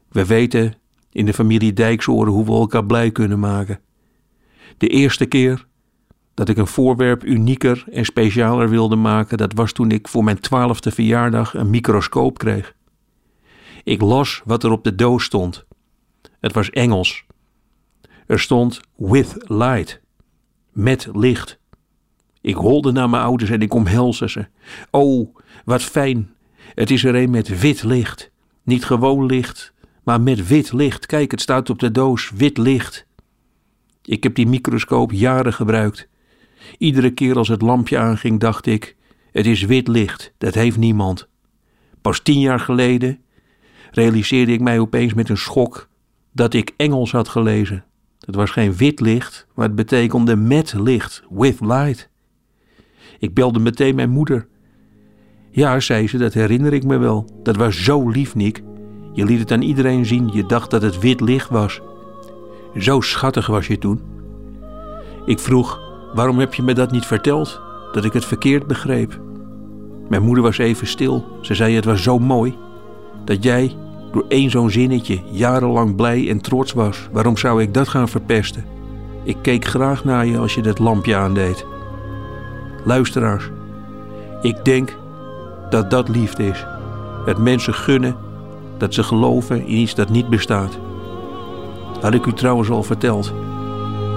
We 0.08 0.26
weten 0.26 0.74
in 1.12 1.26
de 1.26 1.32
familie 1.32 1.72
Dijksoren 1.72 2.32
hoe 2.32 2.44
we 2.44 2.52
elkaar 2.52 2.86
blij 2.86 3.10
kunnen 3.10 3.38
maken. 3.38 3.80
De 4.78 4.88
eerste 4.88 5.26
keer 5.26 5.66
dat 6.34 6.48
ik 6.48 6.56
een 6.56 6.66
voorwerp 6.66 7.24
unieker 7.24 7.84
en 7.90 8.04
specialer 8.04 8.68
wilde 8.68 8.96
maken, 8.96 9.38
dat 9.38 9.52
was 9.52 9.72
toen 9.72 9.90
ik 9.90 10.08
voor 10.08 10.24
mijn 10.24 10.40
twaalfde 10.40 10.90
verjaardag 10.90 11.54
een 11.54 11.70
microscoop 11.70 12.38
kreeg. 12.38 12.74
Ik 13.84 14.00
las 14.00 14.42
wat 14.44 14.64
er 14.64 14.70
op 14.70 14.84
de 14.84 14.94
doos 14.94 15.24
stond. 15.24 15.64
Het 16.40 16.52
was 16.52 16.70
Engels. 16.70 17.24
Er 18.26 18.40
stond 18.40 18.80
with 18.96 19.34
light, 19.46 20.00
met 20.72 21.08
licht. 21.12 21.60
Ik 22.40 22.54
holde 22.54 22.92
naar 22.92 23.10
mijn 23.10 23.22
ouders 23.22 23.50
en 23.50 23.60
ik 23.60 23.74
omhelsde 23.74 24.28
ze. 24.28 24.46
Oh, 24.90 25.36
wat 25.64 25.82
fijn. 25.82 26.30
Het 26.74 26.90
is 26.90 27.04
er 27.04 27.14
een 27.14 27.30
met 27.30 27.60
wit 27.60 27.82
licht. 27.82 28.30
Niet 28.62 28.84
gewoon 28.84 29.26
licht, 29.26 29.72
maar 30.02 30.20
met 30.20 30.46
wit 30.46 30.72
licht. 30.72 31.06
Kijk, 31.06 31.30
het 31.30 31.40
staat 31.40 31.70
op 31.70 31.78
de 31.78 31.90
doos, 31.90 32.30
wit 32.30 32.58
licht. 32.58 33.06
Ik 34.02 34.22
heb 34.22 34.34
die 34.34 34.46
microscoop 34.46 35.12
jaren 35.12 35.52
gebruikt. 35.52 36.08
Iedere 36.78 37.10
keer 37.10 37.36
als 37.36 37.48
het 37.48 37.62
lampje 37.62 37.98
aanging, 37.98 38.40
dacht 38.40 38.66
ik: 38.66 38.96
het 39.32 39.46
is 39.46 39.62
wit 39.62 39.88
licht, 39.88 40.32
dat 40.38 40.54
heeft 40.54 40.76
niemand. 40.76 41.28
Pas 42.00 42.20
tien 42.20 42.40
jaar 42.40 42.60
geleden 42.60 43.18
realiseerde 43.90 44.52
ik 44.52 44.60
mij 44.60 44.78
opeens 44.78 45.14
met 45.14 45.28
een 45.28 45.36
schok 45.36 45.88
dat 46.32 46.54
ik 46.54 46.74
Engels 46.76 47.12
had 47.12 47.28
gelezen. 47.28 47.84
Het 48.20 48.34
was 48.34 48.50
geen 48.50 48.76
wit 48.76 49.00
licht, 49.00 49.46
maar 49.54 49.66
het 49.66 49.74
betekende 49.74 50.36
met 50.36 50.74
licht, 50.76 51.22
with 51.30 51.60
light. 51.60 52.10
Ik 53.18 53.34
belde 53.34 53.58
meteen 53.58 53.94
mijn 53.94 54.10
moeder. 54.10 54.48
Ja, 55.50 55.80
zei 55.80 56.08
ze, 56.08 56.18
dat 56.18 56.32
herinner 56.32 56.72
ik 56.72 56.84
me 56.84 56.98
wel. 56.98 57.40
Dat 57.42 57.56
was 57.56 57.84
zo 57.84 58.08
lief, 58.08 58.34
Nick. 58.34 58.62
Je 59.12 59.24
liet 59.24 59.38
het 59.38 59.52
aan 59.52 59.62
iedereen 59.62 60.06
zien, 60.06 60.30
je 60.32 60.46
dacht 60.46 60.70
dat 60.70 60.82
het 60.82 60.98
wit 60.98 61.20
licht 61.20 61.48
was. 61.48 61.80
Zo 62.78 63.00
schattig 63.00 63.46
was 63.46 63.66
je 63.66 63.78
toen. 63.78 64.00
Ik 65.26 65.38
vroeg, 65.38 65.80
waarom 66.14 66.38
heb 66.38 66.54
je 66.54 66.62
me 66.62 66.74
dat 66.74 66.90
niet 66.90 67.06
verteld? 67.06 67.60
Dat 67.92 68.04
ik 68.04 68.12
het 68.12 68.24
verkeerd 68.24 68.66
begreep. 68.66 69.20
Mijn 70.08 70.22
moeder 70.22 70.44
was 70.44 70.58
even 70.58 70.86
stil. 70.86 71.24
Ze 71.40 71.54
zei, 71.54 71.74
het 71.74 71.84
was 71.84 72.02
zo 72.02 72.18
mooi. 72.18 72.56
Dat 73.24 73.42
jij 73.42 73.76
door 74.12 74.24
één 74.28 74.50
zo'n 74.50 74.70
zinnetje 74.70 75.20
jarenlang 75.30 75.96
blij 75.96 76.28
en 76.28 76.40
trots 76.40 76.72
was. 76.72 77.08
Waarom 77.12 77.36
zou 77.36 77.62
ik 77.62 77.74
dat 77.74 77.88
gaan 77.88 78.08
verpesten? 78.08 78.64
Ik 79.24 79.36
keek 79.42 79.64
graag 79.64 80.04
naar 80.04 80.26
je 80.26 80.38
als 80.38 80.54
je 80.54 80.62
dat 80.62 80.78
lampje 80.78 81.16
aandeed. 81.16 81.66
Luisteraars, 82.84 83.50
ik 84.42 84.64
denk 84.64 84.96
dat 85.70 85.90
dat 85.90 86.08
liefde 86.08 86.46
is. 86.46 86.66
Het 87.24 87.38
mensen 87.38 87.74
gunnen 87.74 88.16
dat 88.78 88.94
ze 88.94 89.02
geloven 89.02 89.66
in 89.66 89.76
iets 89.76 89.94
dat 89.94 90.08
niet 90.08 90.28
bestaat. 90.28 90.78
Had 92.00 92.14
ik 92.14 92.26
u 92.26 92.32
trouwens 92.32 92.70
al 92.70 92.82
verteld 92.82 93.32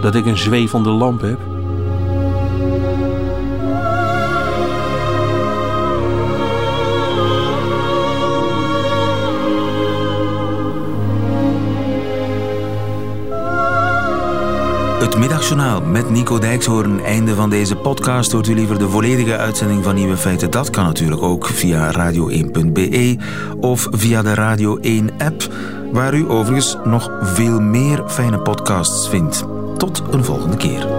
dat 0.01 0.15
ik 0.15 0.25
een 0.25 0.37
zwevende 0.37 0.89
lamp 0.89 1.21
heb? 1.21 1.39
Het 15.05 15.17
middagjournaal 15.17 15.81
met 15.81 16.09
Nico 16.09 16.39
Dijkshoorn. 16.39 17.03
Einde 17.03 17.35
van 17.35 17.49
deze 17.49 17.75
podcast. 17.75 18.31
Hoort 18.31 18.47
u 18.47 18.53
liever 18.53 18.79
de 18.79 18.89
volledige 18.89 19.37
uitzending 19.37 19.83
van 19.83 19.95
Nieuwe 19.95 20.17
Feiten? 20.17 20.51
Dat 20.51 20.69
kan 20.69 20.83
natuurlijk 20.83 21.21
ook 21.21 21.47
via 21.47 21.91
radio1.be 21.91 23.17
of 23.59 23.87
via 23.91 24.21
de 24.21 24.33
Radio 24.33 24.77
1 24.77 25.09
app, 25.17 25.49
waar 25.91 26.13
u 26.13 26.29
overigens 26.29 26.77
nog 26.83 27.11
veel 27.21 27.59
meer 27.59 28.03
fijne 28.07 28.39
podcasts 28.39 29.09
vindt. 29.09 29.43
Tot 29.77 30.03
een 30.11 30.23
volgende 30.23 30.57
keer. 30.57 30.94